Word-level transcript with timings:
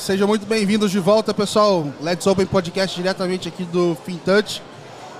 Sejam 0.00 0.26
muito 0.26 0.46
bem-vindos 0.46 0.90
de 0.90 0.98
volta, 0.98 1.34
pessoal. 1.34 1.86
Let's 2.00 2.26
Open 2.26 2.46
Podcast 2.46 2.96
diretamente 2.96 3.48
aqui 3.48 3.64
do 3.64 3.94
FinTouch. 4.02 4.62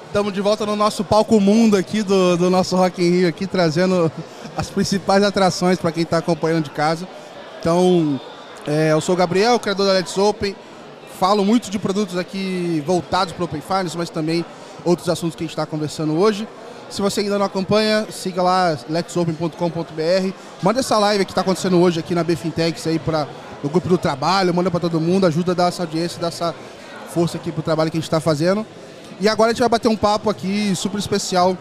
Estamos 0.07 0.33
de 0.33 0.41
volta 0.41 0.65
no 0.65 0.75
nosso 0.75 1.05
palco 1.05 1.39
mundo 1.39 1.77
aqui 1.77 2.03
do, 2.03 2.39
do 2.39 2.49
nosso 2.49 2.75
Rock 2.77 3.05
in 3.05 3.11
Rio, 3.11 3.29
aqui 3.29 3.47
trazendo 3.47 4.11
as 4.57 4.71
principais 4.71 5.23
atrações 5.23 5.79
para 5.79 5.93
quem 5.93 6.05
está 6.05 6.17
acompanhando 6.17 6.65
de 6.65 6.71
casa. 6.71 7.07
Então, 7.61 8.19
é, 8.67 8.93
eu 8.93 9.03
sou 9.03 9.15
o 9.15 9.19
Gabriel, 9.19 9.61
criador 9.61 9.87
da 9.87 9.93
Let's 9.93 10.17
Open. 10.17 10.57
Falo 11.19 11.45
muito 11.45 11.71
de 11.71 11.79
produtos 11.79 12.17
aqui 12.17 12.83
voltados 12.87 13.35
para 13.35 13.43
o 13.43 13.45
Open 13.45 13.61
Finance, 13.61 13.99
mas 13.99 14.09
também 14.09 14.43
outros 14.83 15.11
assuntos 15.11 15.37
que 15.37 15.43
a 15.43 15.47
gente 15.47 15.53
está 15.53 15.67
conversando 15.67 16.19
hoje. 16.19 16.49
Se 16.89 17.03
você 17.03 17.21
ainda 17.21 17.39
não 17.39 17.45
acompanha, 17.45 18.07
siga 18.11 18.43
lá 18.43 18.79
letsopen.com.br. 18.89 20.33
Manda 20.63 20.81
essa 20.81 20.99
live 20.99 21.27
que 21.27 21.33
está 21.33 21.43
acontecendo 21.43 21.79
hoje 21.79 22.01
aqui 22.01 22.15
na 22.15 22.25
Bfintex 22.25 22.87
aí 22.87 22.99
para 22.99 23.29
o 23.63 23.69
grupo 23.69 23.89
do 23.89 23.99
trabalho, 23.99 24.55
manda 24.55 24.71
para 24.71 24.81
todo 24.81 25.01
mundo, 25.01 25.27
ajuda 25.27 25.53
a 25.53 25.55
dar 25.55 25.69
essa 25.69 25.83
audiência, 25.83 26.21
dar 26.21 26.29
essa 26.29 26.55
força 27.13 27.37
aqui 27.37 27.53
para 27.53 27.61
o 27.61 27.63
trabalho 27.63 27.91
que 27.91 27.97
a 27.97 28.01
gente 28.01 28.07
está 28.07 28.21
fazendo. 28.21 28.65
E 29.21 29.29
agora 29.29 29.51
a 29.51 29.53
gente 29.53 29.61
vai 29.61 29.69
bater 29.69 29.89
um 29.89 29.97
papo 29.97 30.31
aqui 30.31 30.75
super 30.75 30.99
especial. 30.99 31.57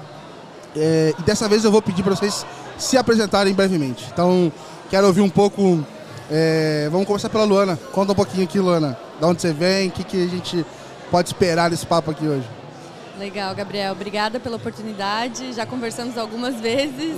É, 0.75 1.13
e 1.17 1.21
dessa 1.23 1.47
vez 1.49 1.65
eu 1.65 1.71
vou 1.71 1.81
pedir 1.81 2.03
para 2.03 2.15
vocês 2.15 2.45
se 2.77 2.97
apresentarem 2.97 3.53
brevemente. 3.53 4.05
Então, 4.11 4.51
quero 4.89 5.07
ouvir 5.07 5.21
um 5.21 5.29
pouco. 5.29 5.83
É, 6.31 6.87
vamos 6.91 7.07
começar 7.07 7.29
pela 7.29 7.43
Luana. 7.43 7.77
Conta 7.91 8.13
um 8.13 8.15
pouquinho 8.15 8.43
aqui, 8.43 8.59
Luana. 8.59 8.97
Da 9.19 9.27
onde 9.27 9.41
você 9.41 9.51
vem, 9.51 9.89
o 9.89 9.91
que, 9.91 10.03
que 10.03 10.23
a 10.23 10.27
gente 10.27 10.65
pode 11.11 11.27
esperar 11.27 11.69
desse 11.69 11.85
papo 11.85 12.11
aqui 12.11 12.25
hoje. 12.25 12.47
Legal, 13.17 13.53
Gabriel. 13.53 13.91
Obrigada 13.91 14.39
pela 14.39 14.55
oportunidade. 14.55 15.51
Já 15.53 15.65
conversamos 15.65 16.17
algumas 16.17 16.55
vezes. 16.61 17.17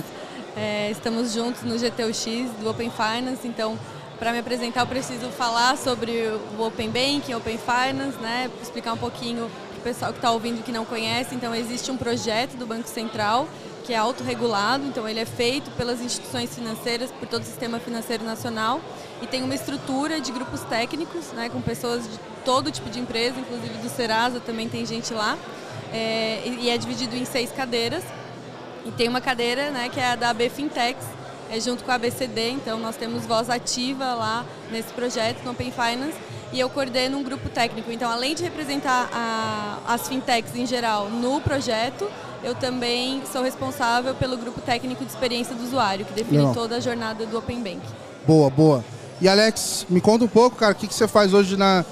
É, 0.56 0.90
estamos 0.90 1.32
juntos 1.32 1.62
no 1.62 1.78
GTUX 1.78 2.50
do 2.60 2.68
Open 2.68 2.90
Finance, 2.90 3.46
então 3.46 3.78
para 4.22 4.32
me 4.32 4.38
apresentar 4.38 4.82
eu 4.82 4.86
preciso 4.86 5.30
falar 5.30 5.76
sobre 5.76 6.12
o 6.56 6.62
Open 6.62 6.88
Banking, 6.90 7.34
Open 7.34 7.58
Finance, 7.58 8.16
né? 8.20 8.48
explicar 8.62 8.92
um 8.92 8.96
pouquinho 8.96 9.50
para 9.70 9.78
o 9.80 9.82
pessoal 9.82 10.12
que 10.12 10.18
está 10.18 10.30
ouvindo 10.30 10.62
que 10.62 10.70
não 10.70 10.84
conhece. 10.84 11.34
Então 11.34 11.52
existe 11.52 11.90
um 11.90 11.96
projeto 11.96 12.56
do 12.56 12.64
Banco 12.64 12.88
Central 12.88 13.48
que 13.84 13.92
é 13.92 13.96
autorregulado, 13.96 14.86
então 14.86 15.08
ele 15.08 15.18
é 15.18 15.24
feito 15.24 15.72
pelas 15.72 16.00
instituições 16.00 16.54
financeiras, 16.54 17.10
por 17.10 17.26
todo 17.26 17.42
o 17.42 17.44
sistema 17.44 17.80
financeiro 17.80 18.22
nacional 18.22 18.80
e 19.20 19.26
tem 19.26 19.42
uma 19.42 19.56
estrutura 19.56 20.20
de 20.20 20.30
grupos 20.30 20.60
técnicos, 20.60 21.32
né, 21.32 21.48
com 21.48 21.60
pessoas 21.60 22.08
de 22.08 22.16
todo 22.44 22.70
tipo 22.70 22.88
de 22.90 23.00
empresa, 23.00 23.40
inclusive 23.40 23.76
do 23.78 23.88
Serasa 23.88 24.38
também 24.38 24.68
tem 24.68 24.86
gente 24.86 25.12
lá 25.12 25.36
é, 25.92 26.42
e 26.46 26.70
é 26.70 26.78
dividido 26.78 27.16
em 27.16 27.24
seis 27.24 27.50
cadeiras. 27.50 28.04
E 28.86 28.92
tem 28.92 29.08
uma 29.08 29.20
cadeira 29.20 29.72
né, 29.72 29.88
que 29.88 29.98
é 29.98 30.12
a 30.12 30.14
da 30.14 30.30
AB 30.30 30.48
Fintechs, 30.48 31.06
é, 31.52 31.60
junto 31.60 31.84
com 31.84 31.90
a 31.90 31.94
ABCD, 31.96 32.50
então 32.50 32.78
nós 32.78 32.96
temos 32.96 33.26
voz 33.26 33.50
ativa 33.50 34.14
lá 34.14 34.44
nesse 34.70 34.88
projeto, 34.94 35.44
no 35.44 35.50
Open 35.50 35.70
Finance, 35.70 36.16
e 36.50 36.58
eu 36.58 36.70
coordeno 36.70 37.18
um 37.18 37.22
grupo 37.22 37.50
técnico. 37.50 37.92
Então, 37.92 38.10
além 38.10 38.34
de 38.34 38.42
representar 38.42 39.10
a, 39.12 39.78
as 39.86 40.08
fintechs 40.08 40.56
em 40.56 40.66
geral 40.66 41.10
no 41.10 41.42
projeto, 41.42 42.08
eu 42.42 42.54
também 42.54 43.22
sou 43.30 43.42
responsável 43.42 44.14
pelo 44.14 44.38
grupo 44.38 44.62
técnico 44.62 45.04
de 45.04 45.10
experiência 45.10 45.54
do 45.54 45.62
usuário, 45.62 46.06
que 46.06 46.14
define 46.14 46.42
Não. 46.42 46.54
toda 46.54 46.76
a 46.76 46.80
jornada 46.80 47.26
do 47.26 47.36
Open 47.38 47.62
Bank. 47.62 47.80
Boa, 48.26 48.48
boa. 48.48 48.84
E 49.20 49.28
Alex, 49.28 49.86
me 49.90 50.00
conta 50.00 50.24
um 50.24 50.28
pouco, 50.28 50.56
cara, 50.56 50.72
o 50.72 50.74
que, 50.74 50.88
que 50.88 50.94
você 50.94 51.06
faz 51.06 51.34
hoje 51.34 51.56
na, 51.56 51.84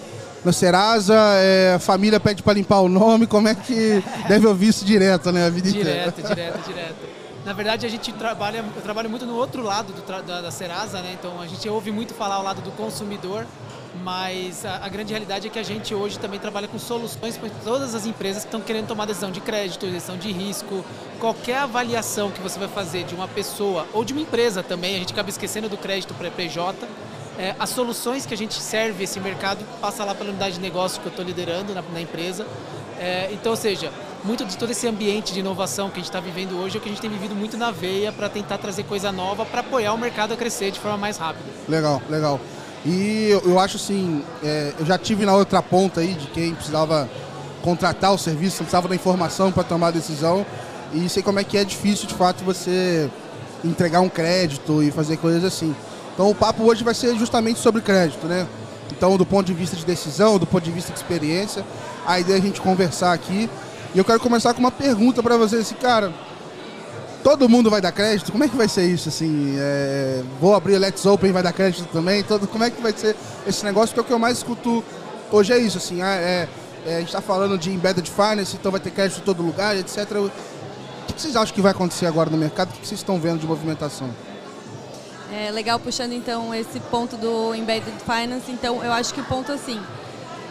no 0.42 0.52
Serasa, 0.54 1.14
é, 1.36 1.74
a 1.74 1.78
família 1.78 2.18
pede 2.18 2.42
para 2.42 2.54
limpar 2.54 2.80
o 2.80 2.88
nome, 2.88 3.26
como 3.26 3.46
é 3.46 3.54
que 3.54 4.02
deve 4.26 4.46
ouvir 4.46 4.68
isso 4.68 4.86
direto, 4.86 5.30
né? 5.30 5.46
A 5.46 5.50
vida 5.50 5.70
direto, 5.70 6.18
inteira. 6.18 6.34
Direto, 6.34 6.66
direto, 6.66 7.19
Na 7.44 7.52
verdade, 7.52 7.86
a 7.86 7.88
gente 7.88 8.12
trabalha, 8.12 8.64
eu 8.76 8.82
trabalho 8.82 9.08
muito 9.08 9.24
no 9.24 9.34
outro 9.34 9.62
lado 9.62 9.92
do, 9.92 10.02
da, 10.02 10.40
da 10.42 10.50
Serasa, 10.50 11.00
né? 11.00 11.16
Então 11.18 11.40
a 11.40 11.46
gente 11.46 11.66
ouve 11.68 11.90
muito 11.90 12.12
falar 12.14 12.36
ao 12.36 12.42
lado 12.42 12.60
do 12.60 12.70
consumidor, 12.72 13.46
mas 14.02 14.64
a, 14.64 14.84
a, 14.84 14.88
grande 14.88 15.12
realidade 15.12 15.46
é 15.46 15.50
que 15.50 15.58
a 15.58 15.62
gente 15.62 15.94
hoje 15.94 16.18
também 16.18 16.38
trabalha 16.38 16.68
com 16.68 16.78
soluções 16.78 17.36
para 17.38 17.48
todas 17.64 17.94
as 17.94 18.06
empresas 18.06 18.42
que 18.42 18.48
estão 18.48 18.60
querendo 18.60 18.88
tomar 18.88 19.06
decisão 19.06 19.30
de 19.30 19.40
crédito, 19.40 19.86
decisão 19.86 20.18
de 20.18 20.30
risco, 20.30 20.84
qualquer 21.18 21.58
avaliação 21.58 22.30
que 22.30 22.40
você 22.40 22.58
vai 22.58 22.68
fazer 22.68 23.04
de 23.04 23.14
uma 23.14 23.26
pessoa 23.26 23.86
ou 23.92 24.04
de 24.04 24.12
uma 24.12 24.22
empresa 24.22 24.62
também, 24.62 24.96
a 24.96 24.98
gente 24.98 25.12
acaba 25.12 25.30
esquecendo 25.30 25.68
do 25.68 25.78
crédito 25.78 26.12
para 26.14 26.30
PJ 26.30 26.86
é, 27.40 27.54
as 27.58 27.70
soluções 27.70 28.26
que 28.26 28.34
a 28.34 28.36
gente 28.36 28.52
serve 28.52 29.04
esse 29.04 29.18
mercado 29.18 29.64
passa 29.80 30.04
lá 30.04 30.14
pela 30.14 30.28
unidade 30.28 30.56
de 30.56 30.60
negócio 30.60 31.00
que 31.00 31.06
eu 31.06 31.10
estou 31.10 31.24
liderando 31.24 31.72
na, 31.72 31.80
na 31.80 31.98
empresa. 31.98 32.46
É, 32.98 33.30
então, 33.32 33.52
ou 33.52 33.56
seja, 33.56 33.90
muito 34.24 34.44
de 34.44 34.56
todo 34.56 34.70
esse 34.70 34.86
ambiente 34.86 35.32
de 35.32 35.40
inovação 35.40 35.88
que 35.88 35.94
a 35.94 35.96
gente 35.96 36.06
está 36.06 36.20
vivendo 36.20 36.58
hoje 36.58 36.76
é 36.76 36.78
o 36.78 36.82
que 36.82 36.88
a 36.88 36.92
gente 36.92 37.00
tem 37.00 37.10
vivido 37.10 37.34
muito 37.34 37.56
na 37.56 37.70
veia 37.70 38.12
para 38.12 38.28
tentar 38.28 38.58
trazer 38.58 38.84
coisa 38.84 39.10
nova 39.10 39.44
para 39.44 39.60
apoiar 39.60 39.92
o 39.92 39.98
mercado 39.98 40.34
a 40.34 40.36
crescer 40.36 40.70
de 40.70 40.78
forma 40.78 40.98
mais 40.98 41.16
rápida. 41.16 41.48
Legal, 41.68 42.02
legal. 42.08 42.40
E 42.84 43.28
eu, 43.30 43.40
eu 43.44 43.58
acho 43.58 43.76
assim, 43.76 44.22
é, 44.42 44.72
eu 44.78 44.86
já 44.86 44.98
tive 44.98 45.24
na 45.26 45.34
outra 45.34 45.62
ponta 45.62 46.00
aí 46.00 46.14
de 46.14 46.26
quem 46.28 46.54
precisava 46.54 47.08
contratar 47.62 48.12
o 48.12 48.18
serviço, 48.18 48.58
precisava 48.58 48.88
da 48.88 48.94
informação 48.94 49.52
para 49.52 49.64
tomar 49.64 49.88
a 49.88 49.92
decisão 49.92 50.46
e 50.92 51.08
sei 51.08 51.22
como 51.22 51.38
é 51.38 51.44
que 51.44 51.58
é 51.58 51.64
difícil 51.64 52.06
de 52.06 52.14
fato 52.14 52.42
você 52.42 53.08
entregar 53.64 54.00
um 54.00 54.08
crédito 54.08 54.82
e 54.82 54.90
fazer 54.90 55.18
coisas 55.18 55.44
assim. 55.44 55.74
Então 56.14 56.30
o 56.30 56.34
papo 56.34 56.64
hoje 56.64 56.82
vai 56.82 56.94
ser 56.94 57.14
justamente 57.16 57.60
sobre 57.60 57.80
crédito, 57.82 58.26
né? 58.26 58.46
Então, 58.92 59.16
do 59.16 59.24
ponto 59.24 59.46
de 59.46 59.54
vista 59.54 59.76
de 59.76 59.84
decisão, 59.84 60.38
do 60.38 60.46
ponto 60.46 60.64
de 60.64 60.70
vista 60.70 60.92
de 60.92 60.98
experiência, 60.98 61.64
a 62.06 62.18
ideia 62.18 62.36
é 62.36 62.38
a 62.38 62.42
gente 62.42 62.60
conversar 62.60 63.12
aqui. 63.12 63.48
E 63.94 63.98
eu 63.98 64.04
quero 64.04 64.20
começar 64.20 64.54
com 64.54 64.60
uma 64.60 64.70
pergunta 64.70 65.22
para 65.22 65.36
vocês, 65.36 65.62
assim, 65.62 65.74
cara, 65.74 66.12
todo 67.24 67.48
mundo 67.48 67.68
vai 67.68 67.80
dar 67.80 67.90
crédito? 67.90 68.30
Como 68.30 68.44
é 68.44 68.48
que 68.48 68.56
vai 68.56 68.68
ser 68.68 68.84
isso, 68.86 69.08
assim? 69.08 69.56
É, 69.58 70.22
vou 70.40 70.54
abrir 70.54 70.78
Let's 70.78 71.04
Open, 71.06 71.32
vai 71.32 71.42
dar 71.42 71.52
crédito 71.52 71.88
também? 71.92 72.22
Todo, 72.22 72.46
como 72.46 72.62
é 72.62 72.70
que 72.70 72.80
vai 72.80 72.92
ser 72.92 73.16
esse 73.46 73.64
negócio? 73.64 73.88
Porque 73.88 74.00
o 74.00 74.04
que 74.04 74.12
eu 74.12 74.18
mais 74.18 74.38
escuto 74.38 74.84
hoje 75.32 75.52
é 75.52 75.58
isso, 75.58 75.78
assim, 75.78 76.02
ah, 76.02 76.14
é, 76.14 76.48
é, 76.86 76.96
a 76.96 76.98
gente 77.00 77.08
está 77.08 77.20
falando 77.20 77.58
de 77.58 77.70
embedded 77.70 78.08
finance, 78.08 78.56
então 78.56 78.70
vai 78.70 78.80
ter 78.80 78.90
crédito 78.90 79.20
em 79.20 79.24
todo 79.24 79.42
lugar, 79.42 79.76
etc. 79.76 79.98
O 80.12 81.12
que 81.12 81.20
vocês 81.20 81.34
acham 81.34 81.54
que 81.54 81.60
vai 81.60 81.72
acontecer 81.72 82.06
agora 82.06 82.30
no 82.30 82.36
mercado? 82.36 82.70
O 82.70 82.72
que 82.72 82.86
vocês 82.86 83.00
estão 83.00 83.18
vendo 83.18 83.40
de 83.40 83.46
movimentação? 83.46 84.08
É 85.32 85.50
legal 85.50 85.78
puxando 85.78 86.12
então 86.12 86.54
esse 86.54 86.80
ponto 86.80 87.16
do 87.16 87.54
embedded 87.54 87.94
finance. 88.04 88.50
Então 88.50 88.82
eu 88.82 88.92
acho 88.92 89.12
que 89.14 89.20
o 89.20 89.24
ponto 89.24 89.52
assim, 89.52 89.80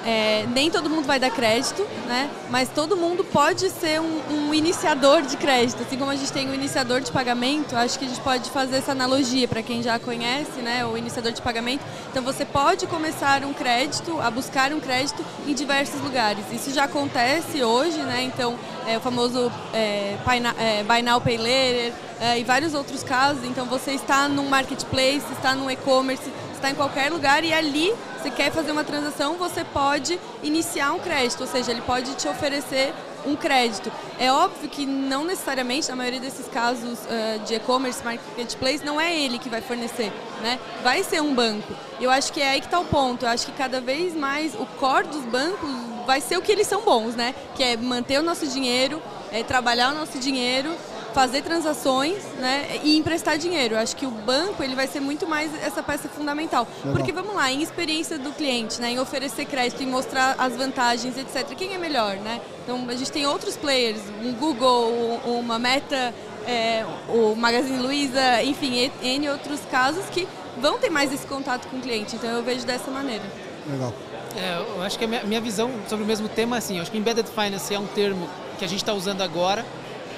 é, 0.05 0.45
nem 0.47 0.71
todo 0.71 0.89
mundo 0.89 1.05
vai 1.05 1.19
dar 1.19 1.29
crédito, 1.29 1.85
né? 2.07 2.29
Mas 2.49 2.69
todo 2.69 2.95
mundo 2.95 3.23
pode 3.23 3.69
ser 3.69 3.99
um, 3.99 4.21
um, 4.31 4.53
iniciador 4.53 5.21
de 5.21 5.35
crédito. 5.35 5.81
Assim 5.81 5.97
como 5.97 6.09
a 6.09 6.15
gente 6.15 6.31
tem 6.31 6.47
o 6.47 6.51
um 6.51 6.53
iniciador 6.53 7.01
de 7.01 7.11
pagamento, 7.11 7.75
acho 7.75 7.99
que 7.99 8.05
a 8.05 8.07
gente 8.07 8.21
pode 8.21 8.49
fazer 8.49 8.77
essa 8.77 8.93
analogia 8.93 9.47
para 9.47 9.61
quem 9.61 9.83
já 9.83 9.99
conhece, 9.99 10.61
né? 10.61 10.85
O 10.85 10.97
iniciador 10.97 11.31
de 11.31 11.41
pagamento. 11.41 11.83
Então 12.09 12.23
você 12.23 12.45
pode 12.45 12.87
começar 12.87 13.43
um 13.43 13.53
crédito, 13.53 14.19
a 14.21 14.31
buscar 14.31 14.71
um 14.71 14.79
crédito 14.79 15.23
em 15.45 15.53
diversos 15.53 16.01
lugares. 16.01 16.45
Isso 16.51 16.71
já 16.73 16.85
acontece 16.85 17.63
hoje, 17.63 17.99
né? 17.99 18.23
Então 18.23 18.57
é, 18.87 18.97
o 18.97 19.01
famoso 19.01 19.51
é, 19.73 20.15
é, 20.57 20.83
Buy 20.83 21.01
Now 21.01 21.19
Pay 21.19 21.37
Later 21.37 21.93
é, 22.21 22.39
e 22.39 22.43
vários 22.43 22.73
outros 22.73 23.03
casos. 23.03 23.43
Então 23.43 23.65
você 23.65 23.91
está 23.91 24.27
num 24.29 24.47
marketplace, 24.47 25.25
está 25.31 25.53
num 25.55 25.69
e-commerce, 25.69 26.31
está 26.59 26.69
em 26.69 26.75
qualquer 26.75 27.11
lugar 27.11 27.43
e 27.43 27.53
ali 27.53 27.93
você 28.17 28.29
quer 28.29 28.51
fazer 28.51 28.71
uma 28.71 28.83
transação, 28.83 29.35
você 29.35 29.63
pode 29.63 30.19
iniciar 30.43 30.91
um 30.93 30.99
crédito, 30.99 31.41
ou 31.41 31.47
seja, 31.47 31.71
ele 31.71 31.81
pode 31.81 32.13
te 32.15 32.27
oferecer 32.27 32.93
um 33.25 33.35
crédito. 33.35 33.91
É 34.17 34.31
óbvio 34.31 34.69
que 34.69 34.85
não 34.85 35.23
necessariamente, 35.23 35.89
na 35.89 35.95
maioria 35.95 36.19
desses 36.19 36.47
casos 36.47 36.99
uh, 36.99 37.39
de 37.45 37.55
e-commerce, 37.55 38.03
marketplace, 38.03 38.85
não 38.85 38.99
é 38.99 39.17
ele 39.17 39.39
que 39.39 39.49
vai 39.49 39.61
fornecer, 39.61 40.11
né? 40.41 40.59
Vai 40.83 41.03
ser 41.03 41.21
um 41.21 41.33
banco. 41.33 41.73
Eu 41.99 42.09
acho 42.11 42.31
que 42.31 42.41
é 42.41 42.51
aí 42.51 42.59
que 42.59 42.67
está 42.67 42.79
o 42.79 42.85
ponto. 42.85 43.25
Eu 43.25 43.29
acho 43.29 43.45
que 43.45 43.51
cada 43.53 43.81
vez 43.81 44.15
mais 44.15 44.53
o 44.55 44.65
core 44.65 45.07
dos 45.07 45.23
bancos 45.23 45.69
vai 46.05 46.21
ser 46.21 46.37
o 46.37 46.41
que 46.41 46.51
eles 46.51 46.67
são 46.67 46.81
bons, 46.81 47.15
né? 47.15 47.35
Que 47.55 47.63
é 47.63 47.77
manter 47.77 48.19
o 48.19 48.23
nosso 48.23 48.47
dinheiro, 48.47 49.01
é 49.31 49.43
trabalhar 49.43 49.91
o 49.91 49.95
nosso 49.95 50.17
dinheiro 50.17 50.73
fazer 51.13 51.41
transações 51.41 52.23
né, 52.39 52.79
e 52.83 52.97
emprestar 52.97 53.37
dinheiro. 53.37 53.75
Eu 53.75 53.79
acho 53.79 53.95
que 53.95 54.05
o 54.05 54.11
banco 54.11 54.63
ele 54.63 54.75
vai 54.75 54.87
ser 54.87 54.99
muito 54.99 55.27
mais 55.27 55.51
essa 55.61 55.81
peça 55.81 56.07
fundamental. 56.09 56.67
Porque 56.91 57.11
vamos 57.11 57.35
lá, 57.35 57.51
em 57.51 57.61
experiência 57.61 58.17
do 58.17 58.31
cliente, 58.31 58.79
né, 58.79 58.91
em 58.91 58.99
oferecer 58.99 59.45
crédito, 59.45 59.81
em 59.83 59.87
mostrar 59.87 60.35
as 60.37 60.55
vantagens, 60.55 61.17
etc. 61.17 61.47
Quem 61.55 61.73
é 61.73 61.77
melhor, 61.77 62.15
né? 62.17 62.41
Então 62.63 62.87
a 62.87 62.95
gente 62.95 63.11
tem 63.11 63.25
outros 63.25 63.57
players, 63.57 64.01
um 64.23 64.33
Google, 64.33 65.19
uma 65.25 65.57
Meta, 65.57 66.13
é, 66.45 66.85
o 67.07 67.35
Magazine 67.35 67.79
Luiza, 67.79 68.43
enfim, 68.43 68.91
N 69.01 69.29
outros 69.29 69.59
casos 69.71 70.05
que 70.09 70.27
vão 70.57 70.77
ter 70.77 70.89
mais 70.89 71.13
esse 71.13 71.25
contato 71.25 71.67
com 71.67 71.77
o 71.77 71.81
cliente. 71.81 72.15
Então 72.15 72.29
eu 72.29 72.43
vejo 72.43 72.65
dessa 72.65 72.91
maneira. 72.91 73.23
Legal. 73.69 73.93
É, 74.35 74.63
eu 74.75 74.83
acho 74.83 74.97
que 74.97 75.05
a 75.05 75.07
minha, 75.07 75.23
minha 75.23 75.41
visão 75.41 75.71
sobre 75.87 76.03
o 76.03 76.07
mesmo 76.07 76.29
tema, 76.29 76.57
assim, 76.57 76.75
eu 76.75 76.81
acho 76.81 76.91
que 76.91 76.97
Embedded 76.97 77.29
Finance 77.29 77.73
é 77.73 77.79
um 77.79 77.87
termo 77.87 78.29
que 78.57 78.65
a 78.65 78.67
gente 78.67 78.79
está 78.79 78.93
usando 78.93 79.21
agora, 79.21 79.65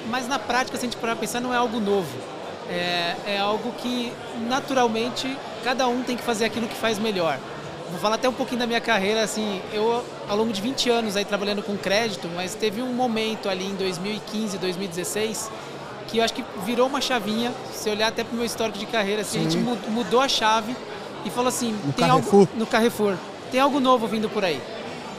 mas 0.09 0.27
na 0.27 0.39
prática, 0.39 0.77
se 0.77 0.86
a 0.86 0.89
gente 0.89 0.98
parar 0.98 1.15
pensar, 1.15 1.39
não 1.39 1.53
é 1.53 1.57
algo 1.57 1.80
novo. 1.80 2.15
É, 2.69 3.15
é 3.25 3.38
algo 3.39 3.71
que, 3.74 4.12
naturalmente, 4.48 5.36
cada 5.63 5.88
um 5.88 6.03
tem 6.03 6.15
que 6.15 6.24
fazer 6.24 6.45
aquilo 6.45 6.68
que 6.68 6.75
faz 6.75 6.98
melhor. 6.98 7.38
Vou 7.89 8.00
falar 8.00 8.15
até 8.15 8.30
um 8.30 8.33
pouquinho 8.33 8.59
da 8.59 8.68
minha 8.68 8.80
carreira, 8.80 9.21
assim, 9.21 9.62
eu 9.74 10.01
ao 10.30 10.38
longo 10.38 10.53
de 10.53 10.62
20 10.62 10.89
anos 10.89 11.18
aí 11.18 11.25
trabalhando 11.25 11.62
com 11.62 11.75
crédito, 11.75 12.30
mas 12.33 12.56
teve 12.56 12.81
um 12.81 12.94
momento 12.94 13.50
ali 13.50 13.65
em 13.65 13.75
2015, 13.75 14.57
2016, 14.57 15.51
que 16.07 16.19
eu 16.19 16.24
acho 16.24 16.33
que 16.33 16.44
virou 16.65 16.88
uma 16.88 17.01
chavinha, 17.01 17.51
se 17.74 17.89
olhar 17.89 18.07
até 18.07 18.24
para 18.24 18.33
o 18.33 18.38
meu 18.38 18.45
histórico 18.45 18.77
de 18.77 18.86
carreira, 18.86 19.24
assim, 19.24 19.39
a 19.39 19.44
gente 19.44 19.57
mudou 19.89 20.21
a 20.21 20.30
chave 20.30 20.74
e 21.25 21.30
falou 21.30 21.50
assim, 21.50 21.74
no 21.83 21.92
tem 21.92 22.07
Carrefour. 22.07 22.39
algo 22.39 22.50
no 22.56 22.65
Carrefour. 22.65 23.15
tem 23.51 23.59
algo 23.59 23.80
novo 23.81 24.07
vindo 24.07 24.30
por 24.30 24.45
aí. 24.45 24.62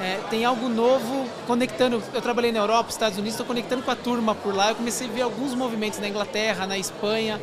É, 0.00 0.18
tem 0.30 0.44
algo 0.44 0.68
novo 0.68 1.26
conectando. 1.46 2.02
Eu 2.12 2.20
trabalhei 2.20 2.50
na 2.50 2.58
Europa, 2.58 2.90
Estados 2.90 3.18
Unidos, 3.18 3.34
estou 3.34 3.46
conectando 3.46 3.82
com 3.82 3.90
a 3.90 3.96
turma 3.96 4.34
por 4.34 4.54
lá. 4.54 4.70
Eu 4.70 4.74
comecei 4.74 5.06
a 5.06 5.10
ver 5.10 5.22
alguns 5.22 5.54
movimentos 5.54 5.98
na 5.98 6.08
Inglaterra, 6.08 6.66
na 6.66 6.76
Espanha, 6.76 7.40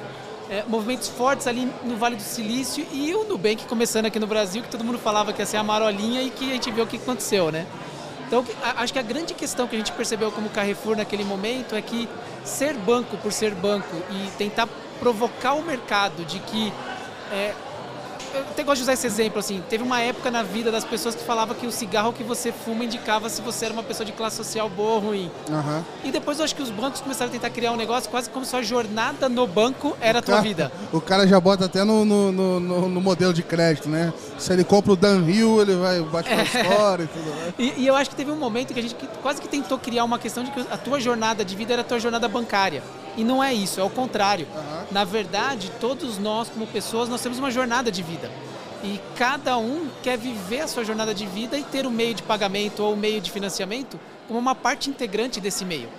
é, 0.50 0.63
movimentos 0.68 1.07
fortes 1.07 1.48
ali 1.48 1.72
no 1.84 1.96
Vale 1.96 2.16
do 2.16 2.22
Silício 2.22 2.86
e 2.92 3.13
o 3.13 3.24
Nubank 3.24 3.66
começando 3.66 4.07
aqui 4.07 4.19
no 4.19 4.28
Brasil, 4.28 4.63
que 4.63 4.69
todo 4.69 4.84
mundo 4.84 4.98
falava 4.98 5.31
que 5.31 5.42
ia 5.42 5.46
ser 5.46 5.57
a 5.57 5.63
marolinha 5.63 6.22
e 6.22 6.30
que 6.30 6.50
a 6.50 6.54
gente 6.54 6.72
viu 6.72 6.84
o 6.84 6.88
que 6.88 6.98
aconteceu, 6.98 7.51
né? 7.51 7.66
Então, 8.28 8.46
acho 8.78 8.94
que 8.94 9.00
a 9.00 9.04
grande 9.04 9.34
questão 9.34 9.68
que 9.68 9.75
a 9.75 9.80
gente 9.80 9.92
percebeu 9.92 10.31
como 10.31 10.50
Carrefour 10.50 10.95
naquele 10.95 11.24
momento 11.24 11.75
é 11.75 11.81
que 11.81 12.07
ser 12.44 12.75
banco 12.75 13.18
por 13.18 13.31
ser 13.31 13.56
banco 13.56 13.95
e 14.12 14.30
tentar 14.38 14.68
provocar 15.00 15.54
o 15.54 15.63
mercado 15.63 16.24
de 16.25 16.40
que 16.40 16.72
é, 17.31 17.54
eu 18.34 18.42
até 18.42 18.64
gosto 18.64 18.78
de 18.78 18.84
usar 18.84 18.94
esse 18.94 19.08
exemplo, 19.08 19.40
assim, 19.40 19.64
teve 19.70 19.84
uma 19.84 20.02
época 20.02 20.30
na 20.30 20.44
vida 20.44 20.72
das 20.72 20.84
pessoas 20.84 21.16
que 21.16 21.24
falava 21.24 21.56
que 21.56 21.66
o 21.66 21.72
cigarro 21.72 22.14
que 22.14 22.24
você 22.24 22.52
fuma 22.52 22.84
indicava 22.84 23.30
se 23.30 23.42
você 23.42 23.66
era 23.66 23.74
uma 23.74 23.84
pessoa 23.84 24.06
de 24.06 24.12
classe 24.12 24.38
social 24.38 24.70
boa 24.70 24.92
ou 24.92 25.00
ruim. 25.00 25.31
Uhum. 25.50 25.84
E 26.04 26.12
depois 26.12 26.40
eu 26.40 26.46
acho 26.46 26.56
que 26.56 26.62
os 26.62 26.70
bancos 26.70 27.02
começaram 27.02 27.30
a 27.30 27.31
tentar 27.31 27.50
criar 27.50 27.72
um 27.72 27.76
negócio 27.76 28.10
quase 28.10 28.30
como 28.30 28.46
se 28.46 28.56
a 28.56 28.62
jornada 28.62 29.28
no 29.28 29.48
banco 29.48 29.96
era 30.00 30.20
a 30.20 30.22
tua 30.22 30.36
cara, 30.36 30.48
vida. 30.48 30.72
O 30.92 31.00
cara 31.00 31.28
já 31.28 31.40
bota 31.40 31.66
até 31.66 31.84
no, 31.84 32.04
no, 32.04 32.31
no, 32.31 32.90
no, 32.90 33.02
modelo 33.02 33.34
de 33.34 33.44
crédito, 33.44 33.88
né? 33.88 34.12
Se 34.38 34.52
ele 34.52 34.64
compra 34.64 34.94
o 34.94 34.96
Dan 34.96 35.22
Hill, 35.30 35.62
ele 35.62 35.76
vai 35.76 36.02
bater 36.02 36.40
é. 36.40 36.64
fora 36.64 37.04
e 37.04 37.08
tudo 37.08 37.30
mais. 37.36 37.54
E, 37.60 37.81
e, 37.81 37.88
eu 37.88 37.96
acho 37.96 38.10
que 38.10 38.16
teve 38.16 38.31
um 38.31 38.36
momento 38.36 38.74
que 38.74 38.80
a 38.80 38.84
gente 38.84 38.96
quase 39.22 39.42
que 39.42 39.48
tentou 39.48 39.78
criar 39.78 40.04
uma 40.04 40.18
questão 40.18 40.44
de 40.44 40.52
que 40.52 40.60
a 40.72 40.78
tua 40.78 41.00
jornada 41.00 41.46
de 41.46 41.56
vida 41.56 41.74
era 41.74 41.81
a 41.81 41.86
tua 41.86 42.00
jornada 42.00 42.28
bancária. 42.28 42.84
E 43.18 43.24
não 43.24 43.44
é 43.44 43.54
isso, 43.54 43.80
é 43.80 43.84
o 43.84 43.90
contrário. 43.90 44.48
Uhum. 44.56 44.86
Na 44.92 45.04
verdade, 45.04 45.72
todos 45.80 46.18
nós, 46.18 46.50
como 46.50 46.66
pessoas, 46.66 47.10
nós 47.10 47.22
temos 47.22 47.38
uma 47.38 47.52
jornada 47.52 47.92
de 47.92 48.02
vida. 48.02 48.29
E 48.84 49.00
cada 49.18 49.58
um 49.58 49.90
quer 50.02 50.18
viver 50.18 50.62
a 50.62 50.68
sua 50.68 50.84
jornada 50.86 51.14
de 51.14 51.26
vida 51.26 51.58
e 51.58 51.64
ter 51.64 51.86
o 51.86 51.92
meio 51.92 52.14
de 52.14 52.24
pagamento 52.24 52.84
ou 52.84 52.94
o 52.94 52.98
meio 52.98 53.20
de 53.20 53.30
financiamento 53.30 54.00
como 54.28 54.40
uma 54.40 54.56
parte 54.56 54.90
integrante 54.90 55.42
desse 55.42 55.66
meio. 55.66 55.90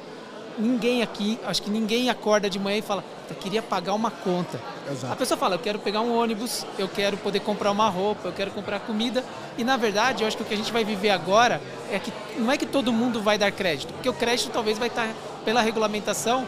Ninguém 0.59 1.03
aqui, 1.03 1.39
acho 1.45 1.63
que 1.63 1.71
ninguém 1.71 2.11
acorda 2.11 2.49
de 2.49 2.59
manhã 2.59 2.79
e 2.79 2.83
fala, 2.83 3.05
eu 3.29 3.37
queria 3.37 3.63
pagar 3.63 3.95
uma 3.95 4.11
conta. 4.11 4.61
Exato. 4.91 5.13
A 5.13 5.17
pessoa 5.17 5.39
fala, 5.39 5.55
eu 5.55 5.59
quero 5.59 5.79
pegar 5.79 6.01
um 6.01 6.17
ônibus, 6.17 6.67
eu 6.79 6.89
quero 6.89 7.17
poder 7.17 7.41
comprar 7.41 7.71
uma 7.71 7.89
roupa, 7.89 8.29
eu 8.29 8.33
quero 8.33 8.51
comprar 8.51 8.81
comida. 8.81 9.25
E 9.57 9.65
na 9.65 9.77
verdade, 9.77 10.23
eu 10.23 10.29
acho 10.29 10.37
que 10.37 10.43
o 10.43 10.47
que 10.47 10.55
a 10.55 10.57
gente 10.57 10.73
vai 10.73 10.85
viver 10.85 11.11
agora 11.11 11.61
é 11.91 11.99
que 11.99 12.13
não 12.39 12.51
é 12.51 12.57
que 12.57 12.67
todo 12.67 12.93
mundo 12.93 13.23
vai 13.23 13.39
dar 13.39 13.53
crédito, 13.53 13.93
porque 13.95 14.09
o 14.09 14.15
crédito 14.15 14.51
talvez 14.51 14.79
vai 14.79 14.89
estar, 14.89 15.09
pela 15.45 15.63
regulamentação, 15.63 16.47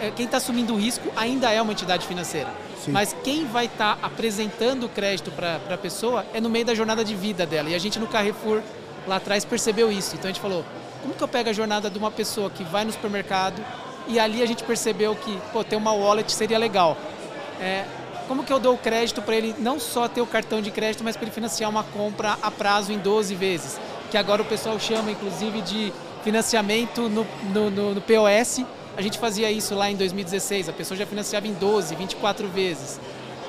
é, 0.00 0.10
quem 0.10 0.26
está 0.26 0.38
assumindo 0.38 0.74
o 0.74 0.76
risco 0.76 1.08
ainda 1.16 1.50
é 1.50 1.60
uma 1.60 1.72
entidade 1.72 2.06
financeira. 2.06 2.48
Sim. 2.84 2.90
Mas 2.90 3.14
quem 3.22 3.46
vai 3.46 3.66
estar 3.66 3.96
tá 3.96 4.06
apresentando 4.06 4.84
o 4.84 4.88
crédito 4.88 5.30
para 5.30 5.60
a 5.70 5.78
pessoa 5.78 6.26
é 6.34 6.40
no 6.40 6.50
meio 6.50 6.64
da 6.64 6.74
jornada 6.74 7.04
de 7.04 7.14
vida 7.14 7.46
dela. 7.46 7.68
E 7.68 7.74
a 7.74 7.78
gente 7.78 7.98
no 7.98 8.08
Carrefour 8.08 8.60
lá 9.06 9.16
atrás 9.16 9.44
percebeu 9.44 9.90
isso. 9.90 10.14
Então 10.16 10.28
a 10.28 10.32
gente 10.32 10.42
falou, 10.42 10.64
como 11.00 11.14
que 11.14 11.22
eu 11.22 11.28
pego 11.28 11.50
a 11.50 11.52
jornada 11.52 11.88
de 11.88 11.98
uma 11.98 12.10
pessoa 12.10 12.50
que 12.50 12.64
vai 12.64 12.84
no 12.84 12.90
supermercado 12.90 13.64
e 14.08 14.18
ali 14.18 14.42
a 14.42 14.46
gente 14.46 14.64
percebeu 14.64 15.14
que 15.14 15.38
pô, 15.52 15.62
ter 15.62 15.76
uma 15.76 15.92
wallet 15.92 16.32
seria 16.32 16.58
legal. 16.58 16.96
É, 17.60 17.84
como 18.26 18.42
que 18.42 18.52
eu 18.52 18.58
dou 18.58 18.74
o 18.74 18.78
crédito 18.78 19.22
para 19.22 19.36
ele 19.36 19.54
não 19.58 19.78
só 19.78 20.08
ter 20.08 20.20
o 20.20 20.26
cartão 20.26 20.60
de 20.60 20.70
crédito, 20.70 21.04
mas 21.04 21.16
para 21.16 21.26
ele 21.26 21.34
financiar 21.34 21.70
uma 21.70 21.84
compra 21.84 22.36
a 22.42 22.50
prazo 22.50 22.92
em 22.92 22.98
12 22.98 23.34
vezes? 23.36 23.78
Que 24.10 24.16
agora 24.16 24.42
o 24.42 24.44
pessoal 24.44 24.78
chama 24.80 25.10
inclusive 25.12 25.60
de 25.62 25.92
financiamento 26.24 27.08
no, 27.08 27.26
no, 27.52 27.70
no, 27.70 27.94
no 27.94 28.00
POS 28.00 28.64
a 28.96 29.02
gente 29.02 29.18
fazia 29.18 29.50
isso 29.50 29.74
lá 29.74 29.90
em 29.90 29.96
2016, 29.96 30.68
a 30.68 30.72
pessoa 30.72 30.96
já 30.96 31.06
financiava 31.06 31.46
em 31.46 31.52
12, 31.54 31.94
24 31.94 32.48
vezes. 32.48 33.00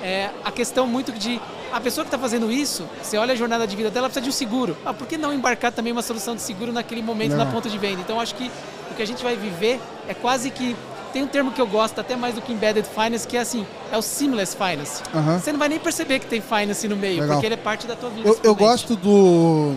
É, 0.02 0.30
a 0.44 0.52
questão 0.52 0.86
muito 0.86 1.12
de 1.14 1.40
a 1.72 1.80
pessoa 1.80 2.04
que 2.04 2.10
está 2.10 2.20
fazendo 2.20 2.52
isso, 2.52 2.86
você 3.02 3.18
olha 3.18 3.34
a 3.34 3.36
jornada 3.36 3.66
de 3.66 3.76
vida 3.76 3.90
dela, 3.90 4.08
precisa 4.08 4.24
de 4.24 4.30
um 4.30 4.34
seguro. 4.34 4.78
Ah, 4.86 4.94
por 4.94 5.08
que 5.08 5.18
não 5.18 5.34
embarcar 5.34 5.72
também 5.72 5.92
uma 5.92 6.02
solução 6.02 6.36
de 6.36 6.42
seguro 6.42 6.72
naquele 6.72 7.02
momento 7.02 7.32
não. 7.32 7.38
na 7.38 7.46
ponta 7.46 7.70
de 7.70 7.78
venda? 7.78 8.02
Então 8.02 8.20
acho 8.20 8.36
que 8.36 8.52
o 8.92 8.96
que 8.96 9.02
a 9.02 9.08
gente 9.08 9.24
vai 9.24 9.36
viver 9.36 9.80
é 10.08 10.14
quase 10.14 10.50
que 10.52 10.76
tem 11.14 11.24
um 11.24 11.28
termo 11.28 11.52
que 11.52 11.62
eu 11.62 11.68
gosto 11.68 12.00
até 12.00 12.16
mais 12.16 12.36
do 12.36 12.42
que 12.42 12.52
embedded 12.52 12.88
finance, 12.88 13.28
que 13.28 13.38
é 13.38 13.40
assim, 13.40 13.66
é 13.92 13.98
o 13.98 14.02
seamless 14.02 14.56
finance. 14.56 15.02
Uhum. 15.14 15.40
Você 15.40 15.52
não 15.52 15.60
vai 15.60 15.70
nem 15.70 15.80
perceber 15.80 16.20
que 16.20 16.26
tem 16.26 16.42
finance 16.42 16.88
no 16.88 16.98
meio, 16.98 17.22
Legal. 17.22 17.36
porque 17.36 17.46
ele 17.46 17.56
é 17.56 17.58
parte 17.58 17.88
da 17.88 17.96
tua 17.96 18.10
vida. 18.10 18.28
Eu, 18.28 18.40
eu 18.44 18.56
gosto 18.56 18.96
do 18.96 19.76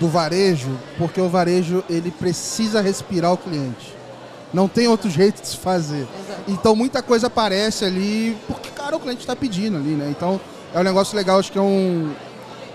do 0.00 0.08
varejo, 0.08 0.76
porque 0.98 1.20
o 1.20 1.28
varejo 1.28 1.84
ele 1.88 2.10
precisa 2.10 2.80
respirar 2.80 3.32
o 3.32 3.36
cliente. 3.36 3.94
Não 4.54 4.68
tem 4.68 4.86
outro 4.86 5.10
jeito 5.10 5.42
de 5.42 5.48
se 5.48 5.56
fazer. 5.56 6.06
Exato. 6.24 6.42
Então 6.48 6.76
muita 6.76 7.02
coisa 7.02 7.26
aparece 7.26 7.84
ali 7.84 8.36
porque, 8.46 8.70
cara, 8.70 8.96
o 8.96 9.00
cliente 9.00 9.20
está 9.20 9.34
pedindo 9.34 9.76
ali, 9.76 9.90
né? 9.90 10.08
Então 10.08 10.40
é 10.72 10.78
um 10.78 10.84
negócio 10.84 11.16
legal, 11.16 11.40
acho 11.40 11.50
que 11.50 11.58
é 11.58 11.62
um, 11.62 12.14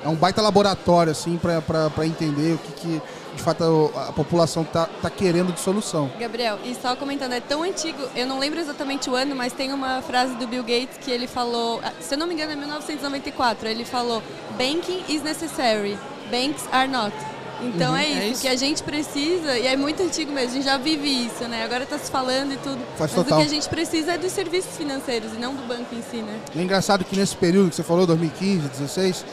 é 0.03 0.09
um 0.09 0.15
baita 0.15 0.41
laboratório, 0.41 1.11
assim, 1.11 1.37
para 1.37 2.05
entender 2.05 2.55
o 2.55 2.57
que, 2.57 2.71
que 2.73 3.01
de 3.35 3.41
fato 3.41 3.91
a, 3.95 4.11
população 4.11 4.65
tá, 4.65 4.89
tá 5.01 5.09
querendo 5.09 5.53
de 5.53 5.59
solução. 5.59 6.11
Gabriel, 6.19 6.59
e 6.65 6.75
só 6.75 6.95
comentando, 6.95 7.33
é 7.33 7.39
tão 7.39 7.63
antigo, 7.63 8.01
eu 8.13 8.27
não 8.27 8.39
lembro 8.39 8.59
exatamente 8.59 9.09
o 9.09 9.15
ano, 9.15 9.35
mas 9.35 9.53
tem 9.53 9.71
uma 9.71 10.01
frase 10.01 10.35
do 10.35 10.45
Bill 10.47 10.63
Gates 10.63 10.97
que 10.99 11.09
ele 11.09 11.27
falou, 11.27 11.79
ah, 11.83 11.93
se 12.01 12.13
eu 12.13 12.17
não 12.17 12.27
me 12.27 12.33
engano 12.33 12.51
é 12.51 12.55
1994, 12.55 13.69
ele 13.69 13.85
falou, 13.85 14.21
banking 14.57 15.03
is 15.07 15.21
necessary, 15.23 15.97
banks 16.29 16.67
are 16.71 16.89
not. 16.89 17.15
Então 17.61 17.91
uhum, 17.91 17.97
é, 17.97 18.07
isso, 18.07 18.19
é 18.19 18.27
isso, 18.29 18.41
que 18.41 18.47
a 18.47 18.55
gente 18.55 18.83
precisa, 18.83 19.57
e 19.57 19.67
é 19.67 19.75
muito 19.75 20.01
antigo 20.01 20.31
mesmo, 20.31 20.51
a 20.51 20.53
gente 20.53 20.65
já 20.65 20.77
vive 20.77 21.25
isso, 21.25 21.43
né? 21.47 21.63
Agora 21.63 21.83
está 21.83 21.97
se 21.97 22.09
falando 22.09 22.53
e 22.53 22.57
tudo. 22.57 22.79
Faz 22.97 23.11
mas 23.11 23.13
total. 23.13 23.39
o 23.39 23.41
que 23.41 23.47
a 23.47 23.49
gente 23.49 23.67
precisa 23.67 24.13
é 24.13 24.17
dos 24.17 24.31
serviços 24.31 24.77
financeiros 24.77 25.33
e 25.33 25.37
não 25.37 25.53
do 25.53 25.67
banco 25.67 25.93
em 25.93 26.01
si, 26.01 26.17
né? 26.17 26.39
É 26.55 26.61
engraçado 26.61 27.03
que 27.03 27.15
nesse 27.17 27.35
período 27.35 27.69
que 27.69 27.75
você 27.75 27.83
falou, 27.83 28.07
2015, 28.07 28.59
2016, 28.59 29.25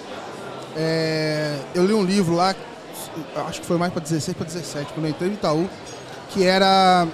é, 0.76 1.56
eu 1.74 1.86
li 1.86 1.94
um 1.94 2.04
livro 2.04 2.34
lá, 2.34 2.54
acho 3.48 3.60
que 3.60 3.66
foi 3.66 3.78
mais 3.78 3.92
para 3.92 4.02
16 4.02 4.36
para 4.36 4.46
17, 4.46 4.92
quando 4.92 5.06
eu 5.06 5.10
entrei 5.10 5.28
no 5.28 5.34
Itaú, 5.36 5.70
que 6.30 6.44
era, 6.44 7.06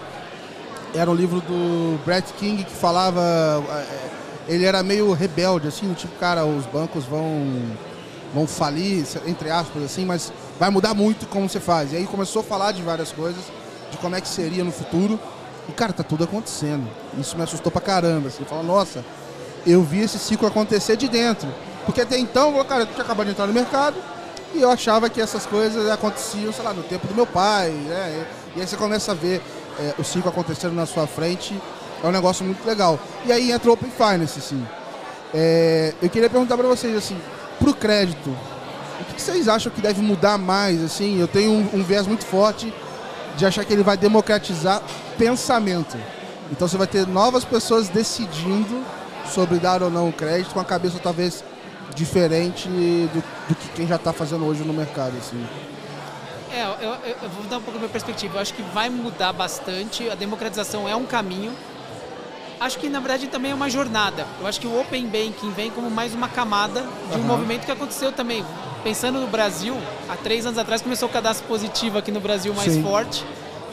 era 0.94 1.10
um 1.10 1.14
livro 1.14 1.40
do 1.40 2.02
Brett 2.04 2.32
King 2.34 2.64
que 2.64 2.72
falava. 2.72 3.20
É, 3.68 4.22
ele 4.48 4.64
era 4.64 4.82
meio 4.82 5.12
rebelde, 5.12 5.68
assim, 5.68 5.92
tipo, 5.94 6.18
cara, 6.18 6.44
os 6.44 6.66
bancos 6.66 7.04
vão, 7.04 7.46
vão 8.34 8.46
falir, 8.46 9.06
entre 9.26 9.50
aspas, 9.50 9.84
assim, 9.84 10.04
mas 10.04 10.32
vai 10.58 10.70
mudar 10.70 10.94
muito 10.94 11.26
como 11.26 11.48
você 11.48 11.60
faz. 11.60 11.92
E 11.92 11.96
aí 11.96 12.06
começou 12.06 12.40
a 12.40 12.44
falar 12.44 12.72
de 12.72 12.82
várias 12.82 13.12
coisas, 13.12 13.42
de 13.90 13.96
como 13.98 14.16
é 14.16 14.20
que 14.20 14.28
seria 14.28 14.64
no 14.64 14.72
futuro. 14.72 15.18
E, 15.68 15.72
cara, 15.72 15.92
tá 15.92 16.02
tudo 16.02 16.24
acontecendo. 16.24 16.88
Isso 17.18 17.36
me 17.36 17.42
assustou 17.42 17.70
pra 17.70 17.80
caramba. 17.80 18.28
Assim, 18.28 18.44
fala, 18.44 18.62
nossa, 18.62 19.04
eu 19.66 19.82
vi 19.82 20.00
esse 20.00 20.18
ciclo 20.18 20.46
acontecer 20.46 20.96
de 20.96 21.08
dentro. 21.08 21.48
Porque 21.84 22.00
até 22.00 22.18
então, 22.18 22.62
cara, 22.64 22.82
eu 22.82 22.86
tinha 22.86 23.02
acabado 23.02 23.26
de 23.26 23.32
entrar 23.32 23.46
no 23.46 23.52
mercado 23.52 23.96
e 24.54 24.62
eu 24.62 24.70
achava 24.70 25.08
que 25.08 25.20
essas 25.20 25.46
coisas 25.46 25.88
aconteciam, 25.90 26.52
sei 26.52 26.64
lá, 26.64 26.72
no 26.72 26.82
tempo 26.82 27.06
do 27.06 27.14
meu 27.14 27.26
pai. 27.26 27.70
Né? 27.70 28.26
E 28.56 28.60
aí 28.60 28.66
você 28.66 28.76
começa 28.76 29.12
a 29.12 29.14
ver 29.14 29.40
é, 29.78 29.94
o 29.98 30.04
ciclo 30.04 30.30
acontecendo 30.30 30.74
na 30.74 30.86
sua 30.86 31.06
frente. 31.06 31.58
É 32.02 32.06
um 32.06 32.12
negócio 32.12 32.44
muito 32.44 32.64
legal. 32.66 32.98
E 33.24 33.32
aí 33.32 33.52
entra 33.52 33.70
o 33.70 33.74
Open 33.74 33.90
Finance, 33.90 34.38
assim. 34.38 34.66
É, 35.32 35.94
eu 36.02 36.10
queria 36.10 36.28
perguntar 36.28 36.56
para 36.56 36.66
vocês, 36.66 36.94
assim, 36.96 37.16
pro 37.58 37.72
crédito, 37.72 38.36
o 39.10 39.14
que 39.14 39.20
vocês 39.20 39.48
acham 39.48 39.72
que 39.72 39.80
deve 39.80 40.00
mudar 40.00 40.38
mais? 40.38 40.82
Assim, 40.82 41.18
eu 41.18 41.28
tenho 41.28 41.50
um, 41.50 41.80
um 41.80 41.82
viés 41.82 42.06
muito 42.06 42.24
forte 42.24 42.72
de 43.36 43.46
achar 43.46 43.64
que 43.64 43.72
ele 43.72 43.82
vai 43.82 43.96
democratizar 43.96 44.82
pensamento. 45.18 45.96
Então 46.50 46.68
você 46.68 46.76
vai 46.76 46.86
ter 46.86 47.06
novas 47.06 47.44
pessoas 47.44 47.88
decidindo 47.88 48.84
sobre 49.26 49.58
dar 49.58 49.82
ou 49.82 49.90
não 49.90 50.08
o 50.08 50.12
crédito 50.12 50.52
com 50.52 50.60
a 50.60 50.64
cabeça 50.64 50.98
talvez 50.98 51.42
diferente 51.94 52.68
do, 52.68 53.24
do 53.48 53.54
que 53.54 53.68
quem 53.68 53.86
já 53.86 53.96
está 53.96 54.12
fazendo 54.12 54.44
hoje 54.44 54.62
no 54.62 54.72
mercado. 54.72 55.16
Assim. 55.18 55.44
É, 56.52 56.64
eu, 56.64 56.90
eu, 56.90 57.16
eu, 57.22 57.28
vou 57.30 57.44
dar 57.44 57.58
um 57.58 57.62
pouco 57.62 57.72
da 57.72 57.78
minha 57.78 57.88
perspectiva. 57.88 58.36
Eu 58.36 58.42
acho 58.42 58.54
que 58.54 58.62
vai 58.62 58.90
mudar 58.90 59.32
bastante. 59.32 60.08
A 60.10 60.14
democratização 60.14 60.88
é 60.88 60.94
um 60.94 61.06
caminho. 61.06 61.52
Acho 62.60 62.78
que 62.78 62.88
na 62.88 63.00
verdade 63.00 63.26
também 63.26 63.50
é 63.50 63.54
uma 63.54 63.70
jornada. 63.70 64.26
Eu 64.40 64.46
acho 64.46 64.60
que 64.60 64.66
o 64.66 64.80
Open 64.80 65.06
Banking 65.06 65.50
vem 65.52 65.70
como 65.70 65.90
mais 65.90 66.14
uma 66.14 66.28
camada 66.28 66.82
de 67.10 67.16
um 67.16 67.20
uhum. 67.20 67.26
movimento 67.26 67.64
que 67.64 67.72
aconteceu 67.72 68.12
também 68.12 68.44
pensando 68.82 69.20
no 69.20 69.26
Brasil, 69.26 69.76
há 70.08 70.16
três 70.16 70.44
anos 70.44 70.58
atrás 70.58 70.82
começou 70.82 71.08
o 71.08 71.12
cadastro 71.12 71.46
positivo 71.46 71.98
aqui 71.98 72.10
no 72.10 72.20
Brasil 72.20 72.52
mais 72.54 72.72
Sim. 72.72 72.82
forte 72.82 73.24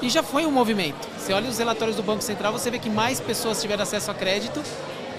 e 0.01 0.09
já 0.09 0.23
foi 0.23 0.45
um 0.45 0.51
movimento. 0.51 1.07
Você 1.17 1.33
olha 1.33 1.49
os 1.49 1.57
relatórios 1.57 1.97
do 1.97 2.03
Banco 2.03 2.21
Central, 2.21 2.51
você 2.51 2.69
vê 2.69 2.79
que 2.79 2.89
mais 2.89 3.19
pessoas 3.19 3.61
tiveram 3.61 3.83
acesso 3.83 4.11
a 4.11 4.13
crédito 4.13 4.61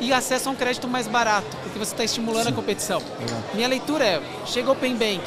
e 0.01 0.13
acesso 0.13 0.49
a 0.49 0.53
um 0.53 0.55
crédito 0.55 0.89
mais 0.89 1.07
barato, 1.07 1.57
porque 1.63 1.79
você 1.79 1.93
está 1.93 2.05
estimulando 2.05 2.45
Sim. 2.45 2.53
a 2.53 2.55
competição. 2.55 3.03
Minha 3.55 3.69
leitura 3.69 4.05
é, 4.05 4.23
chega 4.47 4.69
o 4.69 4.73
Open 4.73 4.95
Bank, 4.95 5.23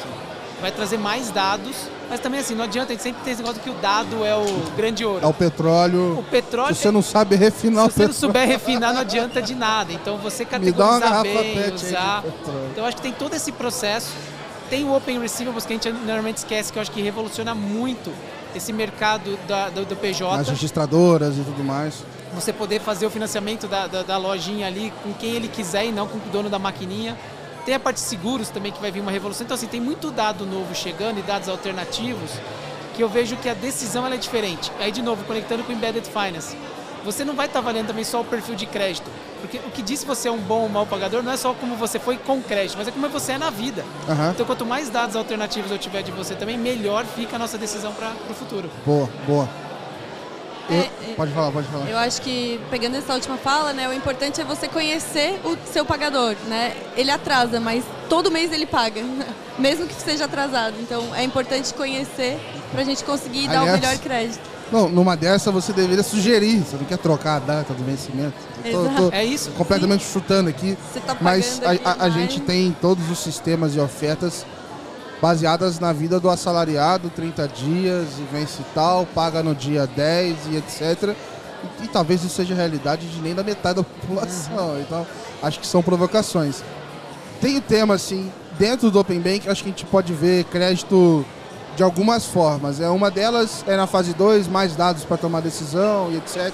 vai 0.60 0.72
trazer 0.72 0.98
mais 0.98 1.30
dados, 1.30 1.76
mas 2.08 2.20
também 2.20 2.40
assim, 2.40 2.54
não 2.54 2.64
adianta, 2.64 2.92
a 2.92 2.94
gente 2.94 3.02
sempre 3.02 3.22
tem 3.22 3.32
esse 3.32 3.42
negócio 3.42 3.62
que 3.62 3.70
o 3.70 3.74
dado 3.74 4.24
é 4.24 4.34
o 4.34 4.44
grande 4.76 5.04
ouro. 5.04 5.24
É 5.24 5.28
o 5.28 5.32
petróleo. 5.32 6.18
O 6.18 6.22
petróleo. 6.24 6.74
Se 6.74 6.82
você 6.82 6.90
não 6.90 7.02
sabe 7.02 7.36
refinar 7.36 7.90
Se 7.90 7.98
você 7.98 8.06
não 8.06 8.12
souber 8.12 8.46
refinar, 8.46 8.92
não 8.92 9.00
adianta 9.00 9.40
de 9.40 9.54
nada. 9.54 9.92
Então 9.92 10.18
você 10.18 10.44
categorizar 10.46 11.22
bem, 11.22 11.72
usar. 11.72 12.24
Então 12.72 12.82
eu 12.82 12.84
acho 12.84 12.96
que 12.96 13.02
tem 13.02 13.12
todo 13.12 13.34
esse 13.34 13.52
processo. 13.52 14.12
Tem 14.70 14.84
o 14.84 14.94
Open 14.94 15.20
Receivables, 15.20 15.66
que 15.66 15.72
a 15.72 15.76
gente 15.76 15.90
normalmente 15.90 16.38
esquece, 16.38 16.72
que 16.72 16.78
eu 16.78 16.82
acho 16.82 16.90
que 16.90 17.02
revoluciona 17.02 17.54
muito 17.54 18.12
esse 18.54 18.72
mercado 18.72 19.38
da, 19.46 19.68
do, 19.68 19.84
do 19.84 19.96
PJ. 19.96 20.40
As 20.40 20.48
registradoras 20.48 21.36
e 21.36 21.42
tudo 21.42 21.62
mais. 21.62 22.02
Você 22.34 22.52
poder 22.52 22.80
fazer 22.80 23.06
o 23.06 23.10
financiamento 23.10 23.66
da, 23.68 23.86
da, 23.86 24.02
da, 24.02 24.16
lojinha 24.16 24.66
ali 24.66 24.92
com 25.02 25.12
quem 25.14 25.34
ele 25.34 25.48
quiser 25.48 25.86
e 25.86 25.92
não 25.92 26.06
com 26.06 26.18
o 26.18 26.20
dono 26.32 26.48
da 26.48 26.58
maquininha. 26.58 27.16
Tem 27.64 27.74
a 27.74 27.80
parte 27.80 27.96
de 27.96 28.02
seguros 28.02 28.50
também, 28.50 28.72
que 28.72 28.80
vai 28.80 28.90
vir 28.90 29.00
uma 29.00 29.10
revolução. 29.10 29.44
Então, 29.44 29.54
assim, 29.54 29.66
tem 29.66 29.80
muito 29.80 30.10
dado 30.10 30.44
novo 30.44 30.74
chegando 30.74 31.18
e 31.18 31.22
dados 31.22 31.48
alternativos 31.48 32.30
que 32.94 33.02
eu 33.02 33.08
vejo 33.08 33.36
que 33.36 33.48
a 33.48 33.54
decisão 33.54 34.06
ela 34.06 34.14
é 34.14 34.18
diferente. 34.18 34.70
Aí, 34.78 34.92
de 34.92 35.02
novo, 35.02 35.24
conectando 35.24 35.64
com 35.64 35.72
o 35.72 35.74
Embedded 35.74 36.08
Finance. 36.08 36.56
Você 37.04 37.24
não 37.24 37.34
vai 37.34 37.46
estar 37.46 37.60
tá 37.60 37.64
valendo 37.64 37.88
também 37.88 38.04
só 38.04 38.20
o 38.20 38.24
perfil 38.24 38.54
de 38.54 38.66
crédito. 38.66 39.10
Porque 39.40 39.58
o 39.58 39.70
que 39.70 39.82
diz 39.82 40.00
se 40.00 40.06
você 40.06 40.28
é 40.28 40.32
um 40.32 40.38
bom 40.38 40.62
ou 40.62 40.68
mau 40.68 40.86
pagador 40.86 41.22
não 41.22 41.30
é 41.30 41.36
só 41.36 41.52
como 41.52 41.76
você 41.76 41.98
foi 41.98 42.16
com 42.16 42.42
crédito, 42.42 42.78
mas 42.78 42.88
é 42.88 42.90
como 42.90 43.08
você 43.08 43.32
é 43.32 43.38
na 43.38 43.50
vida. 43.50 43.84
Uhum. 44.08 44.30
Então, 44.30 44.46
quanto 44.46 44.64
mais 44.64 44.88
dados 44.88 45.14
alternativos 45.14 45.70
eu 45.70 45.78
tiver 45.78 46.02
de 46.02 46.10
você 46.10 46.34
também, 46.34 46.56
melhor 46.56 47.04
fica 47.04 47.36
a 47.36 47.38
nossa 47.38 47.58
decisão 47.58 47.92
para 47.92 48.10
o 48.30 48.34
futuro. 48.34 48.70
Boa, 48.86 49.08
boa. 49.26 49.48
É, 50.70 51.10
é, 51.10 51.14
pode 51.16 51.32
falar, 51.32 51.50
pode 51.50 51.68
falar. 51.68 51.88
Eu 51.88 51.98
acho 51.98 52.22
que, 52.22 52.60
pegando 52.70 52.96
essa 52.96 53.12
última 53.12 53.36
fala, 53.36 53.72
né, 53.72 53.88
o 53.88 53.92
importante 53.92 54.40
é 54.40 54.44
você 54.44 54.66
conhecer 54.68 55.40
o 55.44 55.56
seu 55.70 55.84
pagador. 55.84 56.34
Né? 56.48 56.74
Ele 56.96 57.10
atrasa, 57.10 57.60
mas 57.60 57.84
todo 58.08 58.30
mês 58.30 58.52
ele 58.52 58.66
paga, 58.66 59.02
mesmo 59.58 59.86
que 59.86 59.94
seja 59.94 60.24
atrasado. 60.24 60.74
Então 60.80 61.14
é 61.14 61.22
importante 61.22 61.72
conhecer 61.74 62.38
para 62.72 62.82
a 62.82 62.84
gente 62.84 63.04
conseguir 63.04 63.48
Aliás, 63.48 63.54
dar 63.54 63.62
o 63.62 63.80
melhor 63.80 63.98
crédito. 63.98 64.54
Não, 64.72 64.88
numa 64.88 65.16
dessa 65.16 65.52
você 65.52 65.72
deveria 65.72 66.02
sugerir, 66.02 66.60
você 66.60 66.76
não 66.76 66.84
quer 66.84 66.98
trocar 66.98 67.36
a 67.36 67.38
data 67.38 67.74
do 67.74 67.84
vencimento. 67.84 68.34
Tô, 68.70 69.08
tô 69.08 69.14
é 69.14 69.24
isso. 69.24 69.50
Completamente 69.50 70.04
chutando 70.04 70.48
aqui. 70.48 70.76
Tá 71.06 71.16
mas 71.20 71.60
a, 71.62 71.90
a, 71.90 72.04
a 72.06 72.08
gente 72.08 72.40
tem 72.40 72.74
todos 72.80 73.10
os 73.10 73.18
sistemas 73.18 73.76
e 73.76 73.80
ofertas 73.80 74.46
baseadas 75.20 75.78
na 75.78 75.92
vida 75.92 76.20
do 76.20 76.28
assalariado, 76.28 77.10
30 77.10 77.48
dias 77.48 78.08
e 78.18 78.22
vence 78.32 78.62
tal, 78.74 79.06
paga 79.06 79.42
no 79.42 79.54
dia 79.54 79.86
10 79.86 80.36
e 80.50 80.56
etc. 80.56 81.14
E, 81.80 81.84
e 81.84 81.88
talvez 81.88 82.22
isso 82.22 82.34
seja 82.34 82.54
realidade 82.54 83.08
de 83.08 83.20
nem 83.20 83.34
da 83.34 83.42
metade 83.42 83.76
da 83.76 83.84
população. 83.84 84.70
Uhum. 84.70 84.80
Então, 84.80 85.06
acho 85.42 85.60
que 85.60 85.66
são 85.66 85.82
provocações. 85.82 86.62
Tem 87.40 87.56
o 87.56 87.60
tema, 87.60 87.94
assim, 87.94 88.30
dentro 88.58 88.90
do 88.90 88.98
Open 88.98 89.20
Bank, 89.20 89.48
acho 89.48 89.62
que 89.62 89.68
a 89.68 89.72
gente 89.72 89.86
pode 89.86 90.12
ver 90.12 90.44
crédito 90.44 91.24
de 91.76 91.82
algumas 91.82 92.24
formas. 92.26 92.80
É 92.80 92.88
uma 92.88 93.10
delas 93.10 93.64
é 93.66 93.76
na 93.76 93.86
fase 93.86 94.14
2, 94.14 94.48
mais 94.48 94.76
dados 94.76 95.04
para 95.04 95.16
tomar 95.16 95.40
decisão 95.40 96.10
e 96.12 96.16
etc. 96.16 96.52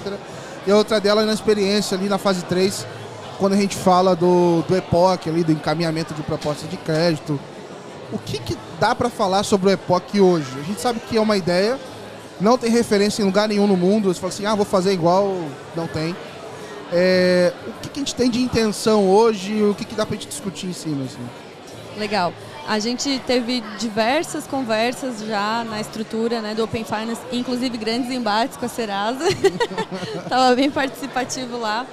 E 0.66 0.72
outra 0.72 1.00
delas 1.00 1.24
é 1.24 1.26
na 1.26 1.32
experiência 1.32 1.96
ali 1.96 2.08
na 2.08 2.18
fase 2.18 2.42
3, 2.42 2.86
quando 3.38 3.54
a 3.54 3.56
gente 3.56 3.76
fala 3.76 4.14
do, 4.14 4.62
do 4.62 4.76
EPOC 4.76 5.28
ali, 5.28 5.42
do 5.42 5.52
encaminhamento 5.52 6.14
de 6.14 6.22
propostas 6.22 6.68
de 6.68 6.76
crédito, 6.76 7.38
o 8.12 8.18
que, 8.18 8.38
que 8.38 8.56
dá 8.78 8.94
para 8.94 9.08
falar 9.08 9.42
sobre 9.42 9.68
o 9.68 9.72
EPOC 9.72 10.20
hoje? 10.20 10.46
A 10.58 10.62
gente 10.62 10.80
sabe 10.80 11.00
que 11.00 11.16
é 11.16 11.20
uma 11.20 11.36
ideia, 11.36 11.78
não 12.40 12.56
tem 12.56 12.70
referência 12.70 13.22
em 13.22 13.24
lugar 13.24 13.48
nenhum 13.48 13.66
no 13.66 13.76
mundo. 13.76 14.12
Você 14.12 14.20
fala 14.20 14.32
assim, 14.32 14.46
ah, 14.46 14.54
vou 14.54 14.64
fazer 14.64 14.92
igual, 14.92 15.36
não 15.76 15.86
tem. 15.86 16.16
É, 16.92 17.52
o 17.66 17.72
que, 17.80 17.88
que, 17.88 18.00
a 18.00 18.02
gente 18.02 18.14
tem 18.14 18.30
de 18.30 18.40
intenção 18.40 19.08
hoje? 19.08 19.62
O 19.62 19.74
que, 19.74 19.84
que 19.84 19.94
dá 19.94 20.04
para 20.04 20.16
a 20.16 20.18
gente 20.18 20.28
discutir 20.28 20.66
em 20.66 20.72
cima? 20.72 21.04
Assim? 21.04 21.98
Legal. 21.98 22.32
A 22.66 22.78
gente 22.78 23.20
teve 23.26 23.62
diversas 23.78 24.46
conversas 24.46 25.20
já 25.26 25.64
na 25.64 25.80
estrutura 25.80 26.40
né, 26.40 26.54
do 26.54 26.64
Open 26.64 26.84
Finance, 26.84 27.20
inclusive 27.32 27.76
grandes 27.76 28.10
embates 28.10 28.56
com 28.56 28.66
a 28.66 28.68
Serasa. 28.68 29.24
Estava 30.22 30.54
bem 30.54 30.70
participativo 30.70 31.58
lá. 31.58 31.86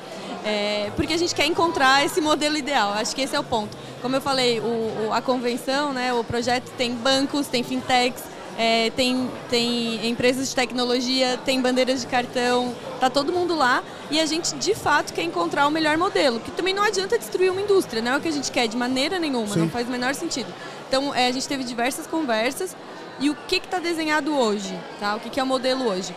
É, 0.46 0.92
porque 0.96 1.14
a 1.14 1.18
gente 1.18 1.36
quer 1.36 1.46
encontrar 1.46 2.06
esse 2.06 2.22
modelo 2.22 2.58
ideal. 2.58 2.94
Acho 2.94 3.16
que 3.16 3.22
esse 3.22 3.36
é 3.36 3.40
o 3.40 3.44
ponto. 3.44 3.76
Como 4.02 4.16
eu 4.16 4.22
falei, 4.22 4.60
o, 4.60 5.08
o, 5.08 5.14
a 5.14 5.22
convenção, 5.22 5.92
né, 5.92 6.14
o 6.14 6.24
projeto 6.24 6.70
tem 6.78 6.94
bancos, 6.94 7.48
tem 7.48 7.64
fintechs, 7.64 8.24
é, 8.58 8.90
tem, 8.92 9.30
tem 9.50 10.10
empresas 10.10 10.50
de 10.50 10.56
tecnologia, 10.56 11.40
tem 11.46 11.62
bandeiras 11.62 12.02
de 12.02 12.08
cartão, 12.08 12.74
tá 13.00 13.10
todo 13.10 13.32
mundo 13.32 13.56
lá 13.56 13.84
e 14.10 14.20
a 14.20 14.26
gente 14.26 14.56
de 14.56 14.74
fato 14.74 15.14
quer 15.14 15.22
encontrar 15.22 15.68
o 15.68 15.72
melhor 15.72 15.96
modelo, 15.98 16.40
que 16.40 16.50
também 16.52 16.74
não 16.74 16.84
adianta 16.84 17.20
destruir 17.20 17.52
uma 17.52 17.62
indústria, 17.62 18.02
não 18.02 18.14
é 18.14 18.18
o 18.18 18.22
que 18.22 18.28
a 18.28 18.32
gente 18.32 18.52
quer 18.52 18.68
de 18.68 18.76
maneira 18.76 19.20
nenhuma, 19.20 19.54
Sim. 19.54 19.60
não 19.60 19.70
faz 19.70 19.88
o 19.88 19.92
menor 19.92 20.16
sentido. 20.16 20.52
Então 20.88 21.14
é, 21.14 21.28
a 21.28 21.32
gente 21.32 21.48
teve 21.48 21.64
diversas 21.64 22.08
conversas 22.08 22.76
e 23.20 23.30
o 23.30 23.36
que 23.48 23.58
está 23.58 23.80
desenhado 23.80 24.36
hoje, 24.36 24.78
tá? 25.00 25.16
O 25.16 25.20
que, 25.20 25.30
que 25.30 25.40
é 25.40 25.44
o 25.44 25.48
modelo 25.48 25.88
hoje? 25.88 26.16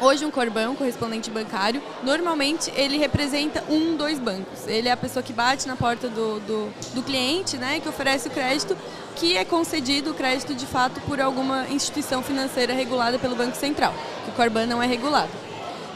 Hoje 0.00 0.24
um 0.24 0.30
Corban, 0.30 0.70
um 0.70 0.74
correspondente 0.74 1.30
bancário, 1.30 1.80
normalmente 2.02 2.72
ele 2.74 2.98
representa 2.98 3.62
um, 3.68 3.96
dois 3.96 4.18
bancos. 4.18 4.66
Ele 4.66 4.88
é 4.88 4.92
a 4.92 4.96
pessoa 4.96 5.22
que 5.22 5.32
bate 5.32 5.68
na 5.68 5.76
porta 5.76 6.08
do, 6.08 6.40
do, 6.40 6.94
do 6.94 7.02
cliente, 7.02 7.56
né, 7.56 7.78
que 7.80 7.88
oferece 7.88 8.28
o 8.28 8.30
crédito, 8.30 8.76
que 9.14 9.36
é 9.36 9.44
concedido 9.44 10.10
o 10.10 10.14
crédito 10.14 10.52
de 10.54 10.66
fato 10.66 11.00
por 11.02 11.20
alguma 11.20 11.68
instituição 11.68 12.22
financeira 12.22 12.74
regulada 12.74 13.18
pelo 13.18 13.36
Banco 13.36 13.56
Central. 13.56 13.94
O 14.26 14.32
Corban 14.32 14.66
não 14.66 14.82
é 14.82 14.86
regulado. 14.86 15.30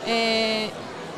É, 0.07 0.71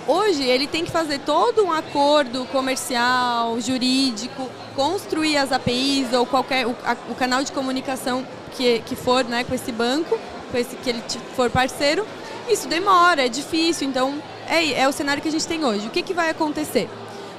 hoje 0.09 0.43
ele 0.43 0.67
tem 0.67 0.85
que 0.85 0.91
fazer 0.91 1.21
todo 1.21 1.63
um 1.63 1.71
acordo 1.71 2.47
comercial, 2.47 3.61
jurídico, 3.61 4.49
construir 4.75 5.37
as 5.37 5.53
APIs 5.53 6.15
ou 6.15 6.25
qualquer 6.25 6.67
o, 6.67 6.75
a, 6.83 6.97
o 7.11 7.15
canal 7.15 7.45
de 7.45 7.53
comunicação 7.53 8.27
que, 8.57 8.81
que 8.81 8.97
for 8.97 9.23
né, 9.25 9.45
com 9.45 9.55
esse 9.55 9.71
banco, 9.71 10.19
com 10.51 10.57
esse 10.57 10.75
que 10.77 10.89
ele 10.89 11.03
for 11.37 11.51
parceiro 11.51 12.07
isso 12.53 12.69
demora, 12.69 13.27
é 13.27 13.29
difícil, 13.29 13.89
então 13.89 14.21
é, 14.47 14.81
é 14.81 14.89
o 14.89 14.93
cenário 14.93 15.23
que 15.23 15.29
a 15.29 15.33
gente 15.33 15.47
tem 15.47 15.65
hoje. 15.65 15.87
O 15.87 15.91
que, 15.91 16.03
que 16.03 16.13
vai 16.13 16.31
acontecer? 16.31 16.89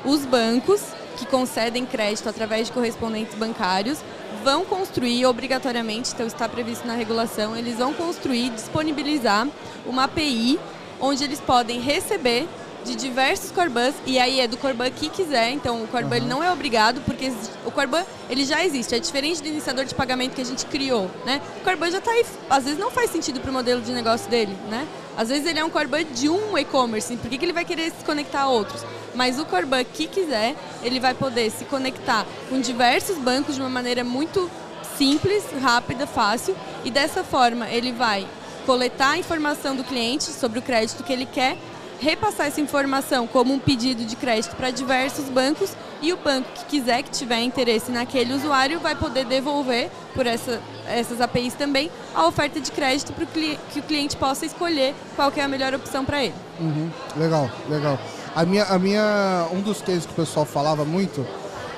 Os 0.05 0.25
bancos 0.25 0.81
que 1.17 1.25
concedem 1.25 1.85
crédito 1.85 2.27
através 2.27 2.67
de 2.67 2.73
correspondentes 2.73 3.35
bancários 3.35 3.99
vão 4.43 4.65
construir 4.65 5.25
obrigatoriamente, 5.25 6.11
então 6.13 6.25
está 6.25 6.47
previsto 6.49 6.87
na 6.87 6.95
regulação, 6.95 7.55
eles 7.55 7.77
vão 7.77 7.93
construir, 7.93 8.49
disponibilizar 8.49 9.47
uma 9.85 10.05
API 10.05 10.59
onde 10.99 11.23
eles 11.23 11.39
podem 11.39 11.79
receber 11.79 12.47
de 12.83 12.95
diversos 12.95 13.51
Corbans, 13.51 13.95
e 14.05 14.17
aí 14.17 14.39
é 14.39 14.47
do 14.47 14.57
Corban 14.57 14.89
que 14.89 15.09
quiser, 15.09 15.51
então 15.51 15.83
o 15.83 15.88
Corban 15.88 16.19
uhum. 16.19 16.27
não 16.27 16.43
é 16.43 16.51
obrigado, 16.51 17.01
porque 17.01 17.31
o 17.65 17.71
Corban 17.71 18.03
ele 18.29 18.43
já 18.43 18.63
existe, 18.65 18.95
é 18.95 19.00
diferente 19.00 19.41
do 19.41 19.47
iniciador 19.47 19.85
de 19.85 19.93
pagamento 19.93 20.33
que 20.33 20.41
a 20.41 20.45
gente 20.45 20.65
criou, 20.65 21.09
né? 21.25 21.41
O 21.61 21.63
Corban 21.63 21.91
já 21.91 22.00
está 22.00 22.11
aí, 22.11 22.25
às 22.50 22.63
vezes 22.63 22.79
não 22.79 22.89
faz 22.89 23.11
sentido 23.11 23.39
para 23.39 23.50
o 23.50 23.53
modelo 23.53 23.81
de 23.81 23.91
negócio 23.91 24.29
dele, 24.29 24.55
né? 24.69 24.88
Às 25.17 25.29
vezes 25.29 25.45
ele 25.45 25.59
é 25.59 25.63
um 25.63 25.69
Corban 25.69 26.03
de 26.03 26.29
um 26.29 26.57
e-commerce, 26.57 27.15
por 27.17 27.29
que, 27.29 27.38
que 27.38 27.45
ele 27.45 27.53
vai 27.53 27.65
querer 27.65 27.91
se 27.91 28.03
conectar 28.03 28.41
a 28.41 28.47
outros? 28.47 28.83
Mas 29.13 29.38
o 29.39 29.45
Corban 29.45 29.83
que 29.83 30.07
quiser, 30.07 30.55
ele 30.83 31.00
vai 31.00 31.13
poder 31.13 31.51
se 31.51 31.65
conectar 31.65 32.25
com 32.50 32.59
diversos 32.59 33.17
bancos 33.17 33.55
de 33.55 33.61
uma 33.61 33.69
maneira 33.69 34.03
muito 34.03 34.50
simples, 34.97 35.43
rápida, 35.61 36.07
fácil, 36.07 36.55
e 36.85 36.91
dessa 36.91 37.23
forma 37.23 37.69
ele 37.69 37.91
vai 37.91 38.27
coletar 38.65 39.11
a 39.11 39.17
informação 39.17 39.75
do 39.75 39.83
cliente 39.83 40.25
sobre 40.25 40.59
o 40.59 40.61
crédito 40.61 41.03
que 41.03 41.11
ele 41.11 41.25
quer 41.25 41.57
repassar 42.01 42.48
essa 42.48 42.60
informação 42.60 43.27
como 43.27 43.53
um 43.53 43.60
pedido 43.60 44.03
de 44.03 44.15
crédito 44.15 44.55
para 44.55 44.72
diversos 44.72 45.25
bancos 45.29 45.72
e 46.01 46.12
o 46.12 46.17
banco 46.17 46.50
que 46.55 46.65
quiser 46.65 47.03
que 47.03 47.12
tiver 47.12 47.41
interesse 47.41 47.91
naquele 47.91 48.34
usuário 48.34 48.79
vai 48.79 48.96
poder 48.96 49.24
devolver 49.24 49.91
por 50.15 50.25
essa, 50.25 50.60
essas 50.88 51.22
APIs 51.22 51.53
também 51.53 51.91
a 52.15 52.25
oferta 52.25 52.60
de 52.60 52.72
crédito 52.72 53.13
para 53.13 53.27
que 53.27 53.79
o 53.79 53.84
cliente 53.84 54.17
possa 54.17 54.48
escolher 54.48 54.96
qual 55.15 55.31
é 55.36 55.41
a 55.41 55.48
melhor 55.48 55.75
opção 55.75 56.03
para 56.03 56.24
ele. 56.24 56.34
Uhum. 56.60 56.89
Legal, 57.15 57.50
legal. 57.70 58.00
A 58.36 58.43
minha, 58.46 58.63
a 58.63 58.79
minha, 58.79 59.48
um 59.53 59.62
dos 59.62 59.81
cases 59.81 60.05
que 60.05 60.12
o 60.12 60.15
pessoal 60.15 60.46
falava 60.46 60.84
muito 60.84 61.25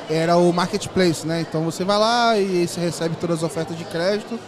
era 0.10 0.38
o 0.38 0.53
marketplace, 0.53 1.27
né? 1.27 1.42
Então 1.42 1.63
você 1.63 1.84
vai 1.84 1.98
lá 1.98 2.39
e 2.39 2.65
você 2.65 2.80
recebe 2.80 3.18
todas 3.18 3.38
as 3.38 3.44
ofertas 3.44 3.77
de 3.77 3.84
crédito. 3.84 4.39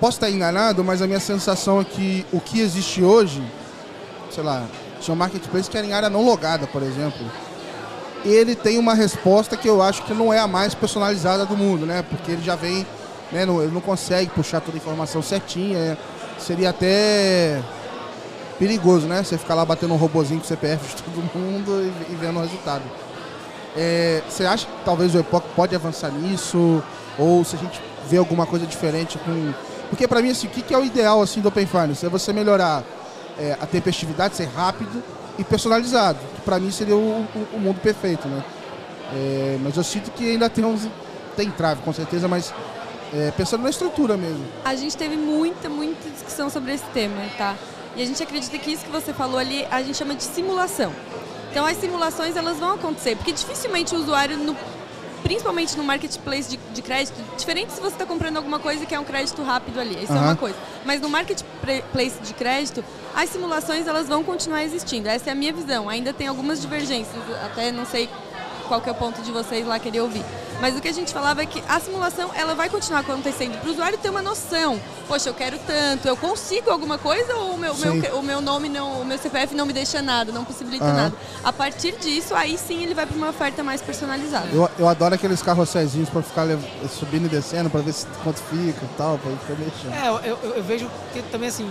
Posso 0.00 0.16
estar 0.16 0.30
enganado, 0.30 0.82
mas 0.82 1.00
a 1.00 1.06
minha 1.06 1.20
sensação 1.20 1.80
é 1.80 1.84
que 1.84 2.26
o 2.32 2.40
que 2.40 2.60
existe 2.60 3.02
hoje 3.02 3.40
sei 4.34 4.42
lá, 4.42 4.66
um 5.08 5.14
marketplace 5.14 5.70
que 5.70 5.78
em 5.78 5.92
área 5.92 6.10
não 6.10 6.24
logada, 6.24 6.66
por 6.66 6.82
exemplo. 6.82 7.24
Ele 8.24 8.54
tem 8.54 8.78
uma 8.78 8.94
resposta 8.94 9.56
que 9.56 9.68
eu 9.68 9.82
acho 9.82 10.02
que 10.04 10.14
não 10.14 10.32
é 10.32 10.38
a 10.38 10.48
mais 10.48 10.74
personalizada 10.74 11.44
do 11.44 11.56
mundo, 11.56 11.84
né? 11.84 12.02
Porque 12.08 12.32
ele 12.32 12.42
já 12.42 12.56
vem, 12.56 12.86
né? 13.30 13.44
Não, 13.44 13.62
ele 13.62 13.72
não 13.72 13.82
consegue 13.82 14.30
puxar 14.30 14.60
toda 14.60 14.76
a 14.76 14.80
informação 14.80 15.20
certinha. 15.20 15.78
É, 15.78 15.96
seria 16.38 16.70
até 16.70 17.60
perigoso, 18.58 19.06
né? 19.06 19.22
Você 19.22 19.36
ficar 19.36 19.54
lá 19.54 19.64
batendo 19.64 19.92
um 19.92 19.98
robozinho 19.98 20.40
com 20.40 20.46
o 20.46 20.48
CPF 20.48 20.96
de 20.96 21.02
todo 21.04 21.38
mundo 21.38 21.92
e, 22.08 22.12
e 22.12 22.16
vendo 22.16 22.38
o 22.38 22.42
resultado. 22.42 22.82
É, 23.76 24.22
você 24.26 24.46
acha 24.46 24.66
que 24.66 24.72
talvez 24.84 25.14
o 25.14 25.18
Epoch 25.18 25.46
pode 25.54 25.74
avançar 25.74 26.10
nisso? 26.10 26.82
Ou 27.18 27.44
se 27.44 27.56
a 27.56 27.58
gente 27.58 27.80
vê 28.08 28.16
alguma 28.16 28.46
coisa 28.46 28.66
diferente 28.66 29.18
com... 29.18 29.52
Porque 29.90 30.08
para 30.08 30.22
mim, 30.22 30.30
assim, 30.30 30.46
o 30.46 30.50
que 30.50 30.72
é 30.72 30.78
o 30.78 30.84
ideal 30.84 31.20
assim, 31.20 31.42
do 31.42 31.48
Open 31.48 31.66
Finance? 31.66 32.06
É 32.06 32.08
você 32.08 32.32
melhorar 32.32 32.82
é, 33.38 33.56
a 33.60 33.66
tempestividade, 33.66 34.36
ser 34.36 34.48
rápido 34.48 35.02
e 35.38 35.44
personalizado. 35.44 36.18
Que 36.34 36.40
para 36.42 36.58
mim 36.58 36.70
seria 36.70 36.96
o, 36.96 36.98
o, 36.98 37.48
o, 37.54 37.60
mundo 37.60 37.80
perfeito, 37.80 38.28
né? 38.28 38.44
É, 39.12 39.58
mas 39.62 39.76
eu 39.76 39.84
sinto 39.84 40.10
que 40.10 40.30
ainda 40.30 40.48
tem 40.48 40.64
uns 40.64 40.88
tem 41.36 41.50
trave, 41.50 41.82
com 41.82 41.92
certeza, 41.92 42.28
mas 42.28 42.54
é, 43.12 43.30
pensando 43.32 43.62
na 43.62 43.70
estrutura 43.70 44.16
mesmo. 44.16 44.44
A 44.64 44.74
gente 44.74 44.96
teve 44.96 45.16
muita, 45.16 45.68
muita 45.68 46.08
discussão 46.10 46.48
sobre 46.48 46.72
esse 46.72 46.84
tema, 46.86 47.16
tá? 47.36 47.56
E 47.96 48.02
a 48.02 48.06
gente 48.06 48.22
acredita 48.22 48.56
que 48.58 48.72
isso 48.72 48.84
que 48.84 48.90
você 48.90 49.12
falou 49.12 49.38
ali, 49.38 49.66
a 49.70 49.82
gente 49.82 49.96
chama 49.96 50.14
de 50.14 50.22
simulação. 50.22 50.92
Então 51.50 51.64
as 51.64 51.76
simulações 51.76 52.36
elas 52.36 52.58
vão 52.58 52.72
acontecer, 52.72 53.16
porque 53.16 53.32
dificilmente 53.32 53.94
o 53.94 53.98
usuário 53.98 54.36
no 54.36 54.56
principalmente 55.24 55.76
no 55.76 55.82
marketplace 55.82 56.50
de, 56.50 56.58
de 56.74 56.82
crédito, 56.82 57.16
diferente 57.36 57.72
se 57.72 57.80
você 57.80 57.94
está 57.94 58.04
comprando 58.04 58.36
alguma 58.36 58.58
coisa 58.58 58.84
que 58.84 58.94
é 58.94 59.00
um 59.00 59.04
crédito 59.04 59.42
rápido 59.42 59.80
ali, 59.80 60.04
isso 60.04 60.12
uhum. 60.12 60.18
é 60.18 60.22
uma 60.22 60.36
coisa. 60.36 60.56
Mas 60.84 61.00
no 61.00 61.08
marketplace 61.08 62.20
de 62.22 62.34
crédito, 62.34 62.84
as 63.16 63.30
simulações 63.30 63.86
elas 63.86 64.06
vão 64.06 64.22
continuar 64.22 64.62
existindo. 64.62 65.08
Essa 65.08 65.30
é 65.30 65.32
a 65.32 65.34
minha 65.34 65.52
visão. 65.52 65.88
Ainda 65.88 66.12
tem 66.12 66.26
algumas 66.26 66.60
divergências, 66.60 67.22
até 67.42 67.72
não 67.72 67.86
sei 67.86 68.08
qual 68.64 68.82
é 68.84 68.90
o 68.90 68.94
ponto 68.94 69.22
de 69.22 69.30
vocês 69.30 69.66
lá 69.66 69.78
querer 69.78 70.00
ouvir. 70.00 70.24
Mas 70.60 70.76
o 70.76 70.80
que 70.80 70.88
a 70.88 70.92
gente 70.92 71.12
falava 71.12 71.42
é 71.42 71.46
que 71.46 71.62
a 71.68 71.78
simulação 71.80 72.30
ela 72.34 72.54
vai 72.54 72.68
continuar 72.68 73.00
acontecendo 73.00 73.58
para 73.60 73.68
o 73.68 73.72
usuário 73.72 73.98
ter 73.98 74.08
uma 74.08 74.22
noção. 74.22 74.80
Poxa, 75.06 75.28
eu 75.28 75.34
quero 75.34 75.58
tanto, 75.58 76.08
eu 76.08 76.16
consigo 76.16 76.70
alguma 76.70 76.96
coisa 76.96 77.34
ou 77.34 77.54
o 77.54 77.58
meu, 77.58 77.74
meu 77.74 78.18
o 78.18 78.22
meu 78.22 78.40
nome 78.40 78.68
não, 78.68 79.02
o 79.02 79.04
meu 79.04 79.18
CPF 79.18 79.54
não 79.54 79.66
me 79.66 79.72
deixa 79.72 80.00
nada, 80.00 80.32
não 80.32 80.44
possibilita 80.44 80.84
uhum. 80.84 80.94
nada. 80.94 81.14
A 81.42 81.52
partir 81.52 81.92
disso, 81.98 82.34
aí 82.34 82.56
sim 82.56 82.82
ele 82.82 82.94
vai 82.94 83.04
para 83.04 83.16
uma 83.16 83.28
oferta 83.28 83.62
mais 83.62 83.82
personalizada. 83.82 84.48
Eu, 84.52 84.70
eu 84.78 84.88
adoro 84.88 85.14
aqueles 85.14 85.42
carrosséis 85.42 85.92
para 86.10 86.22
ficar 86.22 86.46
subindo 86.88 87.26
e 87.26 87.28
descendo 87.28 87.68
para 87.68 87.80
ver 87.80 87.92
se, 87.92 88.06
quanto 88.22 88.40
fica 88.40 88.84
e 88.84 88.96
tal, 88.96 89.18
para 89.18 89.32
ficar 89.32 89.54
mexendo. 89.58 89.92
É, 89.92 90.08
eu, 90.08 90.38
eu, 90.42 90.54
eu 90.56 90.62
vejo 90.62 90.90
que 91.12 91.20
também 91.24 91.48
assim, 91.48 91.70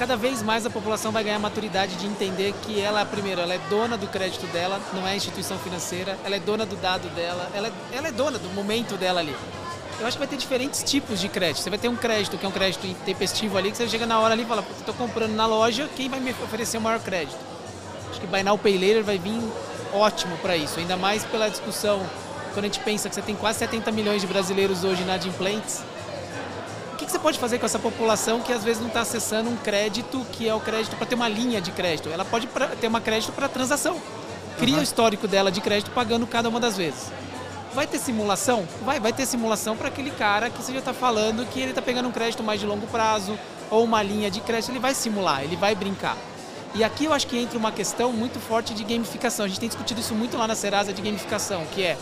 cada 0.00 0.16
vez 0.16 0.42
mais 0.42 0.64
a 0.64 0.70
população 0.70 1.12
vai 1.12 1.22
ganhar 1.22 1.38
maturidade 1.38 1.94
de 1.96 2.06
entender 2.06 2.54
que 2.62 2.80
ela, 2.80 3.04
primeiro, 3.04 3.38
ela 3.38 3.52
é 3.52 3.60
dona 3.68 3.98
do 3.98 4.06
crédito 4.06 4.46
dela, 4.46 4.80
não 4.94 5.06
é 5.06 5.14
instituição 5.14 5.58
financeira, 5.58 6.18
ela 6.24 6.36
é 6.36 6.40
dona 6.40 6.64
do 6.64 6.74
dado 6.76 7.06
dela, 7.10 7.50
ela 7.52 7.68
é, 7.68 7.72
ela 7.92 8.08
é 8.08 8.10
dona 8.10 8.38
do 8.38 8.48
momento 8.48 8.96
dela 8.96 9.20
ali. 9.20 9.36
Eu 10.00 10.06
acho 10.06 10.16
que 10.16 10.18
vai 10.18 10.26
ter 10.26 10.38
diferentes 10.38 10.82
tipos 10.82 11.20
de 11.20 11.28
crédito. 11.28 11.62
Você 11.62 11.68
vai 11.68 11.78
ter 11.78 11.88
um 11.88 11.96
crédito 11.96 12.38
que 12.38 12.46
é 12.46 12.48
um 12.48 12.52
crédito 12.52 12.86
intempestivo 12.86 13.58
ali, 13.58 13.70
que 13.70 13.76
você 13.76 13.86
chega 13.86 14.06
na 14.06 14.18
hora 14.18 14.32
ali 14.32 14.44
e 14.44 14.46
fala, 14.46 14.64
estou 14.78 14.94
comprando 14.94 15.34
na 15.34 15.44
loja, 15.44 15.86
quem 15.94 16.08
vai 16.08 16.18
me 16.18 16.30
oferecer 16.30 16.78
o 16.78 16.80
maior 16.80 17.00
crédito? 17.00 17.36
Acho 18.08 18.22
que 18.22 18.26
Buy 18.26 18.42
Now 18.42 18.56
Pay 18.56 18.78
Later 18.78 19.04
vai 19.04 19.18
vir 19.18 19.38
ótimo 19.92 20.34
para 20.38 20.56
isso, 20.56 20.80
ainda 20.80 20.96
mais 20.96 21.26
pela 21.26 21.50
discussão, 21.50 22.00
quando 22.54 22.64
a 22.64 22.68
gente 22.68 22.80
pensa 22.80 23.06
que 23.10 23.14
você 23.14 23.20
tem 23.20 23.36
quase 23.36 23.58
70 23.58 23.92
milhões 23.92 24.22
de 24.22 24.26
brasileiros 24.26 24.82
hoje 24.82 25.02
inadimplentes, 25.02 25.82
que 27.10 27.16
você 27.16 27.18
pode 27.18 27.38
fazer 27.40 27.58
com 27.58 27.66
essa 27.66 27.78
população 27.78 28.40
que 28.40 28.52
às 28.52 28.62
vezes 28.62 28.80
não 28.80 28.86
está 28.86 29.00
acessando 29.00 29.50
um 29.50 29.56
crédito 29.56 30.24
que 30.32 30.48
é 30.48 30.54
o 30.54 30.60
crédito 30.60 30.94
para 30.94 31.06
ter 31.06 31.16
uma 31.16 31.28
linha 31.28 31.60
de 31.60 31.72
crédito? 31.72 32.08
Ela 32.08 32.24
pode 32.24 32.46
pra, 32.46 32.68
ter 32.68 32.86
uma 32.86 33.00
crédito 33.00 33.32
para 33.32 33.48
transação. 33.48 34.00
Cria 34.58 34.74
uhum. 34.74 34.80
o 34.80 34.82
histórico 34.82 35.26
dela 35.26 35.50
de 35.50 35.60
crédito 35.60 35.90
pagando 35.90 36.24
cada 36.24 36.48
uma 36.48 36.60
das 36.60 36.76
vezes. 36.76 37.10
Vai 37.74 37.86
ter 37.86 37.98
simulação? 37.98 38.66
Vai, 38.84 39.00
vai 39.00 39.12
ter 39.12 39.26
simulação 39.26 39.76
para 39.76 39.88
aquele 39.88 40.12
cara 40.12 40.50
que 40.50 40.62
você 40.62 40.72
já 40.72 40.78
está 40.78 40.94
falando 40.94 41.44
que 41.46 41.58
ele 41.58 41.70
está 41.70 41.82
pegando 41.82 42.08
um 42.08 42.12
crédito 42.12 42.44
mais 42.44 42.60
de 42.60 42.66
longo 42.66 42.86
prazo 42.86 43.36
ou 43.70 43.82
uma 43.84 44.02
linha 44.02 44.30
de 44.30 44.40
crédito, 44.40 44.70
ele 44.70 44.78
vai 44.78 44.94
simular, 44.94 45.42
ele 45.42 45.56
vai 45.56 45.74
brincar. 45.74 46.16
E 46.74 46.84
aqui 46.84 47.06
eu 47.06 47.12
acho 47.12 47.26
que 47.26 47.36
entra 47.36 47.58
uma 47.58 47.72
questão 47.72 48.12
muito 48.12 48.38
forte 48.38 48.72
de 48.72 48.84
gamificação. 48.84 49.44
A 49.44 49.48
gente 49.48 49.58
tem 49.58 49.68
discutido 49.68 50.00
isso 50.00 50.14
muito 50.14 50.36
lá 50.36 50.46
na 50.46 50.54
Serasa 50.54 50.92
de 50.92 51.02
gamificação, 51.02 51.64
que 51.72 51.82
é 51.82 51.98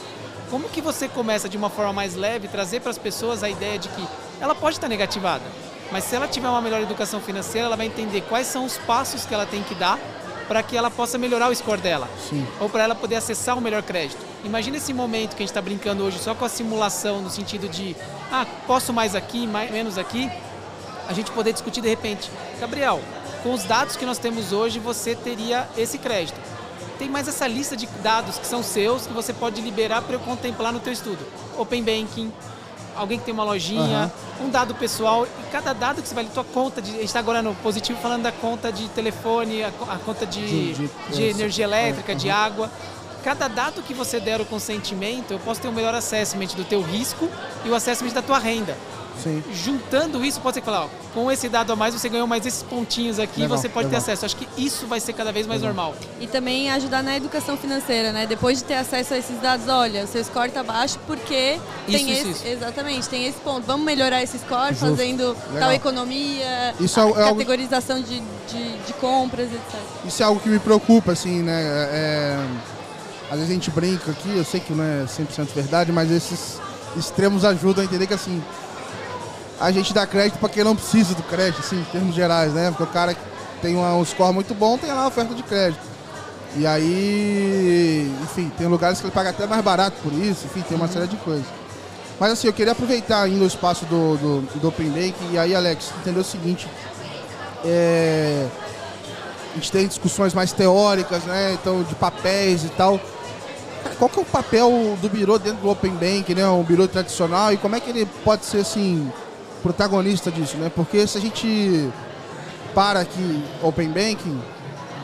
como 0.50 0.68
que 0.68 0.82
você 0.82 1.08
começa 1.08 1.48
de 1.48 1.56
uma 1.56 1.70
forma 1.70 1.94
mais 1.94 2.14
leve, 2.14 2.48
trazer 2.48 2.80
para 2.80 2.90
as 2.90 2.98
pessoas 2.98 3.42
a 3.42 3.48
ideia 3.48 3.78
de 3.78 3.88
que 3.88 4.06
ela 4.40 4.54
pode 4.54 4.76
estar 4.76 4.88
negativada, 4.88 5.44
mas 5.90 6.04
se 6.04 6.14
ela 6.14 6.28
tiver 6.28 6.48
uma 6.48 6.60
melhor 6.60 6.80
educação 6.80 7.20
financeira, 7.20 7.66
ela 7.66 7.76
vai 7.76 7.86
entender 7.86 8.22
quais 8.22 8.46
são 8.46 8.64
os 8.64 8.76
passos 8.78 9.24
que 9.24 9.34
ela 9.34 9.46
tem 9.46 9.62
que 9.62 9.74
dar 9.74 9.98
para 10.46 10.62
que 10.62 10.76
ela 10.76 10.90
possa 10.90 11.18
melhorar 11.18 11.50
o 11.50 11.54
score 11.54 11.80
dela. 11.80 12.08
Sim. 12.28 12.46
Ou 12.58 12.68
para 12.68 12.84
ela 12.84 12.94
poder 12.94 13.16
acessar 13.16 13.54
o 13.54 13.58
um 13.58 13.60
melhor 13.60 13.82
crédito. 13.82 14.18
Imagina 14.44 14.78
esse 14.78 14.94
momento 14.94 15.30
que 15.30 15.42
a 15.42 15.44
gente 15.44 15.50
está 15.50 15.60
brincando 15.60 16.02
hoje 16.02 16.18
só 16.18 16.34
com 16.34 16.44
a 16.44 16.48
simulação, 16.48 17.20
no 17.20 17.28
sentido 17.28 17.68
de, 17.68 17.94
ah, 18.32 18.46
posso 18.66 18.92
mais 18.92 19.14
aqui, 19.14 19.46
mais, 19.46 19.70
menos 19.70 19.98
aqui. 19.98 20.30
A 21.06 21.12
gente 21.12 21.30
poder 21.32 21.52
discutir 21.52 21.82
de 21.82 21.88
repente, 21.88 22.30
Gabriel, 22.58 23.00
com 23.42 23.52
os 23.52 23.64
dados 23.64 23.96
que 23.96 24.06
nós 24.06 24.18
temos 24.18 24.52
hoje, 24.52 24.78
você 24.78 25.14
teria 25.14 25.68
esse 25.76 25.98
crédito 25.98 26.38
tem 26.98 27.08
mais 27.08 27.28
essa 27.28 27.46
lista 27.46 27.76
de 27.76 27.86
dados 28.02 28.38
que 28.38 28.46
são 28.46 28.60
seus 28.60 29.06
que 29.06 29.12
você 29.12 29.32
pode 29.32 29.60
liberar 29.60 30.02
para 30.02 30.16
eu 30.16 30.20
contemplar 30.20 30.72
no 30.72 30.80
teu 30.80 30.92
estudo. 30.92 31.24
Open 31.56 31.82
Banking, 31.82 32.32
alguém 32.98 33.18
que 33.18 33.24
tem 33.24 33.32
uma 33.32 33.44
lojinha, 33.44 34.10
uhum. 34.40 34.46
um 34.46 34.50
dado 34.50 34.74
pessoal 34.74 35.26
e 35.26 35.50
cada 35.50 35.72
dado 35.72 36.02
que 36.02 36.08
você 36.08 36.14
vai 36.14 36.24
tua 36.26 36.44
conta 36.44 36.82
de, 36.82 36.90
a 36.90 36.94
gente 36.94 37.04
está 37.04 37.18
agora 37.18 37.40
no 37.42 37.54
positivo 37.56 37.98
falando 38.00 38.22
da 38.22 38.32
conta 38.32 38.72
de 38.72 38.88
telefone, 38.88 39.62
a, 39.62 39.68
a 39.68 39.98
conta 39.98 40.26
de, 40.26 40.46
de, 40.46 40.74
de, 40.74 40.90
de 41.12 41.22
energia 41.22 41.64
elétrica, 41.64 42.12
uhum. 42.12 42.18
de 42.18 42.30
água. 42.30 42.70
Cada 43.24 43.48
dado 43.48 43.82
que 43.82 43.94
você 43.94 44.20
der 44.20 44.40
o 44.40 44.44
consentimento, 44.44 45.32
eu 45.32 45.38
posso 45.40 45.60
ter 45.60 45.68
o 45.68 45.70
um 45.70 45.74
melhor 45.74 45.94
assessment 45.94 46.48
do 46.56 46.64
teu 46.64 46.82
risco 46.82 47.28
e 47.64 47.68
o 47.68 47.74
assessment 47.74 48.12
da 48.12 48.22
tua 48.22 48.38
renda. 48.38 48.76
Sim. 49.22 49.42
Juntando 49.52 50.24
isso, 50.24 50.40
pode 50.40 50.54
ser 50.54 50.60
que 50.60 50.66
falar, 50.66 50.84
ó, 50.84 50.88
com 51.12 51.30
esse 51.30 51.48
dado 51.48 51.72
a 51.72 51.76
mais 51.76 51.94
você 51.94 52.08
ganhou 52.08 52.26
mais 52.26 52.44
esses 52.46 52.62
pontinhos 52.62 53.18
aqui, 53.18 53.40
legal, 53.40 53.56
você 53.56 53.68
pode 53.68 53.88
legal. 53.88 54.00
ter 54.00 54.12
acesso. 54.12 54.24
Acho 54.24 54.36
que 54.36 54.48
isso 54.56 54.86
vai 54.86 55.00
ser 55.00 55.12
cada 55.12 55.32
vez 55.32 55.46
mais 55.46 55.60
legal. 55.60 55.74
normal. 55.74 55.94
E 56.20 56.26
também 56.26 56.70
ajudar 56.70 57.02
na 57.02 57.16
educação 57.16 57.56
financeira, 57.56 58.12
né? 58.12 58.26
Depois 58.26 58.58
de 58.58 58.64
ter 58.64 58.74
acesso 58.74 59.14
a 59.14 59.18
esses 59.18 59.40
dados, 59.40 59.68
olha, 59.68 60.06
seu 60.06 60.22
score 60.24 60.48
está 60.48 60.62
baixo 60.62 60.98
porque 61.06 61.58
isso, 61.86 61.98
tem 61.98 62.10
isso, 62.10 62.20
esse, 62.20 62.30
isso. 62.30 62.46
exatamente, 62.46 63.08
tem 63.08 63.26
esse 63.26 63.38
ponto. 63.40 63.66
Vamos 63.66 63.84
melhorar 63.84 64.22
esse 64.22 64.38
score 64.38 64.74
Justo. 64.74 64.86
fazendo 64.86 65.36
tal 65.58 65.72
economia, 65.72 66.74
isso 66.80 67.00
é, 67.00 67.10
é 67.10 67.12
categorização 67.12 67.96
algo... 67.96 68.08
de, 68.08 68.20
de, 68.48 68.78
de, 68.78 68.92
compras, 68.94 69.46
etc. 69.52 69.80
Isso 70.06 70.22
é 70.22 70.26
algo 70.26 70.40
que 70.40 70.48
me 70.48 70.58
preocupa, 70.58 71.12
assim, 71.12 71.42
né? 71.42 71.62
É... 71.90 72.38
Às 73.30 73.36
vezes 73.36 73.50
a 73.50 73.54
gente 73.54 73.70
brinca 73.70 74.10
aqui, 74.10 74.36
eu 74.36 74.44
sei 74.44 74.58
que 74.58 74.72
não 74.72 74.82
é 74.82 75.04
100% 75.04 75.48
verdade, 75.54 75.92
mas 75.92 76.10
esses 76.10 76.58
extremos 76.96 77.44
ajudam 77.44 77.82
a 77.82 77.84
entender 77.84 78.06
que 78.06 78.14
assim, 78.14 78.42
a 79.60 79.70
gente 79.70 79.92
dá 79.92 80.06
crédito 80.06 80.38
para 80.38 80.48
quem 80.48 80.62
não 80.62 80.76
precisa 80.76 81.14
do 81.14 81.22
crédito, 81.24 81.60
assim, 81.60 81.80
em 81.80 81.84
termos 81.84 82.14
gerais, 82.14 82.52
né? 82.52 82.70
Porque 82.70 82.84
o 82.84 82.86
cara 82.86 83.14
que 83.14 83.20
tem 83.60 83.76
um 83.76 84.04
score 84.04 84.32
muito 84.32 84.54
bom 84.54 84.78
tem 84.78 84.90
lá 84.90 85.02
a 85.02 85.08
oferta 85.08 85.34
de 85.34 85.42
crédito. 85.42 85.82
E 86.56 86.66
aí, 86.66 88.10
enfim, 88.22 88.50
tem 88.56 88.66
lugares 88.66 89.00
que 89.00 89.06
ele 89.06 89.12
paga 89.12 89.30
até 89.30 89.46
mais 89.46 89.62
barato 89.62 89.96
por 90.02 90.12
isso, 90.12 90.46
enfim, 90.46 90.62
tem 90.62 90.76
uma 90.76 90.86
uhum. 90.86 90.92
série 90.92 91.08
de 91.08 91.16
coisas. 91.16 91.44
Mas 92.18 92.32
assim, 92.32 92.46
eu 92.46 92.52
queria 92.52 92.72
aproveitar 92.72 93.22
ainda 93.22 93.44
o 93.44 93.46
espaço 93.46 93.84
do, 93.84 94.16
do, 94.16 94.60
do 94.60 94.68
Open 94.68 94.88
Bank 94.88 95.14
e 95.30 95.38
aí, 95.38 95.54
Alex, 95.54 95.92
entender 96.00 96.18
o 96.18 96.24
seguinte. 96.24 96.68
É, 97.64 98.46
a 99.52 99.54
gente 99.54 99.70
tem 99.70 99.86
discussões 99.86 100.34
mais 100.34 100.52
teóricas, 100.52 101.24
né? 101.24 101.56
Então, 101.60 101.82
de 101.82 101.94
papéis 101.94 102.64
e 102.64 102.68
tal. 102.70 103.00
Qual 103.98 104.08
que 104.08 104.18
é 104.18 104.22
o 104.22 104.24
papel 104.24 104.96
do 105.00 105.08
birô 105.08 105.38
dentro 105.38 105.60
do 105.60 105.70
Open 105.70 105.92
Bank, 105.92 106.34
né? 106.34 106.46
Um 106.48 106.62
birô 106.62 106.88
tradicional 106.88 107.52
e 107.52 107.56
como 107.56 107.76
é 107.76 107.80
que 107.80 107.90
ele 107.90 108.06
pode 108.24 108.46
ser 108.46 108.58
assim 108.58 109.10
protagonista 109.62 110.30
disso, 110.30 110.56
né? 110.56 110.70
Porque 110.74 111.06
se 111.06 111.18
a 111.18 111.20
gente 111.20 111.90
para 112.74 113.00
aqui 113.00 113.44
Open 113.62 113.88
Banking, 113.88 114.40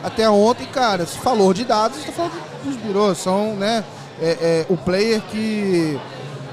até 0.03 0.29
ontem, 0.29 0.65
cara, 0.67 1.05
se 1.05 1.17
falou 1.17 1.53
de 1.53 1.65
dados, 1.65 1.97
está 1.97 2.11
falando 2.11 2.33
dos 2.63 2.75
birôs, 2.77 3.17
são, 3.17 3.55
né, 3.55 3.83
é, 4.21 4.29
é, 4.29 4.65
o 4.69 4.77
player 4.77 5.21
que 5.21 5.99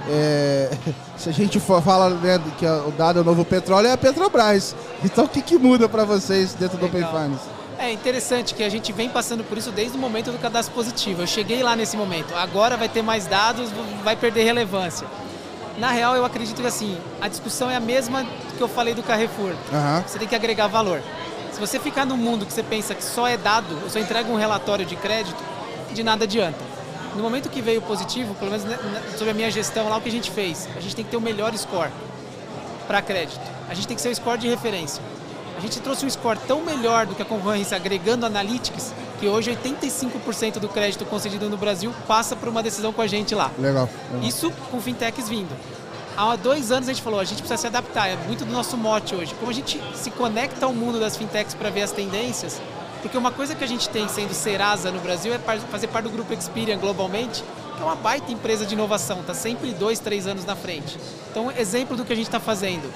é, 0.08 0.70
se 1.16 1.28
a 1.28 1.32
gente 1.32 1.60
for, 1.60 1.82
fala 1.82 2.10
né, 2.10 2.40
que 2.58 2.66
o 2.66 2.90
dado 2.92 3.18
é 3.18 3.22
o 3.22 3.24
novo 3.24 3.44
petróleo, 3.44 3.88
é 3.88 3.92
a 3.92 3.96
Petrobras. 3.96 4.74
Então 5.04 5.24
o 5.24 5.28
que, 5.28 5.42
que 5.42 5.56
muda 5.56 5.88
para 5.88 6.04
vocês 6.04 6.54
dentro 6.54 6.76
Legal. 6.76 6.90
do 6.90 6.96
Open 6.96 7.22
Finance? 7.22 7.62
É 7.78 7.90
interessante 7.90 8.54
que 8.54 8.62
a 8.62 8.68
gente 8.68 8.92
vem 8.92 9.08
passando 9.08 9.42
por 9.42 9.58
isso 9.58 9.72
desde 9.72 9.96
o 9.96 10.00
momento 10.00 10.30
do 10.30 10.38
cadastro 10.38 10.74
positivo. 10.74 11.22
Eu 11.22 11.26
cheguei 11.26 11.62
lá 11.62 11.74
nesse 11.74 11.96
momento. 11.96 12.32
Agora 12.34 12.76
vai 12.76 12.88
ter 12.88 13.02
mais 13.02 13.26
dados, 13.26 13.70
vai 14.04 14.14
perder 14.14 14.44
relevância. 14.44 15.06
Na 15.78 15.90
real, 15.90 16.14
eu 16.14 16.24
acredito 16.24 16.60
que 16.60 16.66
assim, 16.66 16.98
a 17.20 17.28
discussão 17.28 17.70
é 17.70 17.76
a 17.76 17.80
mesma 17.80 18.26
que 18.56 18.60
eu 18.60 18.68
falei 18.68 18.94
do 18.94 19.02
Carrefour. 19.02 19.50
Uhum. 19.50 20.02
Você 20.06 20.18
tem 20.18 20.28
que 20.28 20.34
agregar 20.34 20.66
valor. 20.66 21.02
Se 21.52 21.60
você 21.60 21.78
ficar 21.78 22.04
num 22.04 22.16
mundo 22.16 22.46
que 22.46 22.52
você 22.52 22.62
pensa 22.62 22.94
que 22.94 23.04
só 23.04 23.26
é 23.26 23.36
dado, 23.36 23.78
eu 23.82 23.90
só 23.90 23.98
entrego 23.98 24.30
um 24.30 24.36
relatório 24.36 24.84
de 24.84 24.96
crédito, 24.96 25.42
de 25.92 26.02
nada 26.02 26.24
adianta. 26.24 26.58
No 27.14 27.22
momento 27.22 27.50
que 27.50 27.60
veio 27.60 27.82
positivo, 27.82 28.34
pelo 28.34 28.50
menos 28.50 28.66
sobre 29.16 29.30
a 29.30 29.34
minha 29.34 29.50
gestão 29.50 29.88
lá, 29.88 29.96
o 29.98 30.00
que 30.00 30.08
a 30.08 30.12
gente 30.12 30.30
fez? 30.30 30.68
A 30.76 30.80
gente 30.80 30.96
tem 30.96 31.04
que 31.04 31.10
ter 31.10 31.16
o 31.16 31.20
melhor 31.20 31.54
score 31.56 31.90
para 32.86 33.02
crédito. 33.02 33.40
A 33.68 33.74
gente 33.74 33.86
tem 33.86 33.94
que 33.94 34.02
ser 34.02 34.08
o 34.08 34.14
score 34.14 34.38
de 34.38 34.48
referência. 34.48 35.02
A 35.56 35.60
gente 35.60 35.78
trouxe 35.80 36.06
um 36.06 36.10
score 36.10 36.38
tão 36.46 36.62
melhor 36.62 37.06
do 37.06 37.14
que 37.14 37.22
a 37.22 37.24
concorrência 37.24 37.76
agregando 37.76 38.24
analytics 38.24 38.94
que 39.22 39.28
hoje 39.28 39.56
85% 39.56 40.58
do 40.58 40.68
crédito 40.68 41.04
concedido 41.04 41.48
no 41.48 41.56
Brasil 41.56 41.94
passa 42.08 42.34
por 42.34 42.48
uma 42.48 42.60
decisão 42.60 42.92
com 42.92 43.00
a 43.00 43.06
gente 43.06 43.36
lá. 43.36 43.52
Legal. 43.56 43.88
legal. 44.10 44.28
Isso 44.28 44.50
com 44.68 44.80
fintechs 44.80 45.28
vindo. 45.28 45.56
Há 46.16 46.34
dois 46.34 46.72
anos 46.72 46.88
a 46.88 46.92
gente 46.92 47.04
falou, 47.04 47.20
a 47.20 47.24
gente 47.24 47.38
precisa 47.38 47.56
se 47.56 47.66
adaptar, 47.68 48.08
é 48.08 48.16
muito 48.26 48.44
do 48.44 48.50
nosso 48.50 48.76
mote 48.76 49.14
hoje. 49.14 49.32
Como 49.34 49.48
a 49.48 49.54
gente 49.54 49.80
se 49.94 50.10
conecta 50.10 50.66
ao 50.66 50.74
mundo 50.74 50.98
das 50.98 51.16
fintechs 51.16 51.54
para 51.54 51.70
ver 51.70 51.82
as 51.82 51.92
tendências, 51.92 52.60
porque 53.00 53.16
uma 53.16 53.30
coisa 53.30 53.54
que 53.54 53.62
a 53.62 53.66
gente 53.66 53.88
tem 53.88 54.08
sendo 54.08 54.34
Serasa 54.34 54.90
no 54.90 54.98
Brasil 54.98 55.32
é 55.32 55.38
fazer 55.38 55.86
parte 55.86 56.06
do 56.06 56.10
grupo 56.10 56.34
Experian 56.34 56.78
globalmente, 56.78 57.44
que 57.76 57.80
é 57.80 57.84
uma 57.84 57.94
baita 57.94 58.32
empresa 58.32 58.66
de 58.66 58.74
inovação, 58.74 59.20
está 59.20 59.34
sempre 59.34 59.70
dois, 59.72 60.00
três 60.00 60.26
anos 60.26 60.44
na 60.44 60.56
frente. 60.56 60.98
Então, 61.30 61.48
exemplo 61.52 61.96
do 61.96 62.04
que 62.04 62.12
a 62.12 62.16
gente 62.16 62.26
está 62.26 62.40
fazendo. 62.40 62.92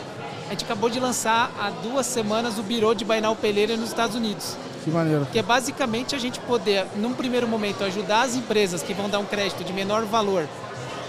A 0.48 0.50
gente 0.50 0.64
acabou 0.64 0.90
de 0.90 0.98
lançar 0.98 1.52
há 1.56 1.70
duas 1.70 2.04
semanas 2.04 2.58
o 2.58 2.64
Biro 2.64 2.92
de 2.96 3.04
Bainal 3.04 3.36
Peleira 3.36 3.76
nos 3.76 3.90
Estados 3.90 4.16
Unidos. 4.16 4.56
Que 4.87 4.90
maneiro. 4.92 5.27
Que 5.33 5.40
é 5.40 5.42
basicamente 5.42 6.14
a 6.14 6.18
gente 6.18 6.38
poder, 6.38 6.87
num 6.94 7.12
primeiro 7.12 7.49
momento, 7.49 7.83
ajudar 7.83 8.22
as 8.22 8.37
empresas 8.37 8.85
que 8.85 8.94
vão 8.94 9.11
dar 9.11 9.18
um 9.18 9.25
crédito 9.25 9.64
de 9.64 9.72
menor 9.72 10.05
valor 10.05 10.46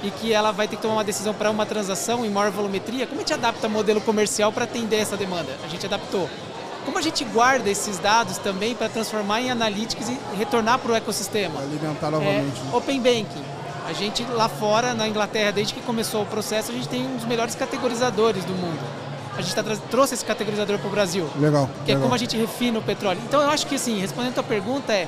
e 0.02 0.10
que 0.10 0.34
ela 0.34 0.52
vai 0.52 0.68
ter 0.68 0.78
que 0.78 0.82
tomar 0.82 0.96
uma 0.96 1.04
decisão 1.04 1.32
para 1.32 1.52
uma 1.52 1.64
transação 1.64 2.26
em 2.26 2.30
maior 2.30 2.50
volumetria, 2.50 3.06
como 3.06 3.20
a 3.20 3.22
gente 3.22 3.36
adapta 3.36 3.68
o 3.68 3.70
modelo 3.70 4.02
comercial 4.02 4.52
para 4.52 4.64
atender 4.64 4.96
essa 4.96 5.16
demanda? 5.16 5.56
A 5.64 5.68
gente 5.68 5.86
adaptou. 5.86 6.28
Como 6.86 6.98
a 6.98 7.02
gente 7.02 7.24
guarda 7.26 7.70
esses 7.70 8.00
dados 8.00 8.40
também 8.40 8.74
para 8.74 8.90
transformar 8.90 9.42
em 9.42 9.52
analytics 9.52 10.10
e 10.10 10.18
retornar 10.36 10.80
para 10.80 10.94
o 10.94 10.96
ecossistema? 10.96 11.60
Alimentar 11.60 12.10
novamente. 12.10 12.60
É, 12.74 12.76
Open 12.76 13.00
Banking. 13.00 13.44
A 13.88 13.94
gente 13.94 14.24
lá 14.24 14.50
fora, 14.50 14.96
na 14.96 15.08
Inglaterra, 15.08 15.52
desde 15.52 15.76
que 15.76 15.82
começou 15.82 16.24
o 16.24 16.26
processo, 16.26 16.72
a 16.72 16.74
gente 16.74 16.90
tem 16.90 17.06
um 17.06 17.16
dos 17.16 17.26
melhores 17.26 17.54
categorizadores 17.54 18.44
do 18.44 18.54
mundo 18.54 18.97
a 19.38 19.42
gente 19.42 19.56
tá, 19.56 19.64
trouxe 19.90 20.16
esse 20.16 20.26
categorizador 20.26 20.80
para 20.80 20.88
o 20.88 20.92
Brasil. 20.92 21.30
Legal. 21.40 21.70
Que 21.86 21.92
legal. 21.92 22.00
é 22.00 22.04
como 22.04 22.16
a 22.16 22.18
gente 22.18 22.36
refina 22.36 22.80
o 22.80 22.82
petróleo. 22.82 23.22
Então 23.28 23.42
eu 23.42 23.50
acho 23.50 23.68
que 23.68 23.76
assim, 23.76 24.00
respondendo 24.00 24.32
a 24.32 24.36
tua 24.36 24.44
pergunta 24.44 24.92
é 24.92 25.08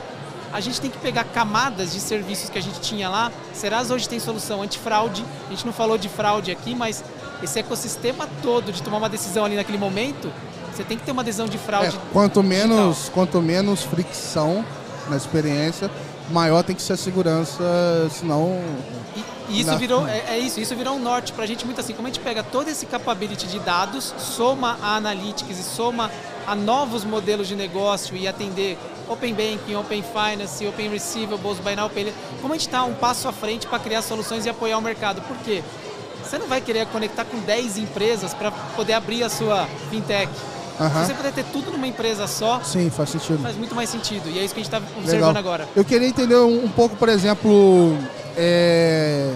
a 0.52 0.60
gente 0.60 0.82
tem 0.82 0.90
que 0.90 0.98
pegar 0.98 1.26
camadas 1.26 1.92
de 1.92 2.00
serviços 2.00 2.50
que 2.50 2.58
a 2.58 2.62
gente 2.62 2.80
tinha 2.82 3.10
lá. 3.10 3.32
Serasa 3.54 3.94
hoje 3.94 4.10
tem 4.10 4.20
solução 4.20 4.62
antifraude. 4.62 5.24
A 5.48 5.50
gente 5.52 5.66
não 5.66 5.74
falou 5.74 5.98
de 5.98 6.10
fraude 6.10 6.52
aqui, 6.52 6.74
mas 6.74 7.04
esse 7.44 7.60
ecossistema 7.60 8.28
todo 8.42 8.72
de 8.72 8.82
tomar 8.82 8.98
uma 8.98 9.10
decisão 9.10 9.46
ali 9.46 9.56
naquele 9.56 9.78
momento, 9.78 10.32
você 10.74 10.84
tem 10.84 10.98
que 10.98 11.04
ter 11.04 11.12
uma 11.12 11.24
decisão 11.24 11.48
de 11.48 11.58
fraude. 11.58 11.96
É, 11.96 12.00
quanto 12.12 12.42
menos, 12.42 13.10
quanto 13.14 13.42
menos 13.42 13.84
fricção 13.84 14.66
na 15.08 15.18
experiência, 15.18 15.90
maior 16.32 16.64
tem 16.64 16.76
que 16.76 16.82
ser 16.82 16.94
a 16.94 16.98
segurança, 16.98 17.64
senão. 18.12 18.62
E, 19.50 19.62
isso 19.62 19.78
virou, 19.78 20.08
é, 20.08 20.36
é, 20.36 20.38
isso, 20.38 20.60
isso 20.60 20.76
virou 20.76 20.96
um 20.96 21.00
norte 21.00 21.34
pra 21.34 21.46
gente 21.46 21.66
muito 21.66 21.82
assim. 21.82 21.94
Como 21.94 22.08
a 22.08 22.12
gente 22.12 22.22
pega 22.22 22.44
todo 22.44 22.68
esse 22.68 22.86
capability 22.86 23.48
de 23.48 23.60
dados, 23.60 24.14
soma 24.18 24.78
a 24.82 24.96
analytics 24.96 25.58
e 25.58 25.64
soma 25.64 26.12
a 26.46 26.56
novos 26.56 27.04
modelos 27.04 27.48
de 27.48 27.56
negócio 27.56 28.16
e 28.16 28.28
atender 28.28 28.78
Open 29.08 29.34
Banking, 29.34 29.76
Open 29.76 30.04
Finance, 30.04 30.66
Open 30.68 30.90
Receivables, 30.90 31.58
Buy 31.60 31.76
Now 31.76 31.90
Pay, 31.90 32.14
como 32.42 32.54
a 32.54 32.58
gente 32.58 32.68
está 32.68 32.84
um 32.84 32.94
passo 32.94 33.28
à 33.28 33.34
frente 33.34 33.66
para 33.66 33.80
criar 33.80 34.04
soluções 34.04 34.46
e 34.46 34.50
apoiar 34.50 34.78
o 34.78 34.82
mercado. 34.82 35.22
Por 35.22 35.38
quê? 35.38 35.64
Você 36.24 36.38
não 36.38 36.48
vai 36.48 36.62
querer 36.62 36.86
conectar 36.88 37.26
com 37.26 37.40
10 37.40 37.80
empresas 37.80 38.36
para 38.36 38.52
poder 38.52 38.94
abrir 38.94 39.24
a 39.24 39.30
sua 39.30 39.68
fintech. 39.90 40.32
Uhum. 40.80 40.90
Se 40.90 41.08
você 41.08 41.14
puder 41.14 41.34
ter 41.34 41.46
tudo 41.46 41.72
numa 41.72 41.86
empresa 41.86 42.26
só, 42.26 42.62
sim, 42.64 42.90
faz 42.90 43.10
sentido. 43.10 43.42
Faz 43.44 43.58
muito 43.58 43.76
mais 43.76 43.90
sentido. 43.90 44.30
E 44.30 44.40
é 44.40 44.44
isso 44.46 44.54
que 44.54 44.62
a 44.62 44.64
gente 44.64 44.74
está 44.74 44.78
observando 44.98 45.36
Legal. 45.36 45.54
agora. 45.54 45.68
Eu 45.76 45.84
queria 45.84 46.08
entender 46.08 46.38
um, 46.38 46.66
um 46.66 46.70
pouco, 46.70 46.96
por 46.96 47.10
exemplo, 47.10 47.98
é... 48.38 49.34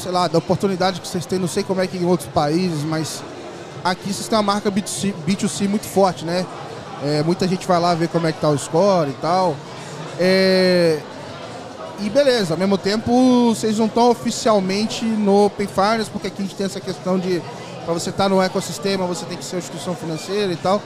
sei 0.00 0.12
lá, 0.12 0.28
da 0.28 0.38
oportunidade 0.38 1.00
que 1.00 1.08
vocês 1.08 1.26
têm, 1.26 1.38
não 1.38 1.48
sei 1.48 1.64
como 1.64 1.80
é 1.80 1.86
que 1.88 1.96
em 1.96 2.06
outros 2.06 2.28
países, 2.28 2.84
mas 2.84 3.22
aqui 3.82 4.12
vocês 4.12 4.28
têm 4.28 4.38
uma 4.38 4.44
marca 4.44 4.70
B2C, 4.70 5.12
B2C 5.26 5.68
muito 5.68 5.86
forte, 5.86 6.24
né? 6.24 6.46
É, 7.02 7.22
muita 7.24 7.46
gente 7.48 7.66
vai 7.66 7.80
lá 7.80 7.94
ver 7.94 8.08
como 8.08 8.26
é 8.26 8.32
que 8.32 8.40
tá 8.40 8.48
o 8.48 8.56
score 8.56 9.10
e 9.10 9.14
tal. 9.14 9.56
É... 10.20 11.00
E 12.00 12.08
beleza, 12.08 12.54
ao 12.54 12.58
mesmo 12.58 12.78
tempo 12.78 13.52
vocês 13.52 13.76
não 13.76 13.86
estão 13.86 14.10
oficialmente 14.10 15.04
no 15.04 15.46
Open 15.46 15.66
Finance, 15.66 16.08
porque 16.08 16.28
aqui 16.28 16.40
a 16.40 16.44
gente 16.44 16.54
tem 16.54 16.66
essa 16.66 16.78
questão 16.78 17.18
de 17.18 17.42
para 17.88 17.94
você 17.94 18.10
estar 18.10 18.24
tá 18.24 18.28
no 18.28 18.42
ecossistema, 18.42 19.06
você 19.06 19.24
tem 19.24 19.38
que 19.38 19.42
ser 19.42 19.56
uma 19.56 19.60
instituição 19.60 19.96
financeira 19.96 20.52
e 20.52 20.56
tal. 20.56 20.82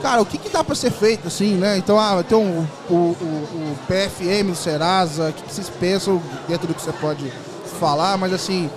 Cara, 0.00 0.22
o 0.22 0.24
que, 0.24 0.38
que 0.38 0.48
dá 0.48 0.62
para 0.62 0.76
ser 0.76 0.92
feito 0.92 1.26
assim, 1.26 1.56
né? 1.56 1.76
Então, 1.76 1.98
ah, 1.98 2.22
tem 2.22 2.38
um, 2.38 2.64
o, 2.88 2.94
o, 2.94 3.16
o 3.20 3.78
PFM, 3.88 4.54
Serasa, 4.54 5.30
o 5.30 5.32
que, 5.32 5.42
que 5.42 5.52
vocês 5.52 5.68
pensam 5.68 6.22
dentro 6.46 6.68
do 6.68 6.74
que 6.74 6.80
você 6.80 6.92
pode 6.92 7.28
falar, 7.80 8.16
mas 8.16 8.32
assim, 8.32 8.70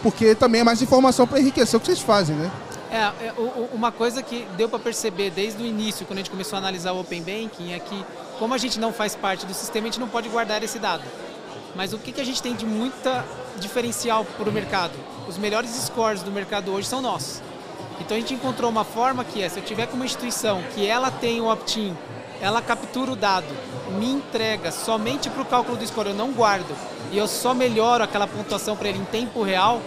porque 0.00 0.32
também 0.36 0.60
é 0.60 0.64
mais 0.64 0.80
informação 0.80 1.26
para 1.26 1.40
enriquecer 1.40 1.76
o 1.76 1.80
que 1.80 1.86
vocês 1.86 1.98
fazem, 1.98 2.36
né? 2.36 2.52
É, 2.92 3.26
é 3.26 3.34
uma 3.72 3.90
coisa 3.90 4.22
que 4.22 4.46
deu 4.56 4.68
para 4.68 4.78
perceber 4.78 5.30
desde 5.30 5.60
o 5.60 5.66
início, 5.66 6.06
quando 6.06 6.18
a 6.18 6.22
gente 6.22 6.30
começou 6.30 6.56
a 6.56 6.60
analisar 6.60 6.92
o 6.92 7.00
Open 7.00 7.20
Banking, 7.20 7.72
é 7.72 7.80
que 7.80 8.04
como 8.38 8.54
a 8.54 8.58
gente 8.58 8.78
não 8.78 8.92
faz 8.92 9.16
parte 9.16 9.44
do 9.44 9.52
sistema, 9.52 9.88
a 9.88 9.90
gente 9.90 9.98
não 9.98 10.08
pode 10.08 10.28
guardar 10.28 10.62
esse 10.62 10.78
dado. 10.78 11.02
Mas 11.74 11.92
o 11.92 11.98
que, 11.98 12.12
que 12.12 12.20
a 12.20 12.24
gente 12.24 12.40
tem 12.40 12.54
de 12.54 12.64
muita 12.64 13.24
diferencial 13.58 14.24
para 14.24 14.48
o 14.48 14.52
mercado? 14.52 14.94
Os 15.28 15.36
melhores 15.36 15.70
scores 15.70 16.22
do 16.22 16.32
mercado 16.32 16.72
hoje 16.72 16.88
são 16.88 17.02
nossos. 17.02 17.42
Então 18.00 18.16
a 18.16 18.20
gente 18.20 18.32
encontrou 18.32 18.70
uma 18.70 18.82
forma 18.82 19.22
que 19.22 19.42
é, 19.42 19.48
se 19.48 19.58
eu 19.58 19.62
tiver 19.62 19.86
com 19.86 19.94
uma 19.94 20.06
instituição 20.06 20.62
que 20.74 20.86
ela 20.86 21.10
tem 21.10 21.38
o 21.38 21.52
opt-in, 21.52 21.94
ela 22.40 22.62
captura 22.62 23.12
o 23.12 23.16
dado, 23.16 23.46
me 23.98 24.10
entrega 24.10 24.72
somente 24.72 25.28
para 25.28 25.42
o 25.42 25.44
cálculo 25.44 25.76
do 25.76 25.86
score, 25.86 26.08
eu 26.08 26.14
não 26.14 26.32
guardo, 26.32 26.74
e 27.12 27.18
eu 27.18 27.28
só 27.28 27.52
melhoro 27.52 28.02
aquela 28.02 28.26
pontuação 28.26 28.74
para 28.74 28.88
ele 28.88 28.98
em 28.98 29.04
tempo 29.04 29.42
real, 29.42 29.82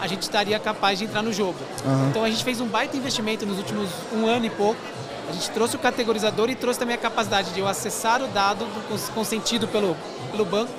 a 0.00 0.06
gente 0.06 0.22
estaria 0.22 0.58
capaz 0.58 0.98
de 0.98 1.06
entrar 1.06 1.22
no 1.22 1.32
jogo. 1.32 1.58
Uhum. 1.84 2.10
Então 2.10 2.22
a 2.22 2.28
gente 2.28 2.44
fez 2.44 2.60
um 2.60 2.66
baita 2.66 2.94
investimento 2.96 3.46
nos 3.46 3.56
últimos 3.56 3.88
um 4.12 4.26
ano 4.26 4.44
e 4.44 4.50
pouco. 4.50 4.80
A 5.30 5.32
gente 5.32 5.48
trouxe 5.50 5.76
o 5.76 5.78
categorizador 5.78 6.50
e 6.50 6.54
trouxe 6.54 6.78
também 6.78 6.94
a 6.94 6.98
capacidade 6.98 7.52
de 7.52 7.60
eu 7.60 7.66
acessar 7.66 8.20
o 8.20 8.26
dado 8.26 8.66
consentido 9.14 9.66
pelo, 9.66 9.96
pelo 10.30 10.44
banco 10.44 10.70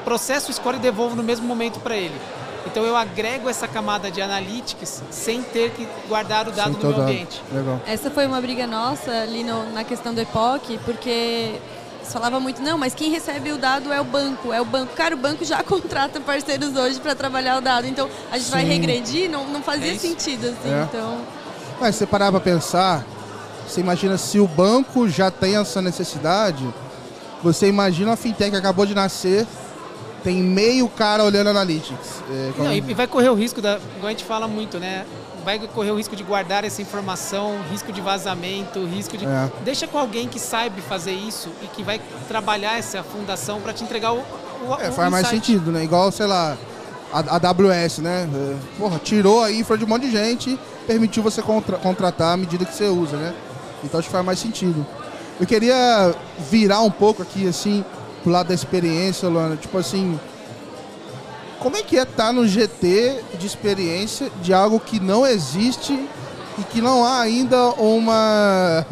processo 0.00 0.50
o 0.50 0.54
score 0.54 0.76
e 0.76 0.80
devolvo 0.80 1.14
no 1.14 1.22
mesmo 1.22 1.46
momento 1.46 1.78
para 1.80 1.96
ele. 1.96 2.14
Então 2.66 2.84
eu 2.84 2.96
agrego 2.96 3.48
essa 3.48 3.66
camada 3.66 4.10
de 4.10 4.20
analytics 4.20 5.02
sem 5.10 5.42
ter 5.42 5.70
que 5.70 5.88
guardar 6.08 6.46
o 6.48 6.52
dado 6.52 6.72
no 6.72 6.90
meu 6.90 7.02
ambiente. 7.02 7.42
Legal. 7.52 7.80
Essa 7.86 8.10
foi 8.10 8.26
uma 8.26 8.40
briga 8.40 8.66
nossa 8.66 9.10
ali 9.10 9.42
no, 9.42 9.72
na 9.72 9.84
questão 9.84 10.12
do 10.12 10.20
EPOC, 10.20 10.78
porque 10.84 11.58
se 12.02 12.12
falava 12.12 12.40
muito, 12.40 12.60
não, 12.60 12.76
mas 12.76 12.94
quem 12.94 13.10
recebe 13.10 13.52
o 13.52 13.58
dado 13.58 13.92
é 13.92 14.00
o 14.00 14.04
banco, 14.04 14.52
é 14.52 14.60
o 14.60 14.64
banco. 14.64 14.94
Cara, 14.94 15.14
o 15.14 15.18
banco 15.18 15.44
já 15.44 15.62
contrata 15.64 16.20
parceiros 16.20 16.76
hoje 16.76 17.00
para 17.00 17.14
trabalhar 17.14 17.58
o 17.58 17.60
dado, 17.60 17.86
então 17.86 18.08
a 18.30 18.36
gente 18.36 18.46
Sim. 18.46 18.52
vai 18.52 18.64
regredir, 18.64 19.30
não, 19.30 19.46
não 19.46 19.62
fazia 19.62 19.94
é 19.94 19.98
sentido 19.98 20.48
assim. 20.48 20.72
É. 20.72 20.82
Então... 20.82 21.18
Mas 21.80 21.96
você 21.96 22.06
parar 22.06 22.30
para 22.30 22.40
pensar, 22.40 23.06
você 23.66 23.80
imagina 23.80 24.18
se 24.18 24.38
o 24.38 24.46
banco 24.46 25.08
já 25.08 25.30
tem 25.30 25.56
essa 25.56 25.80
necessidade, 25.80 26.68
você 27.42 27.68
imagina 27.68 28.12
a 28.12 28.16
fintech 28.16 28.50
que 28.50 28.56
acabou 28.56 28.84
de 28.84 28.94
nascer 28.94 29.46
tem 30.22 30.42
meio 30.42 30.88
cara 30.88 31.24
olhando 31.24 31.48
analytics. 31.48 32.22
É, 32.30 32.52
como... 32.56 32.68
Não, 32.68 32.74
e 32.74 32.80
vai 32.80 33.06
correr 33.06 33.28
o 33.28 33.34
risco, 33.34 33.60
da, 33.60 33.78
igual 33.96 34.06
a 34.06 34.10
gente 34.10 34.24
fala 34.24 34.46
muito, 34.46 34.78
né? 34.78 35.06
Vai 35.44 35.58
correr 35.58 35.90
o 35.90 35.96
risco 35.96 36.14
de 36.14 36.22
guardar 36.22 36.64
essa 36.64 36.82
informação, 36.82 37.58
risco 37.70 37.90
de 37.92 38.00
vazamento, 38.00 38.84
risco 38.84 39.16
de. 39.16 39.24
É. 39.24 39.50
Deixa 39.64 39.86
com 39.86 39.98
alguém 39.98 40.28
que 40.28 40.38
saiba 40.38 40.80
fazer 40.82 41.12
isso 41.12 41.48
e 41.62 41.66
que 41.68 41.82
vai 41.82 42.00
trabalhar 42.28 42.78
essa 42.78 43.02
fundação 43.02 43.60
para 43.60 43.72
te 43.72 43.82
entregar 43.82 44.12
o. 44.12 44.18
o 44.18 44.74
é, 44.78 44.90
o 44.90 44.92
faz 44.92 45.10
mais 45.10 45.26
sentido, 45.28 45.72
né? 45.72 45.82
Igual, 45.82 46.12
sei 46.12 46.26
lá, 46.26 46.58
a, 47.10 47.20
a 47.20 47.36
AWS, 47.36 47.98
né? 47.98 48.28
É, 48.32 48.56
porra, 48.78 48.98
tirou 48.98 49.42
a 49.42 49.50
infra 49.50 49.78
de 49.78 49.84
um 49.84 49.88
monte 49.88 50.06
de 50.06 50.12
gente, 50.12 50.58
permitiu 50.86 51.22
você 51.22 51.40
contra, 51.40 51.78
contratar 51.78 52.34
à 52.34 52.36
medida 52.36 52.64
que 52.64 52.74
você 52.74 52.88
usa, 52.88 53.16
né? 53.16 53.34
Então 53.82 53.98
acho 53.98 54.08
que 54.08 54.12
faz 54.12 54.24
mais 54.24 54.38
sentido. 54.38 54.86
Eu 55.40 55.46
queria 55.46 56.14
virar 56.50 56.82
um 56.82 56.90
pouco 56.90 57.22
aqui, 57.22 57.48
assim, 57.48 57.82
pro 58.22 58.32
lado 58.32 58.48
da 58.48 58.54
experiência, 58.54 59.28
Luana, 59.28 59.56
tipo 59.56 59.76
assim, 59.78 60.18
como 61.58 61.76
é 61.76 61.82
que 61.82 61.98
é 61.98 62.02
estar 62.02 62.26
tá 62.26 62.32
no 62.32 62.46
GT 62.46 63.22
de 63.38 63.46
experiência 63.46 64.30
de 64.42 64.52
algo 64.52 64.80
que 64.80 64.98
não 64.98 65.26
existe 65.26 65.92
e 66.58 66.62
que 66.64 66.80
não 66.80 67.04
há 67.04 67.20
ainda 67.20 67.70
uma. 67.72 68.86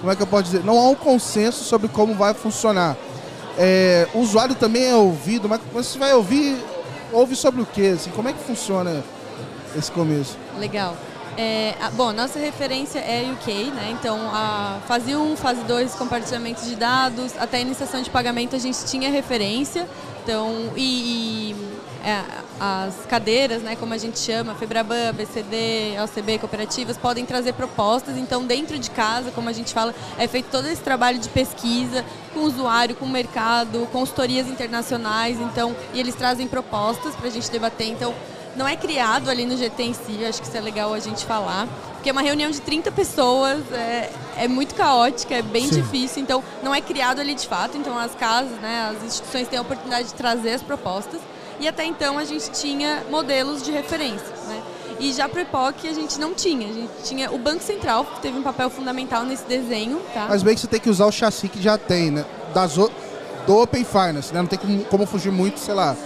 Como 0.00 0.10
é 0.10 0.16
que 0.16 0.22
eu 0.22 0.26
posso 0.26 0.44
dizer? 0.44 0.64
Não 0.64 0.78
há 0.78 0.88
um 0.88 0.94
consenso 0.94 1.64
sobre 1.64 1.88
como 1.88 2.14
vai 2.14 2.34
funcionar. 2.34 2.96
É, 3.56 4.08
o 4.14 4.18
usuário 4.18 4.54
também 4.54 4.84
é 4.84 4.94
ouvido, 4.94 5.48
mas 5.48 5.60
você 5.72 5.98
vai 5.98 6.12
ouvir, 6.12 6.56
ouve 7.12 7.36
sobre 7.36 7.62
o 7.62 7.66
que? 7.66 7.90
Assim, 7.90 8.10
como 8.10 8.28
é 8.28 8.32
que 8.32 8.42
funciona 8.42 9.02
esse 9.76 9.90
começo? 9.90 10.36
Legal. 10.58 10.96
É, 11.36 11.74
bom, 11.94 12.12
nossa 12.12 12.38
referência 12.38 13.00
é 13.00 13.28
UK, 13.32 13.70
né? 13.72 13.90
Então, 13.90 14.18
a 14.32 14.80
fase 14.86 15.16
1, 15.16 15.36
fase 15.36 15.62
2, 15.64 15.94
compartilhamento 15.94 16.64
de 16.64 16.76
dados, 16.76 17.32
até 17.38 17.56
a 17.56 17.60
iniciação 17.60 18.02
de 18.02 18.10
pagamento 18.10 18.54
a 18.54 18.58
gente 18.58 18.84
tinha 18.84 19.10
referência. 19.10 19.88
Então, 20.22 20.70
e, 20.76 21.50
e 21.50 21.56
é, 22.04 22.22
as 22.60 22.94
cadeiras, 23.06 23.62
né, 23.62 23.74
como 23.76 23.94
a 23.94 23.98
gente 23.98 24.18
chama, 24.18 24.54
Febraban, 24.54 25.12
BCD, 25.12 25.94
LCB, 25.96 26.38
cooperativas, 26.38 26.96
podem 26.96 27.26
trazer 27.26 27.54
propostas. 27.54 28.16
Então, 28.16 28.44
dentro 28.44 28.78
de 28.78 28.90
casa, 28.90 29.32
como 29.32 29.48
a 29.48 29.52
gente 29.52 29.72
fala, 29.72 29.94
é 30.16 30.28
feito 30.28 30.50
todo 30.50 30.66
esse 30.66 30.82
trabalho 30.82 31.18
de 31.18 31.28
pesquisa 31.30 32.04
com 32.32 32.40
o 32.40 32.44
usuário, 32.44 32.94
com 32.94 33.06
o 33.06 33.08
mercado, 33.08 33.88
consultorias 33.90 34.46
internacionais. 34.46 35.40
Então, 35.40 35.74
e 35.92 35.98
eles 35.98 36.14
trazem 36.14 36.46
propostas 36.46 37.16
para 37.16 37.26
a 37.26 37.30
gente 37.30 37.50
debater. 37.50 37.88
Então, 37.88 38.14
não 38.56 38.66
é 38.66 38.76
criado 38.76 39.30
ali 39.30 39.44
no 39.44 39.56
GT 39.56 39.82
em 39.82 39.94
si, 39.94 40.24
acho 40.24 40.40
que 40.40 40.48
isso 40.48 40.56
é 40.56 40.60
legal 40.60 40.92
a 40.92 41.00
gente 41.00 41.24
falar. 41.24 41.68
Porque 41.94 42.10
é 42.10 42.12
uma 42.12 42.22
reunião 42.22 42.50
de 42.50 42.60
30 42.60 42.92
pessoas, 42.92 43.60
é, 43.72 44.10
é 44.36 44.48
muito 44.48 44.74
caótica, 44.74 45.34
é 45.34 45.42
bem 45.42 45.68
Sim. 45.68 45.80
difícil, 45.80 46.22
então 46.22 46.44
não 46.62 46.74
é 46.74 46.80
criado 46.80 47.20
ali 47.20 47.34
de 47.34 47.46
fato. 47.46 47.76
Então 47.78 47.98
as 47.98 48.14
casas, 48.14 48.52
né, 48.60 48.92
as 48.94 49.02
instituições 49.04 49.48
têm 49.48 49.58
a 49.58 49.62
oportunidade 49.62 50.08
de 50.08 50.14
trazer 50.14 50.52
as 50.52 50.62
propostas. 50.62 51.20
E 51.58 51.68
até 51.68 51.84
então 51.84 52.18
a 52.18 52.24
gente 52.24 52.50
tinha 52.50 53.04
modelos 53.10 53.62
de 53.62 53.70
referência. 53.70 54.26
Né? 54.48 54.62
E 55.00 55.12
já 55.12 55.28
para 55.28 55.38
o 55.38 55.42
EPOC 55.42 55.88
a 55.88 55.92
gente 55.92 56.18
não 56.20 56.34
tinha. 56.34 56.68
A 56.68 56.72
gente 56.72 56.90
tinha 57.04 57.32
o 57.32 57.38
Banco 57.38 57.62
Central, 57.62 58.04
que 58.04 58.20
teve 58.20 58.38
um 58.38 58.42
papel 58.42 58.68
fundamental 58.70 59.24
nesse 59.24 59.44
desenho. 59.44 60.00
Tá? 60.12 60.26
Mas 60.28 60.42
bem 60.42 60.54
que 60.54 60.60
você 60.60 60.66
tem 60.66 60.80
que 60.80 60.90
usar 60.90 61.06
o 61.06 61.12
chassi 61.12 61.48
que 61.48 61.62
já 61.62 61.78
tem, 61.78 62.10
né? 62.10 62.24
Das, 62.52 62.74
do 62.74 63.56
Open 63.56 63.84
Finance, 63.84 64.32
né? 64.32 64.40
Não 64.40 64.46
tem 64.46 64.58
como, 64.58 64.84
como 64.84 65.06
fugir 65.06 65.32
muito, 65.32 65.58
sei 65.60 65.74
lá, 65.74 65.96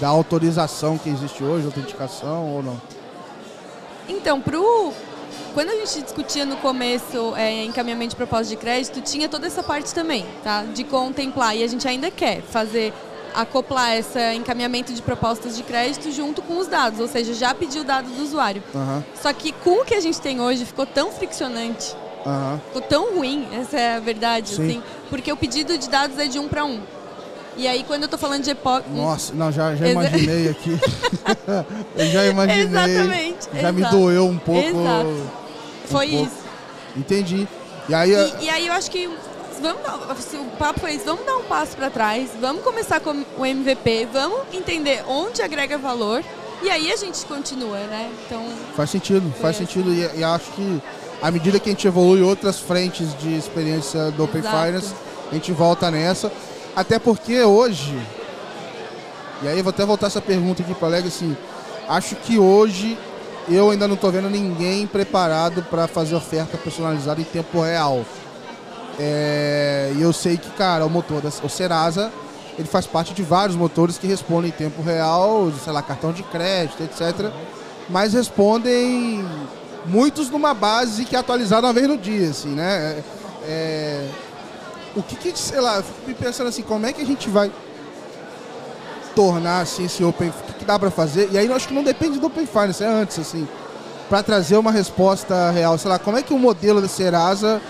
da 0.00 0.08
autorização 0.08 0.98
que 0.98 1.08
existe 1.08 1.42
hoje, 1.42 1.66
autenticação 1.66 2.54
ou 2.54 2.62
não? 2.62 2.80
Então, 4.08 4.40
pro, 4.40 4.92
quando 5.54 5.70
a 5.70 5.74
gente 5.74 6.02
discutia 6.02 6.44
no 6.44 6.56
começo 6.58 7.34
é, 7.36 7.64
encaminhamento 7.64 8.10
de 8.10 8.16
proposta 8.16 8.46
de 8.46 8.56
crédito, 8.56 9.00
tinha 9.00 9.28
toda 9.28 9.46
essa 9.46 9.62
parte 9.62 9.94
também, 9.94 10.26
tá? 10.44 10.62
De 10.62 10.84
contemplar, 10.84 11.56
e 11.56 11.64
a 11.64 11.66
gente 11.66 11.88
ainda 11.88 12.10
quer 12.10 12.42
fazer, 12.42 12.92
acoplar 13.34 13.96
esse 13.96 14.18
encaminhamento 14.34 14.92
de 14.92 15.02
propostas 15.02 15.56
de 15.56 15.62
crédito 15.62 16.10
junto 16.12 16.42
com 16.42 16.58
os 16.58 16.66
dados, 16.66 17.00
ou 17.00 17.08
seja, 17.08 17.34
já 17.34 17.54
pedir 17.54 17.80
o 17.80 17.84
dado 17.84 18.08
do 18.08 18.22
usuário. 18.22 18.62
Uhum. 18.74 19.02
Só 19.20 19.32
que 19.32 19.52
com 19.52 19.82
o 19.82 19.84
que 19.84 19.94
a 19.94 20.00
gente 20.00 20.20
tem 20.20 20.40
hoje 20.40 20.64
ficou 20.64 20.86
tão 20.86 21.10
friccionante, 21.10 21.94
uhum. 22.24 22.58
ficou 22.66 22.82
tão 22.82 23.16
ruim, 23.16 23.46
essa 23.52 23.78
é 23.78 23.96
a 23.96 24.00
verdade, 24.00 24.50
Sim. 24.50 24.62
assim, 24.62 24.82
porque 25.10 25.32
o 25.32 25.36
pedido 25.36 25.76
de 25.76 25.88
dados 25.88 26.18
é 26.18 26.26
de 26.26 26.38
um 26.38 26.48
para 26.48 26.64
um. 26.64 26.80
E 27.56 27.66
aí, 27.66 27.84
quando 27.84 28.02
eu 28.02 28.08
tô 28.08 28.18
falando 28.18 28.42
de 28.42 28.50
EPOC... 28.50 28.84
Nossa, 28.90 29.32
não, 29.34 29.50
já, 29.50 29.74
já 29.74 29.88
imaginei 29.88 30.48
aqui. 30.50 30.78
eu 31.96 32.06
já 32.10 32.26
imaginei. 32.26 32.64
Exatamente. 32.64 33.48
Já 33.52 33.58
exato. 33.58 33.74
me 33.74 33.84
doeu 33.86 34.26
um 34.26 34.38
pouco. 34.38 34.68
Exato. 34.68 35.06
Um 35.08 35.26
Foi 35.88 36.08
pouco. 36.08 36.24
isso. 36.26 36.36
Entendi. 36.96 37.48
E 37.88 37.94
aí, 37.94 38.12
E, 38.12 38.44
e 38.44 38.50
aí 38.50 38.66
eu 38.66 38.72
acho 38.74 38.90
que 38.90 39.08
vamos 39.60 39.82
dar, 39.82 40.16
se 40.16 40.36
o 40.36 40.44
papo 40.58 40.80
foi 40.80 40.92
isso, 40.94 41.04
vamos 41.04 41.24
dar 41.24 41.36
um 41.36 41.44
passo 41.44 41.76
para 41.76 41.88
trás, 41.88 42.28
vamos 42.40 42.62
começar 42.62 43.00
com 43.00 43.24
o 43.38 43.46
MVP, 43.46 44.08
vamos 44.12 44.40
entender 44.52 45.02
onde 45.08 45.40
agrega 45.40 45.78
valor 45.78 46.22
e 46.62 46.70
aí 46.70 46.90
a 46.92 46.96
gente 46.96 47.24
continua, 47.26 47.78
né? 47.78 48.10
Então, 48.26 48.44
Faz 48.74 48.90
sentido, 48.90 49.32
faz 49.40 49.56
É. 49.56 49.58
sentido. 49.60 49.92
E, 49.92 50.18
e 50.20 50.24
acho 50.24 50.50
que 50.52 50.82
à 51.22 51.30
medida 51.30 51.58
que 51.60 51.68
a 51.68 51.72
gente 51.72 51.86
evolui 51.86 52.22
outras 52.22 52.58
frentes 52.58 53.16
de 53.18 53.34
experiência 53.36 54.10
do 54.10 54.24
Open 54.24 54.40
Exato. 54.40 54.56
Finance, 54.66 54.94
a 55.30 55.34
gente 55.34 55.52
volta 55.52 55.90
nessa. 55.90 56.30
Até 56.76 56.98
porque 56.98 57.42
hoje, 57.42 57.98
e 59.42 59.48
aí 59.48 59.62
vou 59.62 59.70
até 59.70 59.82
voltar 59.86 60.08
essa 60.08 60.20
pergunta 60.20 60.62
aqui 60.62 60.74
para 60.74 60.88
Leg, 60.88 61.08
assim, 61.08 61.34
acho 61.88 62.14
que 62.16 62.38
hoje 62.38 62.98
eu 63.48 63.70
ainda 63.70 63.88
não 63.88 63.94
estou 63.94 64.12
vendo 64.12 64.28
ninguém 64.28 64.86
preparado 64.86 65.62
para 65.70 65.88
fazer 65.88 66.14
oferta 66.14 66.58
personalizada 66.58 67.18
em 67.18 67.24
tempo 67.24 67.62
real. 67.62 68.04
É, 68.98 69.90
e 69.96 70.02
eu 70.02 70.12
sei 70.12 70.36
que, 70.36 70.50
cara, 70.50 70.84
o 70.84 70.90
motor, 70.90 71.22
da, 71.22 71.30
o 71.42 71.48
Serasa, 71.48 72.12
ele 72.58 72.68
faz 72.68 72.86
parte 72.86 73.14
de 73.14 73.22
vários 73.22 73.56
motores 73.56 73.96
que 73.96 74.06
respondem 74.06 74.50
em 74.50 74.52
tempo 74.52 74.82
real, 74.82 75.50
sei 75.64 75.72
lá, 75.72 75.80
cartão 75.80 76.12
de 76.12 76.22
crédito, 76.24 76.82
etc. 76.82 77.30
Mas 77.88 78.12
respondem 78.12 79.24
muitos 79.86 80.28
numa 80.28 80.52
base 80.52 81.06
que 81.06 81.16
é 81.16 81.18
atualizada 81.18 81.66
uma 81.66 81.72
vez 81.72 81.88
no 81.88 81.96
dia, 81.96 82.28
assim, 82.28 82.50
né? 82.50 82.98
É, 82.98 83.02
é, 83.48 84.08
o 84.96 85.02
que 85.02 85.14
que, 85.16 85.38
sei 85.38 85.60
lá, 85.60 85.76
eu 85.76 85.82
fico 85.82 86.08
me 86.08 86.14
pensando 86.14 86.48
assim, 86.48 86.62
como 86.62 86.86
é 86.86 86.92
que 86.92 87.02
a 87.02 87.06
gente 87.06 87.28
vai 87.28 87.50
tornar 89.14 89.60
assim 89.60 89.84
esse 89.84 90.02
Open, 90.02 90.28
o 90.28 90.32
que, 90.32 90.52
que 90.54 90.64
dá 90.64 90.78
para 90.78 90.90
fazer? 90.90 91.28
E 91.30 91.38
aí 91.38 91.46
eu 91.46 91.54
acho 91.54 91.68
que 91.68 91.74
não 91.74 91.84
depende 91.84 92.18
do 92.18 92.26
Open 92.26 92.46
Finance, 92.46 92.82
é 92.82 92.86
antes, 92.86 93.18
assim, 93.18 93.46
para 94.08 94.22
trazer 94.22 94.56
uma 94.56 94.72
resposta 94.72 95.50
real. 95.50 95.76
Sei 95.78 95.90
lá, 95.90 95.98
como 95.98 96.16
é 96.16 96.22
que 96.22 96.32
o 96.32 96.38
modelo 96.38 96.80
da 96.80 96.88
Serasa 96.88 97.60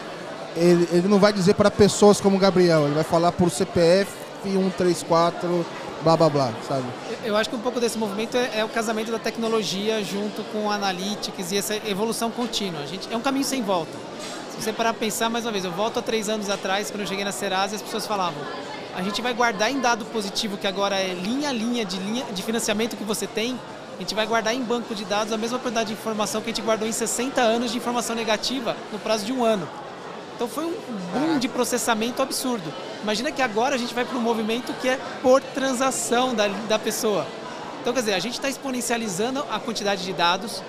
ele, 0.57 0.89
ele 0.91 1.09
não 1.09 1.19
vai 1.19 1.33
dizer 1.33 1.55
para 1.55 1.71
pessoas 1.71 2.21
como 2.21 2.37
o 2.37 2.39
Gabriel, 2.39 2.87
ele 2.87 2.95
vai 2.95 3.05
falar 3.05 3.31
por 3.33 3.51
CPF 3.51 4.11
134, 4.43 5.67
blá 6.07 6.16
blá 6.16 6.29
blá, 6.29 6.53
sabe? 6.69 6.85
Eu 7.25 7.37
acho 7.37 7.51
que 7.51 7.57
um 7.57 7.61
pouco 7.61 7.81
desse 7.81 7.99
movimento 7.99 8.37
é, 8.37 8.61
é 8.61 8.64
o 8.64 8.69
casamento 8.69 9.11
da 9.11 9.19
tecnologia 9.19 10.05
junto 10.05 10.45
com 10.53 10.71
analytics 10.71 11.51
e 11.51 11.59
essa 11.59 11.75
evolução 11.85 12.31
contínua. 12.31 12.81
A 12.81 12.87
gente, 12.87 13.12
é 13.12 13.16
um 13.16 13.21
caminho 13.21 13.45
sem 13.45 13.61
volta. 13.61 13.90
Se 14.51 14.62
você 14.62 14.73
parar 14.73 14.92
para 14.92 15.01
pensar 15.01 15.29
mais 15.29 15.45
uma 15.45 15.51
vez, 15.51 15.64
eu 15.64 15.73
volto 15.73 15.99
a 15.99 16.03
três 16.03 16.29
anos 16.29 16.49
atrás, 16.49 16.92
quando 16.92 17.01
eu 17.01 17.09
cheguei 17.09 17.25
na 17.25 17.33
Serasa, 17.33 17.75
as 17.75 17.83
pessoas 17.83 18.07
falavam: 18.07 18.40
a 18.95 19.03
gente 19.03 19.21
vai 19.21 19.35
guardar 19.35 19.69
em 19.69 19.81
dado 19.81 20.05
positivo, 20.05 20.57
que 20.57 20.69
agora 20.69 20.95
é 20.95 21.12
linha 21.12 21.49
a 21.49 21.53
linha 21.53 21.85
de, 21.85 21.99
linha 21.99 22.25
de 22.33 22.40
financiamento 22.40 22.97
que 22.97 23.03
você 23.03 23.27
tem, 23.27 23.59
a 23.97 23.99
gente 23.99 24.14
vai 24.14 24.29
guardar 24.29 24.55
em 24.55 24.62
banco 24.62 24.95
de 24.95 25.05
dados 25.05 25.33
a 25.33 25.37
mesma 25.37 25.59
quantidade 25.59 25.88
de 25.88 25.95
informação 25.95 26.40
que 26.40 26.51
a 26.51 26.53
gente 26.55 26.64
guardou 26.64 26.87
em 26.87 26.92
60 26.92 27.40
anos 27.40 27.73
de 27.73 27.79
informação 27.79 28.14
negativa 28.14 28.77
no 28.92 29.01
prazo 29.01 29.27
de 29.27 29.33
um 29.33 29.45
ano. 29.45 29.69
Então 30.37 30.47
foi 30.47 30.66
um 30.66 30.75
boom 31.12 31.38
de 31.40 31.49
processamento 31.49 32.23
absurdo. 32.23 32.73
Imagina 33.02 33.30
que 33.30 33.42
agora 33.42 33.74
a 33.74 33.78
gente 33.78 33.94
vai 33.94 34.04
para 34.04 34.16
um 34.16 34.20
movimento 34.20 34.72
que 34.74 34.88
é 34.88 34.98
por 35.22 35.40
transação 35.42 36.35
da, 36.35 36.48
da 36.48 36.78
pessoa. 36.78 37.26
Então, 37.80 37.92
quer 37.92 38.00
dizer, 38.00 38.14
a 38.14 38.18
gente 38.18 38.35
está 38.35 38.48
exponencializando 38.48 39.44
a 39.50 39.61
quantidade 39.61 40.02
de 40.02 40.12
dados, 40.12 40.62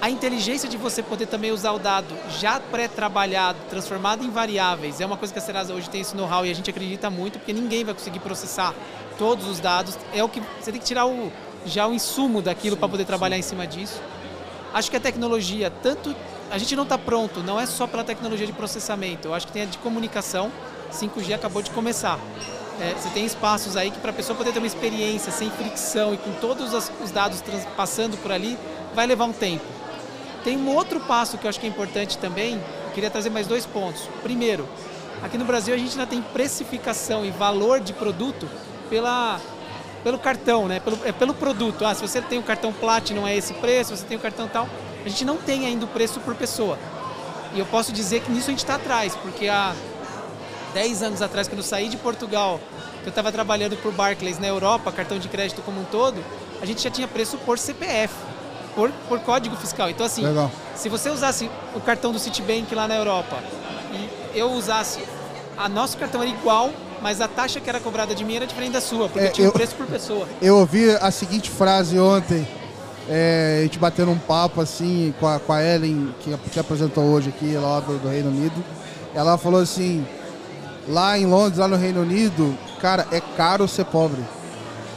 a 0.00 0.10
inteligência 0.10 0.68
de 0.68 0.76
você 0.76 1.02
poder 1.02 1.26
também 1.26 1.50
usar 1.50 1.72
o 1.72 1.78
dado 1.78 2.14
já 2.38 2.58
pré-trabalhado, 2.58 3.58
transformado 3.68 4.24
em 4.24 4.30
variáveis, 4.30 5.00
é 5.00 5.06
uma 5.06 5.16
coisa 5.16 5.32
que 5.32 5.38
a 5.38 5.42
Serasa 5.42 5.74
hoje 5.74 5.90
tem 5.90 6.00
esse 6.00 6.16
know-how 6.16 6.44
e 6.44 6.50
a 6.50 6.54
gente 6.54 6.70
acredita 6.70 7.10
muito, 7.10 7.38
porque 7.38 7.52
ninguém 7.52 7.84
vai 7.84 7.94
conseguir 7.94 8.18
processar 8.20 8.74
todos 9.18 9.46
os 9.46 9.60
dados. 9.60 9.98
É 10.14 10.24
o 10.24 10.28
que 10.28 10.40
você 10.60 10.72
tem 10.72 10.80
que 10.80 10.86
tirar 10.86 11.06
o, 11.06 11.30
já 11.66 11.86
o 11.86 11.92
insumo 11.92 12.40
daquilo 12.40 12.76
para 12.76 12.88
poder 12.88 13.04
trabalhar 13.04 13.36
em 13.36 13.42
cima 13.42 13.66
disso. 13.66 14.00
Acho 14.72 14.90
que 14.90 14.96
a 14.96 15.00
tecnologia, 15.00 15.70
tanto 15.82 16.14
a 16.50 16.58
gente 16.58 16.74
não 16.74 16.82
está 16.82 16.98
pronto, 16.98 17.40
não 17.40 17.60
é 17.60 17.66
só 17.66 17.86
pela 17.86 18.02
tecnologia 18.02 18.46
de 18.46 18.52
processamento. 18.52 19.28
Eu 19.28 19.34
acho 19.34 19.46
que 19.46 19.52
tem 19.52 19.62
a 19.62 19.66
de 19.66 19.78
comunicação. 19.78 20.50
5G 20.90 21.34
acabou 21.34 21.62
de 21.62 21.70
começar. 21.70 22.18
É, 22.80 22.94
você 22.94 23.10
tem 23.10 23.26
espaços 23.26 23.76
aí 23.76 23.90
que 23.90 23.98
para 23.98 24.10
a 24.10 24.14
pessoa 24.14 24.36
poder 24.36 24.52
ter 24.52 24.58
uma 24.58 24.66
experiência 24.66 25.30
sem 25.30 25.50
fricção 25.50 26.14
e 26.14 26.16
com 26.16 26.32
todos 26.40 26.72
os 26.72 26.90
os 27.02 27.10
dados 27.10 27.42
passando 27.76 28.16
por 28.18 28.32
ali, 28.32 28.58
vai 28.94 29.06
levar 29.06 29.26
um 29.26 29.32
tempo. 29.32 29.64
Tem 30.42 30.56
um 30.56 30.74
outro 30.74 31.00
passo 31.00 31.36
que 31.36 31.44
eu 31.44 31.48
acho 31.50 31.60
que 31.60 31.66
é 31.66 31.68
importante 31.68 32.16
também. 32.16 32.54
Eu 32.54 32.90
queria 32.92 33.10
trazer 33.10 33.28
mais 33.28 33.46
dois 33.46 33.66
pontos. 33.66 34.08
Primeiro, 34.22 34.66
aqui 35.22 35.36
no 35.36 35.44
Brasil 35.44 35.74
a 35.74 35.78
gente 35.78 35.92
ainda 35.92 36.06
tem 36.06 36.22
precificação 36.22 37.24
e 37.24 37.30
valor 37.30 37.80
de 37.80 37.92
produto 37.92 38.48
pela 38.88 39.38
pelo 40.02 40.18
cartão, 40.18 40.66
né? 40.66 40.80
Pelo, 40.80 40.98
é 41.04 41.12
pelo 41.12 41.34
produto. 41.34 41.84
Ah, 41.84 41.94
se 41.94 42.00
você 42.00 42.22
tem 42.22 42.38
o 42.38 42.42
cartão 42.42 42.72
Platinum 42.72 43.26
é 43.26 43.36
esse 43.36 43.52
preço, 43.54 43.94
se 43.94 44.00
você 44.00 44.06
tem 44.06 44.16
o 44.16 44.20
cartão 44.20 44.48
tal. 44.48 44.66
A 45.04 45.08
gente 45.08 45.24
não 45.24 45.36
tem 45.36 45.66
ainda 45.66 45.84
o 45.84 45.88
preço 45.88 46.20
por 46.20 46.34
pessoa. 46.34 46.78
E 47.54 47.58
eu 47.58 47.66
posso 47.66 47.92
dizer 47.92 48.20
que 48.22 48.30
nisso 48.30 48.46
a 48.46 48.50
gente 48.50 48.60
está 48.60 48.76
atrás, 48.76 49.14
porque 49.16 49.48
há 49.48 49.74
10 50.74 51.02
anos 51.02 51.22
atrás, 51.22 51.48
quando 51.48 51.58
eu 51.58 51.64
saí 51.64 51.88
de 51.88 51.96
Portugal, 51.96 52.60
que 53.02 53.06
eu 53.06 53.10
estava 53.10 53.32
trabalhando 53.32 53.76
por 53.76 53.92
Barclays 53.92 54.38
na 54.38 54.46
Europa, 54.46 54.92
cartão 54.92 55.18
de 55.18 55.28
crédito 55.28 55.62
como 55.62 55.80
um 55.80 55.84
todo, 55.84 56.22
a 56.60 56.66
gente 56.66 56.82
já 56.82 56.90
tinha 56.90 57.08
preço 57.08 57.36
por 57.38 57.58
CPF, 57.58 58.14
por, 58.74 58.90
por 59.08 59.18
código 59.20 59.56
fiscal. 59.56 59.90
Então, 59.90 60.06
assim, 60.06 60.24
Legal. 60.24 60.50
se 60.76 60.88
você 60.88 61.10
usasse 61.10 61.50
o 61.74 61.80
cartão 61.80 62.12
do 62.12 62.18
Citibank 62.18 62.72
lá 62.74 62.86
na 62.86 62.94
Europa 62.96 63.36
e 63.92 64.38
eu 64.38 64.50
usasse, 64.52 65.00
a 65.56 65.68
nosso 65.68 65.96
cartão 65.96 66.22
era 66.22 66.30
igual, 66.30 66.70
mas 67.02 67.20
a 67.20 67.26
taxa 67.28 67.58
que 67.60 67.68
era 67.68 67.80
cobrada 67.80 68.14
de 68.14 68.24
mim 68.24 68.36
era 68.36 68.46
diferente 68.46 68.72
da 68.72 68.80
sua, 68.80 69.08
porque 69.08 69.26
É, 69.26 69.30
tinha 69.30 69.46
um 69.46 69.48
eu- 69.48 69.52
preço 69.52 69.74
por 69.74 69.86
pessoa. 69.86 70.28
Eu 70.40 70.58
ouvi 70.58 70.90
a 70.90 71.10
seguinte 71.10 71.50
frase 71.50 71.98
ontem, 71.98 72.46
é, 73.08 73.58
a 73.60 73.62
gente 73.64 73.78
batendo 73.78 74.10
um 74.12 74.18
papo 74.18 74.60
assim 74.60 75.12
com 75.18 75.26
a, 75.26 75.40
com 75.40 75.52
a 75.52 75.62
Ellen, 75.64 76.14
que, 76.20 76.36
que 76.52 76.60
apresentou 76.60 77.04
hoje 77.04 77.30
aqui 77.30 77.54
lá 77.56 77.80
do, 77.80 77.98
do 77.98 78.08
Reino 78.08 78.28
Unido. 78.28 78.62
Ela 79.14 79.36
falou 79.38 79.60
assim, 79.60 80.06
lá 80.88 81.18
em 81.18 81.26
Londres, 81.26 81.58
lá 81.58 81.68
no 81.68 81.76
Reino 81.76 82.02
Unido, 82.02 82.56
cara, 82.80 83.06
é 83.10 83.20
caro 83.20 83.66
ser 83.68 83.84
pobre. 83.86 84.20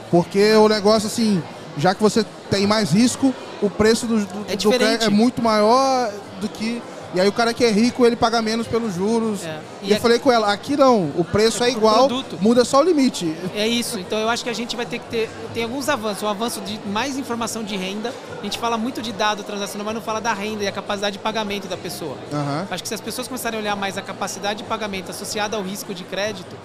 Porque 0.10 0.54
o 0.54 0.68
negócio 0.68 1.08
assim, 1.08 1.42
já 1.78 1.96
que 1.96 2.02
você 2.02 2.26
tem 2.50 2.68
mais 2.68 2.92
risco, 2.92 3.34
o 3.62 3.70
preço 3.70 4.06
do, 4.06 4.20
do, 4.20 4.46
É 4.48 4.56
do 4.56 5.04
é 5.06 5.10
muito 5.10 5.42
maior 5.42 6.12
do 6.40 6.48
que. 6.48 6.82
E 7.14 7.22
aí 7.22 7.28
o 7.28 7.32
cara 7.32 7.54
que 7.54 7.64
é 7.64 7.70
rico, 7.70 8.06
ele 8.06 8.16
paga 8.16 8.42
menos 8.42 8.66
pelos 8.68 8.96
juros. 8.96 9.46
É. 9.46 9.60
E, 9.82 9.88
E 9.88 9.90
eu 9.90 9.94
aqui- 9.94 10.02
falei 10.02 10.18
com 10.20 10.32
ela, 10.32 10.52
aqui 10.52 10.76
não, 10.76 11.12
o 11.16 11.24
preço 11.24 11.64
É 11.64 11.68
é 11.68 11.72
igual, 11.72 12.08
produto. 12.08 12.38
muda 12.42 12.66
só 12.66 12.80
o 12.80 12.84
limite. 12.84 13.36
É 13.56 13.68
isso, 13.68 14.00
então 14.00 14.18
eu 14.18 14.28
acho 14.30 14.44
que 14.44 14.50
a 14.50 14.54
gente 14.54 14.76
vai 14.76 14.86
ter 14.86 14.98
que 15.00 15.06
ter. 15.10 15.30
Tem 15.54 15.64
alguns 15.64 15.90
avanços. 15.90 16.24
Um 16.24 16.28
avanço 16.28 16.60
de 16.62 16.80
mais 16.88 17.18
informação 17.18 17.64
de 17.64 17.76
renda. 17.78 18.12
A 18.40 18.44
gente 18.44 18.58
fala 18.58 18.78
muito 18.78 19.02
de 19.02 19.12
dado 19.14 19.44
transacional, 19.44 19.86
mas 19.86 19.94
não 19.96 20.02
fala 20.02 20.20
da 20.20 20.34
renda 20.34 20.64
e 20.64 20.68
a 20.68 20.72
capacidade 20.72 21.18
de 21.18 21.24
pagamento 21.24 21.68
da 21.68 21.78
pessoa. 21.78 22.18
Aham. 22.32 22.68
Acho 22.72 22.82
que 22.82 22.90
se 22.90 22.96
as 22.96 23.02
pessoas 23.02 23.28
começarem 23.28 23.60
a 23.60 23.62
olhar 23.62 23.76
mais 23.76 23.96
a 23.98 24.02
capacidade 24.02 24.64
de 24.64 24.66
pagamento 24.66 25.12
associada 25.12 25.56
ao 25.56 25.62
risco 25.62 25.94
de 25.94 26.04
crédito, 26.04 26.56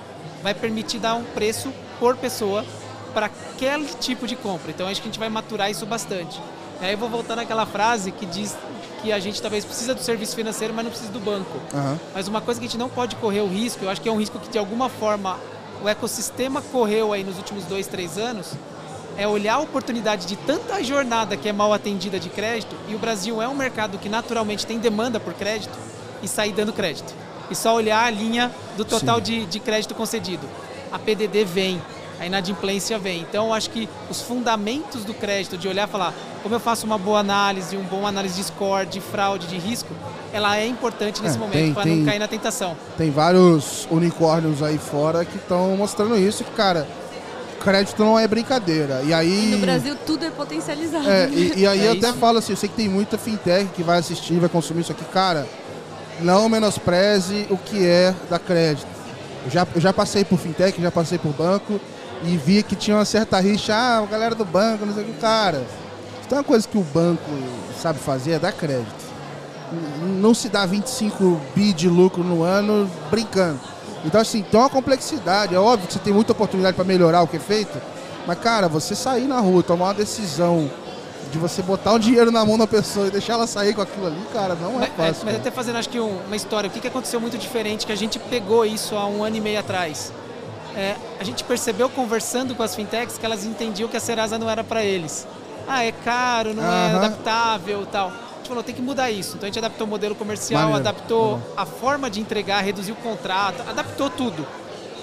vai 0.42 0.54
permitir 0.54 0.98
dar 0.98 1.14
um 1.14 1.24
preço 1.24 1.70
por 2.00 2.16
pessoa 2.16 2.64
para 3.12 3.26
aquele 3.26 3.84
tipo 4.00 4.26
de 4.26 4.34
compra. 4.36 4.70
Então 4.70 4.86
acho 4.88 5.00
que 5.02 5.08
a 5.08 5.10
gente 5.10 5.18
vai 5.18 5.28
maturar 5.28 5.70
isso 5.70 5.84
bastante. 5.84 6.40
E 6.80 6.84
aí 6.86 6.92
eu 6.92 6.98
vou 6.98 7.08
voltar 7.08 7.36
naquela 7.36 7.66
frase 7.66 8.12
que 8.12 8.24
diz 8.24 8.56
que 9.02 9.12
a 9.12 9.18
gente 9.18 9.40
talvez 9.40 9.64
precisa 9.64 9.94
do 9.94 10.00
serviço 10.00 10.34
financeiro, 10.34 10.74
mas 10.74 10.84
não 10.84 10.90
precisa 10.90 11.12
do 11.12 11.20
banco. 11.20 11.58
Aham. 11.74 11.98
Mas 12.14 12.28
uma 12.28 12.40
coisa 12.40 12.60
que 12.60 12.66
a 12.66 12.68
gente 12.68 12.78
não 12.78 12.88
pode 12.88 13.16
correr 13.16 13.40
o 13.40 13.48
risco, 13.48 13.84
eu 13.84 13.90
acho 13.90 14.00
que 14.00 14.08
é 14.08 14.12
um 14.12 14.18
risco 14.18 14.38
que 14.38 14.48
de 14.48 14.58
alguma 14.58 14.88
forma 14.88 15.38
o 15.82 15.88
ecossistema 15.88 16.60
correu 16.60 17.12
aí 17.12 17.22
nos 17.22 17.36
últimos 17.36 17.64
dois, 17.64 17.86
três 17.86 18.18
anos, 18.18 18.52
é 19.16 19.26
olhar 19.26 19.54
a 19.54 19.58
oportunidade 19.60 20.26
de 20.26 20.36
tanta 20.36 20.82
jornada 20.82 21.36
que 21.36 21.48
é 21.48 21.52
mal 21.52 21.72
atendida 21.72 22.20
de 22.20 22.28
crédito, 22.28 22.74
e 22.88 22.94
o 22.94 22.98
Brasil 22.98 23.42
é 23.42 23.48
um 23.48 23.54
mercado 23.54 23.98
que 23.98 24.08
naturalmente 24.08 24.66
tem 24.66 24.78
demanda 24.78 25.18
por 25.18 25.34
crédito, 25.34 25.76
e 26.22 26.28
sair 26.28 26.52
dando 26.52 26.72
crédito. 26.72 27.14
E 27.50 27.54
só 27.54 27.74
olhar 27.74 28.04
a 28.04 28.10
linha 28.10 28.50
do 28.76 28.84
total 28.84 29.20
de, 29.20 29.46
de 29.46 29.60
crédito 29.60 29.94
concedido. 29.94 30.46
A 30.92 30.98
PDD 30.98 31.44
vem, 31.44 31.80
a 32.20 32.26
inadimplência 32.26 32.98
vem. 32.98 33.20
Então, 33.20 33.46
eu 33.46 33.52
acho 33.54 33.70
que 33.70 33.88
os 34.10 34.20
fundamentos 34.22 35.04
do 35.04 35.14
crédito, 35.14 35.56
de 35.56 35.68
olhar 35.68 35.88
e 35.88 35.90
falar 35.90 36.12
como 36.42 36.54
eu 36.54 36.60
faço 36.60 36.86
uma 36.86 36.98
boa 36.98 37.18
análise, 37.20 37.76
um 37.76 37.82
bom 37.82 38.06
análise 38.06 38.34
de 38.36 38.44
score, 38.44 38.86
de 38.86 39.00
fraude, 39.00 39.46
de 39.46 39.58
risco, 39.58 39.88
ela 40.32 40.56
é 40.56 40.66
importante 40.66 41.22
nesse 41.22 41.36
É, 41.36 41.38
momento 41.38 41.74
para 41.74 41.84
não 41.86 42.04
cair 42.04 42.18
na 42.18 42.28
tentação. 42.28 42.76
Tem 42.96 43.10
vários 43.10 43.86
unicórnios 43.90 44.62
aí 44.62 44.78
fora 44.78 45.24
que 45.24 45.36
estão 45.36 45.76
mostrando 45.76 46.16
isso, 46.16 46.44
que, 46.44 46.50
cara, 46.52 46.86
crédito 47.60 48.04
não 48.04 48.18
é 48.18 48.26
brincadeira. 48.28 49.02
E 49.04 49.12
aí. 49.12 49.44
E 49.46 49.56
no 49.56 49.58
Brasil 49.58 49.96
tudo 50.06 50.24
é 50.24 50.30
potencializado. 50.30 51.08
É, 51.10 51.28
e, 51.28 51.52
e 51.60 51.66
aí 51.66 51.80
É 51.80 51.88
eu 51.88 51.92
até 51.92 52.08
isso. 52.10 52.18
falo 52.18 52.38
assim, 52.38 52.52
eu 52.52 52.56
sei 52.56 52.68
que 52.68 52.76
tem 52.76 52.88
muita 52.88 53.18
fintech 53.18 53.68
que 53.74 53.82
vai 53.82 53.98
assistir, 53.98 54.34
vai 54.38 54.48
consumir 54.48 54.82
isso 54.82 54.92
aqui, 54.92 55.04
cara, 55.06 55.46
não 56.20 56.48
menospreze 56.48 57.46
o 57.50 57.56
que 57.56 57.84
é 57.86 58.14
da 58.30 58.38
crédito. 58.38 58.86
Eu 59.44 59.50
já, 59.50 59.66
eu 59.74 59.80
já 59.80 59.92
passei 59.92 60.24
por 60.24 60.38
fintech, 60.38 60.80
já 60.80 60.90
passei 60.90 61.18
por 61.18 61.32
banco 61.32 61.80
e 62.24 62.36
vi 62.36 62.62
que 62.62 62.74
tinha 62.76 62.96
uma 62.96 63.04
certa 63.04 63.38
rixa, 63.40 63.74
ah, 63.74 63.98
a 63.98 64.06
galera 64.06 64.34
do 64.34 64.44
banco, 64.44 64.84
não 64.84 64.94
sei 64.94 65.02
o 65.04 65.06
que, 65.06 65.12
cara. 65.14 65.64
Se 66.22 66.28
tem 66.28 66.38
uma 66.38 66.44
coisa 66.44 66.66
que 66.66 66.76
o 66.76 66.82
banco 66.82 67.22
sabe 67.80 67.98
fazer 67.98 68.32
é 68.32 68.38
dar 68.38 68.52
crédito. 68.52 69.08
Não 70.20 70.32
se 70.34 70.48
dá 70.48 70.64
25 70.66 71.40
bi 71.54 71.72
de 71.72 71.88
lucro 71.88 72.24
no 72.24 72.42
ano 72.42 72.90
brincando. 73.10 73.60
Então, 74.04 74.20
assim, 74.20 74.42
tem 74.42 74.58
uma 74.58 74.70
complexidade. 74.70 75.54
É 75.54 75.58
óbvio 75.58 75.86
que 75.86 75.92
você 75.94 75.98
tem 75.98 76.12
muita 76.12 76.32
oportunidade 76.32 76.74
para 76.74 76.84
melhorar 76.84 77.22
o 77.22 77.26
que 77.26 77.36
é 77.36 77.40
feito, 77.40 77.78
mas, 78.26 78.38
cara, 78.38 78.68
você 78.68 78.94
sair 78.94 79.26
na 79.26 79.40
rua, 79.40 79.62
tomar 79.62 79.86
uma 79.86 79.94
decisão 79.94 80.70
de 81.30 81.36
você 81.38 81.60
botar 81.60 81.92
o 81.92 81.98
dinheiro 81.98 82.30
na 82.30 82.44
mão 82.44 82.56
da 82.56 82.66
pessoa 82.66 83.08
e 83.08 83.10
deixar 83.10 83.34
ela 83.34 83.46
sair 83.46 83.74
com 83.74 83.82
aquilo 83.82 84.06
ali, 84.06 84.22
cara, 84.32 84.54
não 84.54 84.76
é 84.76 84.78
Mas, 84.80 84.88
fácil. 84.88 85.04
mas 85.06 85.18
cara. 85.24 85.36
até 85.36 85.50
fazendo, 85.50 85.76
acho 85.76 85.88
que 85.90 86.00
um- 86.00 86.18
uma 86.26 86.36
história, 86.36 86.68
o 86.68 86.70
que, 86.72 86.80
que 86.80 86.88
aconteceu 86.88 87.20
muito 87.20 87.36
diferente, 87.36 87.84
que 87.84 87.92
a 87.92 87.96
gente 87.96 88.18
pegou 88.18 88.64
isso 88.64 88.94
há 88.96 89.06
um 89.06 89.22
ano 89.22 89.36
e 89.36 89.40
meio 89.40 89.58
atrás. 89.60 90.10
É, 90.78 90.94
a 91.18 91.24
gente 91.24 91.42
percebeu 91.42 91.90
conversando 91.90 92.54
com 92.54 92.62
as 92.62 92.76
fintechs 92.76 93.18
que 93.18 93.26
elas 93.26 93.44
entendiam 93.44 93.88
que 93.88 93.96
a 93.96 94.00
Serasa 94.00 94.38
não 94.38 94.48
era 94.48 94.62
para 94.62 94.84
eles. 94.84 95.26
Ah, 95.66 95.84
é 95.84 95.90
caro, 95.90 96.54
não 96.54 96.62
é 96.62 96.94
adaptável 96.94 97.84
tal. 97.84 98.10
A 98.10 98.36
gente 98.36 98.48
falou, 98.48 98.62
tem 98.62 98.74
que 98.76 98.80
mudar 98.80 99.10
isso. 99.10 99.34
Então 99.36 99.48
a 99.48 99.50
gente 99.50 99.58
adaptou 99.58 99.88
o 99.88 99.90
modelo 99.90 100.14
comercial, 100.14 100.70
Maneiro. 100.70 100.88
adaptou 100.88 101.42
a 101.56 101.66
forma 101.66 102.08
de 102.08 102.20
entregar, 102.20 102.60
reduziu 102.60 102.94
o 102.94 102.98
contrato, 102.98 103.60
adaptou 103.68 104.08
tudo. 104.08 104.46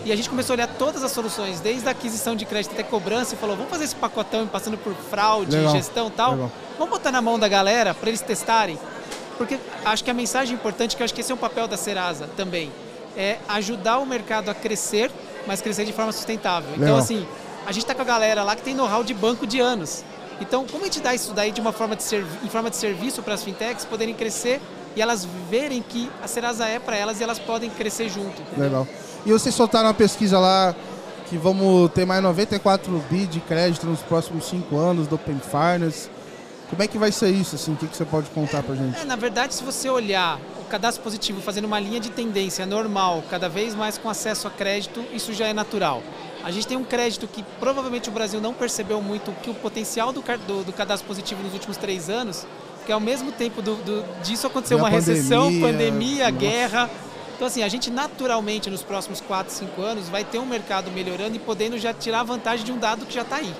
E 0.05 0.13
a 0.13 0.15
gente 0.15 0.29
começou 0.29 0.53
a 0.53 0.55
olhar 0.55 0.67
todas 0.67 1.03
as 1.03 1.11
soluções, 1.11 1.59
desde 1.59 1.85
a 1.89 1.91
aquisição 1.91 2.37
de 2.37 2.45
crédito 2.45 2.71
até 2.71 2.83
cobrança, 2.83 3.35
e 3.35 3.37
falou, 3.37 3.57
vamos 3.57 3.69
fazer 3.69 3.83
esse 3.83 3.95
pacotão, 3.95 4.47
passando 4.47 4.77
por 4.77 4.93
fraude, 4.93 5.53
Legal. 5.57 5.73
gestão 5.73 6.07
e 6.07 6.11
tal. 6.11 6.31
Legal. 6.31 6.51
Vamos 6.77 6.93
botar 6.93 7.11
na 7.11 7.21
mão 7.21 7.37
da 7.37 7.49
galera 7.49 7.93
para 7.93 8.07
eles 8.07 8.21
testarem. 8.21 8.79
Porque 9.37 9.59
acho 9.83 10.03
que 10.05 10.09
a 10.09 10.13
mensagem 10.13 10.55
importante, 10.55 10.95
que 10.95 11.01
eu 11.01 11.05
acho 11.05 11.13
que 11.13 11.19
esse 11.19 11.33
é 11.33 11.35
um 11.35 11.37
papel 11.37 11.67
da 11.67 11.75
Serasa 11.75 12.29
também, 12.37 12.71
é 13.17 13.39
ajudar 13.49 13.97
o 13.97 14.05
mercado 14.05 14.49
a 14.49 14.53
crescer, 14.53 15.11
mas 15.47 15.61
crescer 15.61 15.85
de 15.85 15.93
forma 15.93 16.11
sustentável. 16.11 16.69
Então, 16.71 16.81
Legal. 16.81 16.97
assim, 16.99 17.25
a 17.65 17.71
gente 17.71 17.83
está 17.83 17.95
com 17.95 18.01
a 18.01 18.05
galera 18.05 18.43
lá 18.43 18.55
que 18.55 18.61
tem 18.61 18.75
know-how 18.75 19.03
de 19.03 19.13
banco 19.13 19.45
de 19.47 19.59
anos. 19.59 20.03
Então, 20.39 20.65
como 20.65 20.83
a 20.83 20.85
gente 20.85 20.99
dá 20.99 21.13
isso 21.15 21.33
daí 21.33 21.51
de 21.51 21.61
uma 21.61 21.71
forma 21.71 21.95
de 21.95 22.03
em 22.43 22.49
forma 22.49 22.69
de 22.69 22.75
serviço 22.75 23.21
para 23.23 23.33
as 23.33 23.43
fintechs 23.43 23.85
poderem 23.85 24.13
crescer 24.13 24.61
e 24.95 25.01
elas 25.01 25.27
verem 25.49 25.81
que 25.81 26.09
a 26.21 26.27
Serasa 26.27 26.65
é 26.67 26.79
para 26.79 26.95
elas 26.95 27.19
e 27.19 27.23
elas 27.23 27.39
podem 27.39 27.69
crescer 27.69 28.09
junto. 28.09 28.41
entendeu? 28.41 28.63
Legal. 28.65 28.87
E 29.25 29.31
vocês 29.31 29.53
soltaram 29.55 29.87
uma 29.87 29.93
pesquisa 29.93 30.39
lá 30.39 30.75
que 31.29 31.37
vamos 31.37 31.91
ter 31.91 32.05
mais 32.05 32.21
94 32.21 33.03
bi 33.09 33.25
de 33.25 33.39
crédito 33.39 33.85
nos 33.87 34.01
próximos 34.01 34.45
5 34.45 34.77
anos 34.77 35.07
do 35.07 35.15
Open 35.15 35.39
Finance. 35.39 36.09
Como 36.69 36.81
é 36.81 36.87
que 36.87 36.97
vai 36.97 37.11
ser 37.11 37.29
isso, 37.29 37.55
assim? 37.55 37.73
O 37.73 37.75
que, 37.75 37.87
que 37.87 37.95
você 37.95 38.05
pode 38.05 38.29
contar 38.31 38.63
pra 38.63 38.75
gente? 38.75 38.99
É, 38.99 39.05
na 39.05 39.15
verdade, 39.15 39.53
se 39.53 39.63
você 39.63 39.89
olhar 39.89 40.39
o 40.59 40.63
cadastro 40.65 41.03
positivo 41.03 41.39
fazendo 41.41 41.65
uma 41.65 41.79
linha 41.79 41.99
de 41.99 42.09
tendência 42.09 42.65
normal, 42.65 43.23
cada 43.29 43.47
vez 43.47 43.75
mais 43.75 43.97
com 43.97 44.09
acesso 44.09 44.47
a 44.47 44.51
crédito, 44.51 45.03
isso 45.13 45.31
já 45.33 45.45
é 45.47 45.53
natural. 45.53 46.01
A 46.43 46.51
gente 46.51 46.67
tem 46.67 46.75
um 46.77 46.83
crédito 46.83 47.27
que 47.27 47.43
provavelmente 47.59 48.09
o 48.09 48.11
Brasil 48.11 48.41
não 48.41 48.53
percebeu 48.53 49.01
muito 49.01 49.31
que 49.43 49.49
o 49.49 49.53
potencial 49.53 50.11
do, 50.11 50.21
do- 50.47 50.63
do 50.63 50.73
cadastro 50.73 51.07
positivo 51.07 51.41
nos 51.43 51.53
últimos 51.53 51.77
três 51.77 52.09
anos, 52.09 52.45
que 52.85 52.91
ao 52.91 52.99
mesmo 52.99 53.31
tempo 53.31 53.61
do- 53.61 53.75
do- 53.75 54.03
disso 54.23 54.45
aconteceu 54.47 54.77
uma 54.79 54.87
a 54.87 54.91
recessão, 54.91 55.43
pandemia, 55.45 55.67
pandemia, 55.71 56.31
nossa. 56.31 56.31
guerra. 56.37 56.89
Então, 57.35 57.47
assim, 57.47 57.63
a 57.63 57.67
gente 57.67 57.91
naturalmente 57.91 58.69
nos 58.69 58.81
próximos 58.81 59.21
4, 59.21 59.53
5 59.53 59.81
anos 59.81 60.07
vai 60.09 60.23
ter 60.23 60.39
um 60.39 60.45
mercado 60.45 60.89
melhorando 60.91 61.35
e 61.35 61.39
podendo 61.39 61.77
já 61.77 61.93
tirar 61.93 62.23
vantagem 62.23 62.65
de 62.65 62.71
um 62.71 62.77
dado 62.77 63.05
que 63.05 63.13
já 63.13 63.21
está 63.23 63.37
aí. 63.37 63.53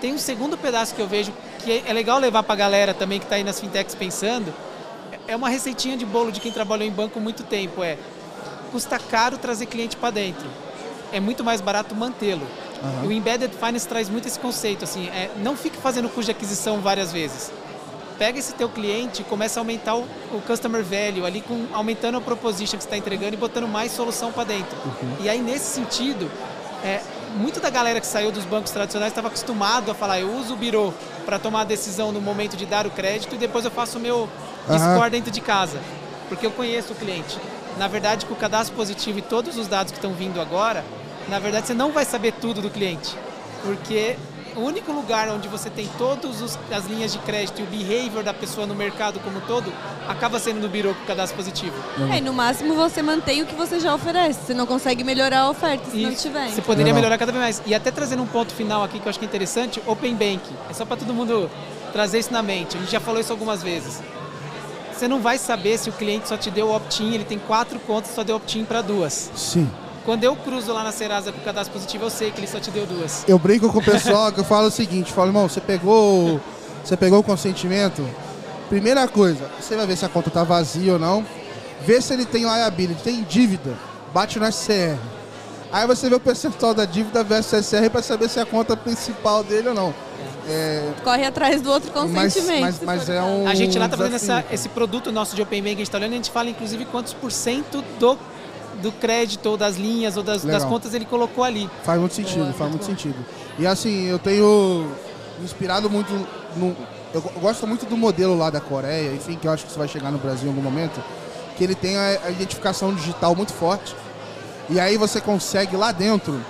Tem 0.00 0.14
um 0.14 0.18
segundo 0.18 0.56
pedaço 0.56 0.94
que 0.94 1.00
eu 1.00 1.06
vejo 1.06 1.32
que 1.62 1.70
é- 1.72 1.82
é 1.86 1.92
legal 1.92 2.18
levar 2.18 2.42
para 2.42 2.52
a 2.54 2.56
galera 2.56 2.94
também 2.94 3.18
que 3.18 3.24
está 3.26 3.36
aí 3.36 3.44
nas 3.44 3.60
fintechs 3.60 3.94
pensando. 3.94 4.52
É 5.26 5.36
uma 5.36 5.48
receitinha 5.48 5.96
de 5.96 6.04
bolo 6.04 6.32
de 6.32 6.40
quem 6.40 6.50
trabalhou 6.52 6.86
em 6.86 6.90
banco 6.90 7.20
muito 7.20 7.42
tempo. 7.42 7.82
É 7.84 7.96
custa 8.72 8.98
caro 8.98 9.36
trazer 9.38 9.66
cliente 9.66 9.96
para 9.96 10.10
dentro. 10.10 10.46
É 11.12 11.18
muito 11.20 11.42
mais 11.42 11.60
barato 11.60 11.94
mantê-lo. 11.94 12.46
E 13.04 13.06
o 13.06 13.12
Embedded 13.12 13.54
Finance 13.54 13.86
traz 13.86 14.08
muito 14.08 14.26
esse 14.28 14.38
conceito. 14.38 14.84
Assim, 14.84 15.08
é, 15.08 15.30
não 15.38 15.56
fique 15.56 15.76
fazendo 15.76 16.08
custo 16.08 16.26
de 16.26 16.30
aquisição 16.30 16.80
várias 16.80 17.12
vezes. 17.12 17.52
Pega 18.18 18.38
esse 18.38 18.52
teu 18.54 18.68
cliente 18.68 19.22
e 19.22 19.24
começa 19.24 19.58
a 19.58 19.62
aumentar 19.62 19.94
o, 19.96 20.02
o 20.32 20.42
customer 20.46 20.84
value, 20.84 21.24
ali 21.26 21.40
com, 21.40 21.66
aumentando 21.72 22.18
a 22.18 22.20
proposition 22.20 22.76
que 22.76 22.82
você 22.84 22.86
está 22.88 22.96
entregando 22.96 23.34
e 23.34 23.36
botando 23.36 23.66
mais 23.66 23.92
solução 23.92 24.30
para 24.30 24.44
dentro. 24.44 24.76
E 25.20 25.28
aí, 25.28 25.40
nesse 25.40 25.74
sentido, 25.74 26.30
é, 26.84 27.00
muito 27.36 27.60
da 27.60 27.70
galera 27.70 28.00
que 28.00 28.06
saiu 28.06 28.32
dos 28.32 28.44
bancos 28.44 28.70
tradicionais 28.70 29.12
estava 29.12 29.28
acostumado 29.28 29.90
a 29.90 29.94
falar, 29.94 30.20
eu 30.20 30.32
uso 30.34 30.54
o 30.54 30.56
Biro 30.56 30.92
para 31.24 31.38
tomar 31.38 31.62
a 31.62 31.64
decisão 31.64 32.12
no 32.12 32.20
momento 32.20 32.56
de 32.56 32.66
dar 32.66 32.86
o 32.86 32.90
crédito 32.90 33.34
e 33.34 33.38
depois 33.38 33.64
eu 33.64 33.70
faço 33.70 33.98
o 33.98 34.00
meu 34.00 34.28
score 34.66 35.10
dentro 35.10 35.30
de 35.30 35.40
casa, 35.40 35.78
porque 36.28 36.44
eu 36.44 36.50
conheço 36.50 36.92
o 36.92 36.96
cliente. 36.96 37.38
Na 37.78 37.88
verdade, 37.88 38.26
com 38.26 38.34
o 38.34 38.36
cadastro 38.36 38.74
positivo 38.76 39.18
e 39.18 39.22
todos 39.22 39.56
os 39.56 39.66
dados 39.68 39.92
que 39.92 39.98
estão 39.98 40.12
vindo 40.12 40.40
agora, 40.40 40.84
na 41.28 41.38
verdade 41.38 41.68
você 41.68 41.74
não 41.74 41.92
vai 41.92 42.04
saber 42.04 42.32
tudo 42.32 42.60
do 42.60 42.70
cliente, 42.70 43.16
porque 43.62 44.16
o 44.56 44.60
único 44.60 44.92
lugar 44.92 45.28
onde 45.28 45.48
você 45.48 45.70
tem 45.70 45.88
todas 45.98 46.58
as 46.70 46.86
linhas 46.86 47.12
de 47.12 47.18
crédito 47.20 47.60
e 47.60 47.62
o 47.62 47.66
behavior 47.66 48.22
da 48.22 48.34
pessoa 48.34 48.66
no 48.66 48.74
mercado 48.74 49.20
como 49.20 49.38
um 49.38 49.40
todo, 49.40 49.72
acaba 50.08 50.38
sendo 50.38 50.60
no 50.60 50.68
Biro 50.68 50.94
com 50.94 51.02
o 51.02 51.06
cadastro 51.06 51.36
positivo. 51.36 51.74
É, 52.12 52.18
e 52.18 52.20
no 52.20 52.32
máximo 52.32 52.74
você 52.74 53.02
mantém 53.02 53.42
o 53.42 53.46
que 53.46 53.54
você 53.54 53.80
já 53.80 53.94
oferece. 53.94 54.46
Você 54.46 54.54
não 54.54 54.66
consegue 54.66 55.04
melhorar 55.04 55.40
a 55.40 55.50
oferta 55.50 55.90
se 55.90 55.96
não 55.96 56.10
Isso. 56.10 56.22
tiver. 56.22 56.48
Você 56.48 56.62
poderia 56.62 56.92
melhorar 56.92 57.18
cada 57.18 57.32
vez 57.32 57.42
mais. 57.42 57.62
E 57.66 57.74
até 57.74 57.90
trazendo 57.90 58.22
um 58.22 58.26
ponto 58.26 58.52
final 58.52 58.82
aqui 58.82 58.98
que 58.98 59.06
eu 59.06 59.10
acho 59.10 59.18
que 59.18 59.24
é 59.24 59.28
interessante, 59.28 59.82
Open 59.86 60.14
Bank. 60.14 60.42
É 60.68 60.72
só 60.72 60.84
para 60.84 60.96
todo 60.96 61.12
mundo 61.14 61.50
trazer 61.92 62.18
isso 62.18 62.32
na 62.32 62.42
mente. 62.42 62.76
A 62.76 62.80
gente 62.80 62.92
já 62.92 63.00
falou 63.00 63.20
isso 63.20 63.32
algumas 63.32 63.62
vezes. 63.62 64.02
Você 64.92 65.08
não 65.08 65.20
vai 65.20 65.38
saber 65.38 65.78
se 65.78 65.88
o 65.88 65.92
cliente 65.92 66.28
só 66.28 66.36
te 66.36 66.50
deu 66.50 66.70
opt-in, 66.70 67.14
ele 67.14 67.24
tem 67.24 67.38
quatro 67.38 67.78
contas, 67.80 68.14
só 68.14 68.22
deu 68.22 68.36
opt-in 68.36 68.64
para 68.64 68.82
duas. 68.82 69.30
Sim. 69.34 69.70
Quando 70.04 70.24
eu 70.24 70.34
cruzo 70.34 70.72
lá 70.72 70.82
na 70.82 70.92
Serasa 70.92 71.30
com 71.30 71.38
o 71.38 71.44
cadastro 71.44 71.72
positivo, 71.74 72.04
eu 72.04 72.10
sei 72.10 72.30
que 72.30 72.40
ele 72.40 72.46
só 72.46 72.58
te 72.58 72.70
deu 72.70 72.86
duas. 72.86 73.24
Eu 73.28 73.38
brinco 73.38 73.70
com 73.70 73.78
o 73.78 73.84
pessoal 73.84 74.32
que 74.32 74.40
eu 74.40 74.44
falo 74.44 74.68
o 74.68 74.70
seguinte, 74.70 75.12
falo, 75.12 75.28
irmão, 75.28 75.48
você 75.48 75.60
pegou, 75.60 76.40
você 76.82 76.96
pegou 76.96 77.18
o 77.18 77.22
consentimento, 77.22 78.02
primeira 78.68 79.06
coisa, 79.06 79.50
você 79.60 79.76
vai 79.76 79.86
ver 79.86 79.96
se 79.96 80.04
a 80.04 80.08
conta 80.08 80.30
tá 80.30 80.42
vazia 80.42 80.94
ou 80.94 80.98
não, 80.98 81.24
vê 81.84 82.00
se 82.00 82.12
ele 82.14 82.24
tem 82.24 82.44
liability, 82.44 83.02
tem 83.02 83.22
dívida, 83.24 83.74
bate 84.12 84.38
no 84.38 84.50
SCR. 84.50 84.96
Aí 85.72 85.86
você 85.86 86.08
vê 86.08 86.14
o 86.16 86.20
percentual 86.20 86.74
da 86.74 86.84
dívida 86.84 87.22
versus 87.22 87.64
SCR 87.66 87.90
para 87.90 88.02
saber 88.02 88.28
se 88.28 88.38
é 88.38 88.42
a 88.42 88.46
conta 88.46 88.76
principal 88.76 89.44
dele 89.44 89.68
ou 89.68 89.74
não. 89.74 89.94
É, 90.48 90.90
Corre 91.04 91.24
atrás 91.24 91.60
do 91.62 91.70
outro 91.70 91.92
mas 91.94 92.34
consentimento. 92.34 92.60
mas, 92.60 92.80
mas 92.82 93.04
for 93.04 93.12
é 93.12 93.22
um 93.22 93.46
A 93.46 93.54
gente 93.54 93.78
lá 93.78 93.88
tá 93.88 93.96
fazendo 93.96 94.16
essa- 94.16 94.44
esse 94.50 94.68
produto 94.70 95.12
nosso 95.12 95.36
de 95.36 95.42
Open 95.42 95.62
Bank 95.62 95.76
que 95.76 95.82
a 95.82 95.84
gente 95.84 95.90
tá 95.92 95.98
olhando, 95.98 96.12
a 96.12 96.16
gente 96.16 96.30
fala 96.30 96.48
inclusive 96.48 96.86
quantos 96.86 97.12
por 97.12 97.30
cento 97.30 97.84
do, 98.00 98.18
do 98.82 98.90
crédito 98.92 99.46
ou 99.46 99.56
das 99.56 99.76
linhas 99.76 100.16
ou 100.16 100.22
das, 100.22 100.42
das 100.42 100.62
contas 100.64 100.94
ele 100.94 101.04
colocou 101.04 101.44
ali. 101.44 101.68
Faz 101.84 101.98
muito 102.00 102.14
sentido, 102.14 102.42
Boa, 102.44 102.52
faz 102.52 102.70
muito 102.70 102.86
muito 102.86 102.86
sentido. 102.86 103.16
E 103.58 103.66
assim, 103.66 104.06
eu 104.06 104.18
tenho 104.18 104.90
inspirado 105.42 105.88
muito 105.90 106.12
no. 106.56 106.76
Eu 107.12 107.20
go- 107.20 107.32
gosto 107.40 107.66
muito 107.66 107.86
do 107.86 107.96
modelo 107.96 108.36
lá 108.38 108.50
da 108.50 108.60
Coreia, 108.60 109.12
enfim, 109.14 109.36
que 109.36 109.46
eu 109.46 109.52
acho 109.52 109.64
que 109.64 109.70
isso 109.70 109.78
vai 109.78 109.88
chegar 109.88 110.10
no 110.12 110.18
Brasil 110.18 110.46
em 110.46 110.48
algum 110.50 110.62
momento, 110.62 111.02
que 111.56 111.64
ele 111.64 111.74
tem 111.74 111.96
a, 111.96 112.20
a 112.26 112.30
identificação 112.30 112.94
digital 112.94 113.34
muito 113.34 113.52
forte. 113.52 113.94
E 114.68 114.78
aí 114.78 114.96
você 114.96 115.20
consegue 115.20 115.76
lá 115.76 115.90
dentro 115.92 116.40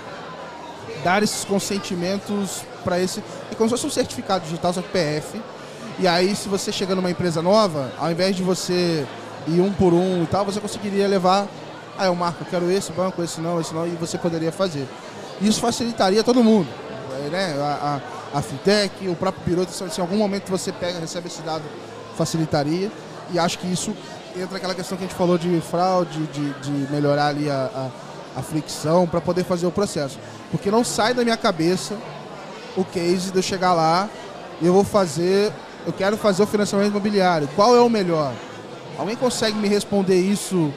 dar 1.03 1.23
esses 1.23 1.43
consentimentos 1.43 2.61
para 2.83 2.99
esse. 2.99 3.23
É 3.51 3.55
como 3.55 3.67
se 3.69 3.71
fosse 3.75 3.87
um 3.87 3.89
certificado 3.89 4.43
digital, 4.45 4.73
só 4.73 4.81
que 4.81 4.89
PF. 4.89 5.41
E 5.99 6.07
aí, 6.07 6.35
se 6.35 6.47
você 6.47 6.71
chega 6.71 6.95
numa 6.95 7.09
empresa 7.11 7.41
nova, 7.41 7.91
ao 7.97 8.11
invés 8.11 8.35
de 8.35 8.43
você 8.43 9.05
ir 9.47 9.59
um 9.61 9.71
por 9.73 9.93
um 9.93 10.23
e 10.23 10.27
tal, 10.27 10.45
você 10.45 10.59
conseguiria 10.59 11.07
levar. 11.07 11.47
Ah, 11.97 12.05
eu 12.05 12.15
marco, 12.15 12.43
quero 12.45 12.69
esse 12.71 12.91
banco, 12.91 13.21
esse 13.21 13.39
não, 13.41 13.59
esse 13.59 13.73
não, 13.73 13.85
e 13.85 13.91
você 13.91 14.17
poderia 14.17 14.51
fazer. 14.51 14.87
Isso 15.39 15.59
facilitaria 15.59 16.23
todo 16.23 16.43
mundo. 16.43 16.67
eh, 17.25 17.29
Né? 17.29 17.55
A, 17.59 17.99
a, 18.33 18.37
a 18.39 18.41
fintech, 18.41 19.07
o 19.07 19.15
próprio 19.15 19.43
piloto, 19.43 19.71
se 19.71 19.83
em 19.83 20.01
algum 20.01 20.17
momento 20.17 20.49
você 20.49 20.71
pega, 20.71 20.99
recebe 20.99 21.27
esse 21.27 21.41
dado, 21.41 21.63
facilitaria. 22.17 22.91
E 23.33 23.39
acho 23.39 23.59
que 23.59 23.67
isso 23.71 23.95
entra 24.35 24.57
aquela 24.57 24.73
questão 24.73 24.97
que 24.97 25.03
a 25.03 25.07
gente 25.07 25.15
falou 25.15 25.37
de 25.37 25.61
fraude, 25.61 26.19
de, 26.27 26.53
de 26.53 26.91
melhorar 26.91 27.27
ali 27.27 27.49
a, 27.49 27.89
a, 28.35 28.39
a 28.39 28.41
fricção 28.41 29.07
para 29.07 29.21
poder 29.21 29.43
fazer 29.43 29.65
o 29.67 29.71
processo. 29.71 30.17
Porque 30.49 30.71
não 30.71 30.83
sai 30.83 31.13
da 31.13 31.23
minha 31.23 31.37
cabeça 31.37 31.95
o 32.75 32.83
case 32.85 33.31
de 33.31 33.37
eu 33.37 33.43
chegar 33.43 33.73
lá 33.73 34.09
e 34.61 34.65
eu 34.65 34.73
vou 34.73 34.83
fazer, 34.83 35.51
eu 35.85 35.93
quero 35.93 36.17
fazer 36.17 36.43
o 36.43 36.47
financiamento 36.47 36.89
imobiliário. 36.89 37.47
Qual 37.55 37.75
é 37.75 37.81
o 37.81 37.89
melhor? 37.89 38.33
Alguém 38.97 39.15
consegue 39.15 39.57
me 39.57 39.67
responder 39.67 40.19
isso? 40.19 40.73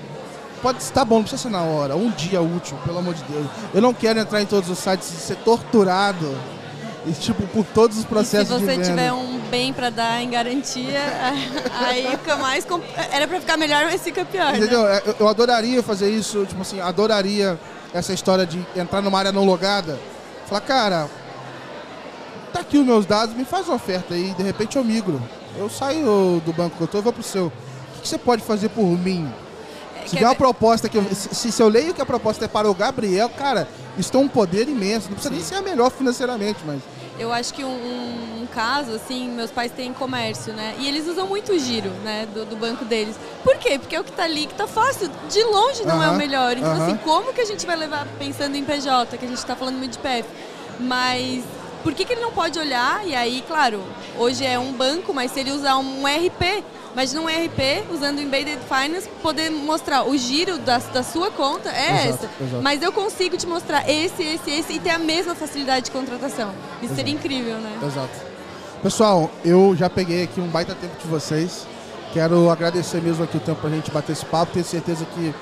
Pode 0.64 0.83
estar 0.83 1.05
bom, 1.05 1.16
não 1.16 1.22
precisa 1.24 1.42
ser 1.42 1.50
na 1.50 1.61
hora, 1.62 1.94
um 1.94 2.11
dia 2.11 2.40
útil, 2.40 2.74
pelo 2.87 2.98
amor 2.98 3.12
de 3.12 3.22
Deus. 3.24 3.46
Eu 3.74 3.83
não 3.83 3.92
quero 3.92 4.18
entrar 4.18 4.40
em 4.40 4.46
todos 4.46 4.70
os 4.70 4.79
sites 4.79 5.11
e 5.12 5.16
ser 5.16 5.37
torturado 5.37 6.35
e 7.07 7.12
tipo 7.12 7.46
por 7.48 7.67
todos 7.67 7.98
os 7.98 8.02
se 8.04 8.08
processos 8.08 8.48
de 8.48 8.65
você 8.65 8.73
venda. 8.73 8.85
tiver 8.88 9.12
um 9.12 9.38
bem 9.50 9.75
pra 9.75 9.90
dar 9.90 10.23
em 10.23 10.31
garantia, 10.31 11.00
aí 11.87 12.08
fica 12.12 12.37
mais. 12.37 12.65
compl- 12.65 12.87
Era 13.12 13.29
pra 13.29 13.38
ficar 13.40 13.58
melhor, 13.58 13.85
mas 13.85 14.00
fica 14.00 14.25
pior. 14.25 14.52
né? 14.52 14.58
Entendeu? 14.58 14.88
É, 14.88 15.02
Eu, 15.04 15.15
eu 15.21 15.29
adoraria 15.29 15.83
fazer 15.83 16.08
isso, 16.08 16.46
tipo 16.46 16.62
assim, 16.62 16.81
adoraria 16.81 17.60
essa 17.92 18.15
história 18.15 18.46
de 18.46 18.58
entrar 18.75 19.02
numa 19.02 19.19
área 19.19 19.31
não 19.33 19.44
logada. 19.44 19.98
Falar, 20.46 20.62
cara, 20.62 21.08
tá 22.54 22.60
aqui 22.60 22.79
os 22.79 22.87
meus 22.87 23.04
dados, 23.04 23.37
me 23.37 23.44
faz 23.44 23.67
uma 23.69 23.77
oferta 23.77 24.15
aí, 24.15 24.33
de 24.35 24.42
repente 24.42 24.77
eu 24.77 24.83
migro. 24.83 25.21
Eu 25.58 25.69
saio 25.69 26.42
do 26.44 26.52
banco 26.54 26.77
que 26.79 26.83
eu 26.85 26.88
tô 26.88 26.98
e 26.98 27.02
vou 27.02 27.12
pro 27.12 27.23
seu. 27.23 27.48
O 27.48 27.52
que, 27.96 28.00
que 28.00 28.08
você 28.08 28.17
pode 28.17 28.42
fazer 28.42 28.71
por 28.71 28.85
mim? 28.87 29.31
É 30.05 30.09
Se 30.09 30.17
vier 30.17 30.25
é- 30.25 30.29
uma 30.29 30.35
proposta 30.35 30.88
que 30.88 30.96
eu, 30.98 31.05
se, 31.15 31.50
se 31.52 31.63
eu 31.63 31.69
leio 31.69 31.94
que 31.94 32.00
a 32.02 32.07
proposta 32.07 32.44
é 32.44 32.48
para 32.48 32.71
o 32.71 32.75
Gabriel, 32.75 33.29
cara, 33.31 33.67
tem 34.11 34.21
um 34.21 34.29
poder 34.29 34.69
imenso. 34.69 35.07
Não 35.09 35.15
precisa 35.15 35.35
nem 35.35 35.42
ser 35.42 35.55
a 35.57 35.63
melhor 35.63 35.90
financeiramente, 35.90 36.61
mas 36.67 36.81
Eu 37.17 37.33
acho 37.33 37.55
que 37.55 37.65
um, 37.65 37.69
um- 37.69 38.42
um 38.42 38.46
caso, 38.52 38.90
assim, 38.92 39.29
meus 39.31 39.50
pais 39.52 39.71
têm 39.71 39.92
comércio, 39.92 40.52
né? 40.52 40.75
E 40.81 40.88
eles 40.88 41.07
usam 41.07 41.29
muito 41.29 41.52
o 41.52 41.59
giro, 41.59 41.88
né, 42.02 42.27
do, 42.35 42.44
do 42.44 42.57
banco 42.57 42.85
deles. 42.85 43.15
Por 43.44 43.57
quê? 43.57 43.79
Porque 43.79 43.94
é 43.94 44.00
o 44.00 44.05
que 44.05 44.11
tá 44.11 44.25
ali, 44.25 44.46
que 44.48 44.55
tá 44.55 44.67
fácil. 44.67 45.09
De 45.31 45.42
longe 45.44 45.85
não 45.85 46.02
é 46.02 46.11
o 46.11 46.17
melhor. 46.17 46.57
Então, 46.57 46.73
aham. 46.73 46.85
assim, 46.87 46.96
como 47.05 47.33
que 47.33 47.40
a 47.40 47.44
gente 47.44 47.65
vai 47.65 47.77
levar 47.77 48.05
pensando 48.19 48.57
em 48.57 48.65
PJ, 48.65 49.17
que 49.17 49.25
a 49.25 49.29
gente 49.29 49.46
tá 49.46 49.55
falando 49.55 49.77
muito 49.77 49.92
de 49.92 49.98
PF? 49.98 50.29
Mas 50.81 51.44
por 51.85 51.94
que, 51.94 52.05
que 52.05 52.15
ele 52.15 52.21
não 52.21 52.33
pode 52.33 52.59
olhar? 52.59 53.07
E 53.07 53.15
aí, 53.15 53.44
claro, 53.46 53.81
hoje 54.19 54.44
é 54.44 54.59
um 54.59 54.73
banco, 54.73 55.15
mas 55.15 55.31
se 55.31 55.38
ele 55.40 55.52
usar 55.52 55.77
um 55.77 56.05
RP, 56.07 56.65
Imagina 56.94 57.20
um 57.22 57.28
ERP 57.28 57.84
usando 57.92 58.20
Embedded 58.20 58.58
Finance, 58.68 59.08
poder 59.20 59.50
mostrar 59.50 60.04
o 60.08 60.16
giro 60.16 60.58
da, 60.58 60.78
da 60.78 61.02
sua 61.02 61.28
conta 61.28 61.68
é 61.68 62.06
Exato, 62.06 62.24
essa. 62.24 62.30
exato. 62.44 62.62
Mas 62.62 62.82
eu 62.82 62.92
consigo 62.92 63.36
te 63.36 63.48
mostrar 63.48 63.90
esse, 63.90 64.22
esse, 64.22 64.50
esse 64.50 64.72
e 64.74 64.78
ter 64.78 64.90
a 64.90 64.98
mesma 64.98 65.34
facilidade 65.34 65.86
de 65.86 65.90
contratação. 65.90 66.52
Isso 66.80 66.94
seria 66.94 67.12
incrível, 67.12 67.56
né? 67.58 67.78
Exato. 67.84 68.14
Pessoal, 68.80 69.28
eu 69.44 69.74
já 69.76 69.90
peguei 69.90 70.22
aqui 70.22 70.40
um 70.40 70.46
baita 70.46 70.72
tempo 70.74 70.94
de 71.02 71.08
vocês. 71.08 71.66
Quero 72.12 72.48
agradecer 72.48 73.02
mesmo 73.02 73.24
aqui 73.24 73.38
o 73.38 73.40
tempo 73.40 73.60
pra 73.60 73.70
gente 73.70 73.90
bater 73.90 74.12
esse 74.12 74.24
papo. 74.24 74.52
Tenho 74.52 74.64
certeza 74.64 75.04
que 75.04 75.34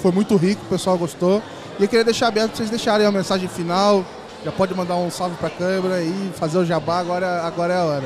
foi 0.00 0.12
muito 0.12 0.36
rico, 0.36 0.62
o 0.64 0.68
pessoal 0.68 0.96
gostou. 0.96 1.42
E 1.80 1.82
eu 1.82 1.88
queria 1.88 2.04
deixar 2.04 2.28
aberto 2.28 2.50
pra 2.50 2.58
vocês 2.58 2.70
deixarem 2.70 3.04
a 3.04 3.10
mensagem 3.10 3.48
final. 3.48 4.04
Já 4.44 4.52
pode 4.52 4.72
mandar 4.74 4.94
um 4.96 5.10
salve 5.10 5.34
pra 5.36 5.50
câmera 5.50 6.00
e 6.00 6.30
fazer 6.36 6.58
o 6.58 6.64
jabá, 6.64 7.00
agora, 7.00 7.42
agora 7.42 7.74
é 7.74 7.76
a 7.78 7.84
hora. 7.84 8.04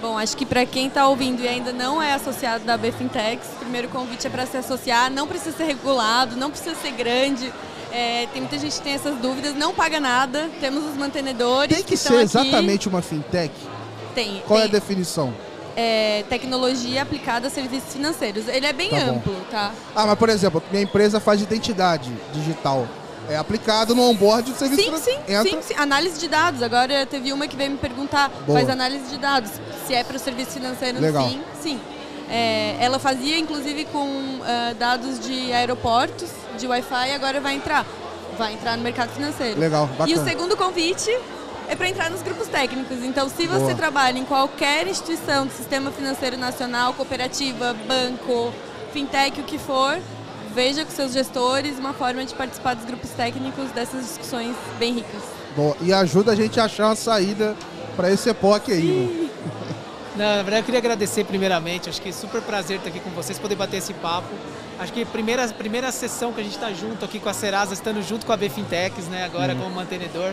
Bom, 0.00 0.16
acho 0.18 0.36
que 0.36 0.46
para 0.46 0.64
quem 0.64 0.86
está 0.86 1.06
ouvindo 1.06 1.42
e 1.42 1.48
ainda 1.48 1.72
não 1.72 2.02
é 2.02 2.14
associado 2.14 2.64
da 2.64 2.76
BFintex, 2.78 3.46
o 3.54 3.56
primeiro 3.60 3.88
convite 3.88 4.26
é 4.26 4.30
para 4.30 4.46
se 4.46 4.56
associar. 4.56 5.10
Não 5.10 5.26
precisa 5.26 5.56
ser 5.56 5.64
regulado, 5.64 6.36
não 6.36 6.50
precisa 6.50 6.74
ser 6.74 6.92
grande. 6.92 7.52
É, 7.92 8.26
tem 8.32 8.40
muita 8.40 8.58
gente 8.58 8.76
que 8.76 8.82
tem 8.82 8.94
essas 8.94 9.18
dúvidas, 9.18 9.54
não 9.54 9.74
paga 9.74 10.00
nada. 10.00 10.48
Temos 10.60 10.84
os 10.84 10.96
mantenedores. 10.96 11.74
Tem 11.76 11.84
que, 11.84 11.94
estão 11.94 12.12
ser 12.12 12.22
aqui. 12.24 12.24
exatamente 12.48 12.88
uma 12.88 13.02
fintech? 13.02 13.52
Tem. 14.14 14.42
Qual 14.46 14.58
é 14.58 14.62
a 14.62 14.68
tem, 14.68 14.72
definição? 14.80 15.34
é, 15.76 16.24
tecnologia 16.28 17.02
aplicada 17.02 17.46
a 17.46 17.50
serviços 17.50 17.92
financeiros. 17.92 18.48
Ele 18.48 18.66
é 18.66 18.72
bem 18.72 18.90
Tá 18.90 18.96
bom. 18.96 19.12
amplo, 19.16 19.36
tá? 19.50 19.72
Ah, 19.94 20.06
mas 20.06 20.18
por 20.18 20.28
exemplo, 20.28 20.62
minha 20.70 20.82
empresa 20.82 21.20
faz 21.20 21.40
identidade 21.40 22.10
digital. 22.32 22.86
É 23.28 23.36
aplicado 23.36 23.94
no 23.94 24.02
onboard 24.02 24.50
do 24.52 24.58
serviço 24.58 24.82
Sim, 24.82 24.96
sim, 24.98 25.18
Entra. 25.28 25.42
sim, 25.42 25.62
sim. 25.62 25.74
Análise 25.76 26.18
de 26.18 26.26
dados. 26.28 26.62
Agora 26.62 27.06
teve 27.06 27.32
uma 27.32 27.46
que 27.46 27.56
veio 27.56 27.70
me 27.70 27.78
perguntar, 27.78 28.28
Boa. 28.46 28.58
faz 28.58 28.68
análise 28.68 29.04
de 29.08 29.18
dados. 29.18 29.50
Se 29.86 29.94
é 29.94 30.02
para 30.02 30.16
o 30.16 30.18
serviço 30.18 30.50
financeiro, 30.52 31.00
Legal. 31.00 31.28
sim, 31.28 31.40
sim. 31.62 31.80
É, 32.28 32.76
ela 32.80 32.98
fazia, 32.98 33.38
inclusive, 33.38 33.84
com 33.86 34.40
ah, 34.44 34.72
dados 34.78 35.18
de 35.20 35.52
aeroportos, 35.52 36.28
de 36.58 36.66
Wi-Fi, 36.66 37.12
agora 37.12 37.40
vai 37.40 37.54
entrar. 37.54 37.84
Vai 38.38 38.54
entrar 38.54 38.76
no 38.76 38.82
mercado 38.82 39.10
financeiro. 39.10 39.58
Legal, 39.60 39.88
E 39.94 39.98
bacana. 39.98 40.22
o 40.22 40.24
segundo 40.24 40.56
convite 40.56 41.10
é 41.68 41.76
para 41.76 41.88
entrar 41.88 42.10
nos 42.10 42.22
grupos 42.22 42.48
técnicos. 42.48 42.98
Então, 43.04 43.28
se 43.28 43.46
você 43.46 43.58
Boa. 43.64 43.74
trabalha 43.74 44.18
em 44.18 44.24
qualquer 44.24 44.86
instituição 44.86 45.46
do 45.46 45.52
sistema 45.52 45.90
financeiro 45.90 46.36
nacional, 46.36 46.94
cooperativa, 46.94 47.74
banco, 47.86 48.52
fintech, 48.92 49.40
o 49.40 49.44
que 49.44 49.58
for, 49.58 49.98
veja 50.54 50.84
com 50.84 50.90
seus 50.90 51.12
gestores 51.12 51.78
uma 51.78 51.92
forma 51.92 52.24
de 52.24 52.34
participar 52.34 52.74
dos 52.74 52.84
grupos 52.84 53.10
técnicos 53.10 53.70
dessas 53.70 54.04
discussões 54.04 54.54
bem 54.78 54.94
ricas. 54.94 55.22
Boa. 55.56 55.76
E 55.80 55.92
ajuda 55.92 56.32
a 56.32 56.34
gente 56.36 56.58
a 56.60 56.64
achar 56.64 56.86
uma 56.86 56.96
saída 56.96 57.56
para 57.96 58.10
esse 58.10 58.28
EPOC 58.28 58.72
aí. 58.72 58.82
né? 58.86 59.30
Não, 60.16 60.36
na 60.36 60.42
verdade, 60.42 60.58
eu 60.58 60.64
queria 60.64 60.78
agradecer 60.80 61.24
primeiramente. 61.24 61.88
Acho 61.88 62.00
que 62.00 62.08
é 62.08 62.12
super 62.12 62.42
prazer 62.42 62.78
estar 62.78 62.88
aqui 62.88 63.00
com 63.00 63.10
vocês, 63.10 63.38
poder 63.38 63.54
bater 63.54 63.78
esse 63.78 63.94
papo. 63.94 64.28
Acho 64.78 64.92
que 64.92 65.02
a 65.02 65.06
primeira, 65.06 65.46
primeira 65.48 65.92
sessão 65.92 66.32
que 66.32 66.40
a 66.40 66.44
gente 66.44 66.54
está 66.54 66.72
junto 66.72 67.04
aqui 67.04 67.18
com 67.18 67.28
a 67.28 67.34
Serasa, 67.34 67.74
estando 67.74 68.02
junto 68.02 68.26
com 68.26 68.32
a 68.32 68.36
Bfintex, 68.36 69.08
né, 69.08 69.24
agora 69.24 69.54
como 69.54 69.70
mantenedor. 69.70 70.32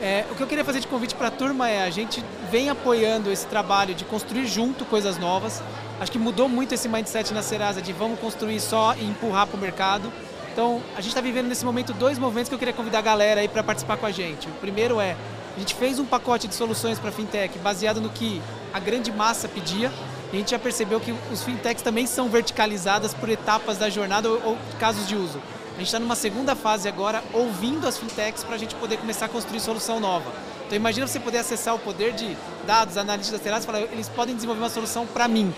É, 0.00 0.24
o 0.30 0.34
que 0.34 0.42
eu 0.42 0.46
queria 0.46 0.64
fazer 0.64 0.80
de 0.80 0.86
convite 0.86 1.14
para 1.14 1.28
a 1.28 1.30
turma 1.30 1.70
é 1.70 1.82
a 1.82 1.90
gente 1.90 2.22
vem 2.50 2.68
apoiando 2.68 3.30
esse 3.32 3.46
trabalho 3.46 3.94
de 3.94 4.04
construir 4.04 4.46
junto 4.46 4.84
coisas 4.84 5.18
novas. 5.18 5.62
Acho 5.98 6.12
que 6.12 6.18
mudou 6.18 6.48
muito 6.48 6.74
esse 6.74 6.88
mindset 6.88 7.32
na 7.32 7.42
Serasa 7.42 7.80
de 7.80 7.92
vamos 7.92 8.20
construir 8.20 8.60
só 8.60 8.94
e 8.94 9.04
empurrar 9.04 9.46
para 9.46 9.56
o 9.56 9.60
mercado. 9.60 10.12
Então, 10.52 10.82
a 10.94 11.00
gente 11.00 11.08
está 11.08 11.22
vivendo 11.22 11.46
nesse 11.46 11.64
momento 11.64 11.94
dois 11.94 12.18
movimentos 12.18 12.50
que 12.50 12.54
eu 12.54 12.58
queria 12.58 12.74
convidar 12.74 12.98
a 12.98 13.02
galera 13.02 13.40
aí 13.40 13.48
para 13.48 13.62
participar 13.62 13.96
com 13.96 14.04
a 14.04 14.10
gente. 14.10 14.46
O 14.46 14.52
primeiro 14.52 15.00
é, 15.00 15.16
a 15.56 15.58
gente 15.58 15.74
fez 15.74 15.98
um 15.98 16.04
pacote 16.04 16.46
de 16.46 16.54
soluções 16.54 16.98
para 16.98 17.10
fintech 17.10 17.58
baseado 17.60 17.98
no 18.00 18.10
que 18.10 18.42
a 18.74 18.78
grande 18.78 19.10
massa 19.10 19.48
pedia. 19.48 19.90
E 20.32 20.36
a 20.36 20.38
gente 20.38 20.50
já 20.50 20.58
percebeu 20.58 21.00
que 21.00 21.14
os 21.32 21.42
fintechs 21.42 21.82
também 21.82 22.06
são 22.06 22.28
verticalizadas 22.28 23.14
por 23.14 23.28
etapas 23.30 23.78
da 23.78 23.88
jornada 23.88 24.28
ou, 24.28 24.42
ou 24.44 24.58
casos 24.78 25.08
de 25.08 25.16
uso. 25.16 25.40
A 25.74 25.78
gente 25.78 25.86
está 25.86 25.98
numa 25.98 26.16
segunda 26.16 26.54
fase 26.54 26.88
agora, 26.88 27.22
ouvindo 27.32 27.86
as 27.86 27.96
fintechs 27.96 28.42
para 28.42 28.54
a 28.54 28.58
gente 28.58 28.74
poder 28.74 28.98
começar 28.98 29.26
a 29.26 29.28
construir 29.28 29.60
solução 29.60 30.00
nova. 30.00 30.30
Então 30.66 30.76
imagina 30.76 31.06
você 31.06 31.20
poder 31.20 31.38
acessar 31.38 31.74
o 31.74 31.78
poder 31.78 32.12
de 32.12 32.36
dados, 32.66 32.96
analistas 32.96 33.38
laterais 33.38 33.62
e 33.62 33.66
falar, 33.66 33.80
eles 33.80 34.08
podem 34.08 34.34
desenvolver 34.34 34.60
uma 34.60 34.70
solução 34.70 35.06
para 35.06 35.28
mim. 35.28 35.54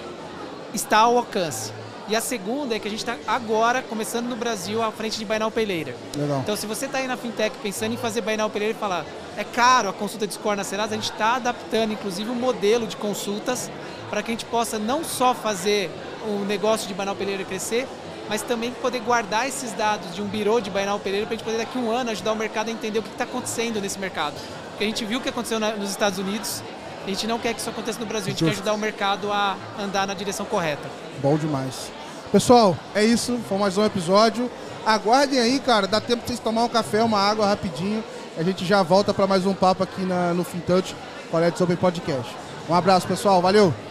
Está 0.75 0.99
ao 0.99 1.17
alcance. 1.17 1.73
E 2.09 2.17
a 2.17 2.21
segunda 2.23 2.75
é 2.75 2.79
que 2.79 2.89
a 2.89 2.91
gente 2.91 3.01
está 3.01 3.17
agora 3.27 3.83
começando 3.83 4.27
no 4.29 4.37
Brasil 4.37 4.83
à 4.83 4.91
frente 4.91 5.19
de 5.19 5.27
Pay 5.27 5.39
Later. 5.39 5.95
Legal. 6.17 6.41
Então, 6.41 6.57
se 6.57 6.67
você 6.67 6.87
está 6.87 6.99
aí 6.99 7.07
na 7.07 7.19
fintech 7.19 7.55
pensando 7.63 7.93
em 7.93 7.99
fazer 7.99 8.23
Pay 8.23 8.37
Later 8.39 8.71
e 8.71 8.75
falar 8.75 9.05
é 9.37 9.45
caro 9.45 9.91
a 9.91 9.93
consulta 9.93 10.27
de 10.27 10.33
score 10.33 10.57
na 10.57 10.65
Serasa, 10.65 10.93
a 10.95 10.97
gente 10.97 11.11
está 11.11 11.37
adaptando, 11.37 11.93
inclusive, 11.93 12.31
o 12.31 12.35
modelo 12.35 12.87
de 12.87 12.97
consultas 12.97 13.71
para 14.09 14.23
que 14.23 14.31
a 14.31 14.33
gente 14.33 14.47
possa 14.47 14.79
não 14.79 15.05
só 15.05 15.35
fazer 15.35 15.91
o 16.27 16.45
negócio 16.47 16.89
de 16.89 16.95
Pay 16.95 17.07
Later 17.07 17.45
crescer, 17.47 17.87
mas 18.27 18.41
também 18.41 18.71
poder 18.73 19.01
guardar 19.01 19.47
esses 19.47 19.73
dados 19.73 20.15
de 20.15 20.23
um 20.23 20.27
birô 20.27 20.61
de 20.61 20.71
Pay 20.71 20.87
Later 20.87 21.03
para 21.03 21.35
a 21.35 21.37
gente 21.37 21.45
poder 21.45 21.59
daqui 21.59 21.77
a 21.79 21.81
um 21.83 21.91
ano 21.91 22.11
ajudar 22.11 22.33
o 22.33 22.37
mercado 22.37 22.69
a 22.69 22.71
entender 22.73 23.01
o 23.01 23.03
que 23.03 23.11
está 23.11 23.25
acontecendo 23.25 23.81
nesse 23.83 23.99
mercado. 23.99 24.35
Porque 24.71 24.85
a 24.85 24.87
gente 24.87 25.05
viu 25.05 25.19
o 25.19 25.23
que 25.23 25.29
aconteceu 25.29 25.61
na- 25.61 25.73
nos 25.73 25.91
Estados 25.91 26.19
Unidos, 26.19 26.63
a 27.09 27.15
gente 27.15 27.27
não 27.27 27.39
quer 27.39 27.55
que 27.55 27.61
isso 27.61 27.71
aconteça 27.71 27.99
no 27.99 28.07
Brasil, 28.07 28.29
a 28.29 28.31
gente 28.31 28.39
quer 28.45 28.51
Justo. 28.51 28.61
ajudar 28.61 28.75
o 28.75 28.79
mercado 28.79 29.33
a 29.33 29.57
andar 29.79 30.07
na 30.07 30.15
direção 30.15 30.45
correta. 30.45 30.89
Bom 31.23 31.37
demais. 31.37 31.91
Pessoal, 32.31 32.77
é 32.95 33.05
isso. 33.05 33.39
Foi 33.49 33.57
mais 33.57 33.79
um 33.79 33.85
episódio. 33.85 34.51
Aguardem 34.85 35.39
aí, 35.39 35.59
cara. 35.59 35.87
Dá 35.87 36.01
tempo 36.01 36.23
de 36.23 36.29
vocês 36.29 36.41
tomar 36.41 36.65
um 36.65 36.69
café, 36.69 37.03
uma 37.03 37.19
água 37.19 37.47
rapidinho. 37.47 38.05
A 38.37 38.43
gente 38.43 38.65
já 38.65 38.83
volta 38.83 39.13
para 39.15 39.27
mais 39.27 39.47
um 39.47 39.55
papo 39.55 39.83
aqui 39.83 40.03
na, 40.03 40.33
no 40.35 40.45
Fintouch, 40.45 40.95
Colete 41.31 41.63
Open 41.63 41.77
Podcast. 41.77 42.31
Um 42.69 42.75
abraço, 42.75 43.07
pessoal. 43.07 43.41
Valeu! 43.41 43.88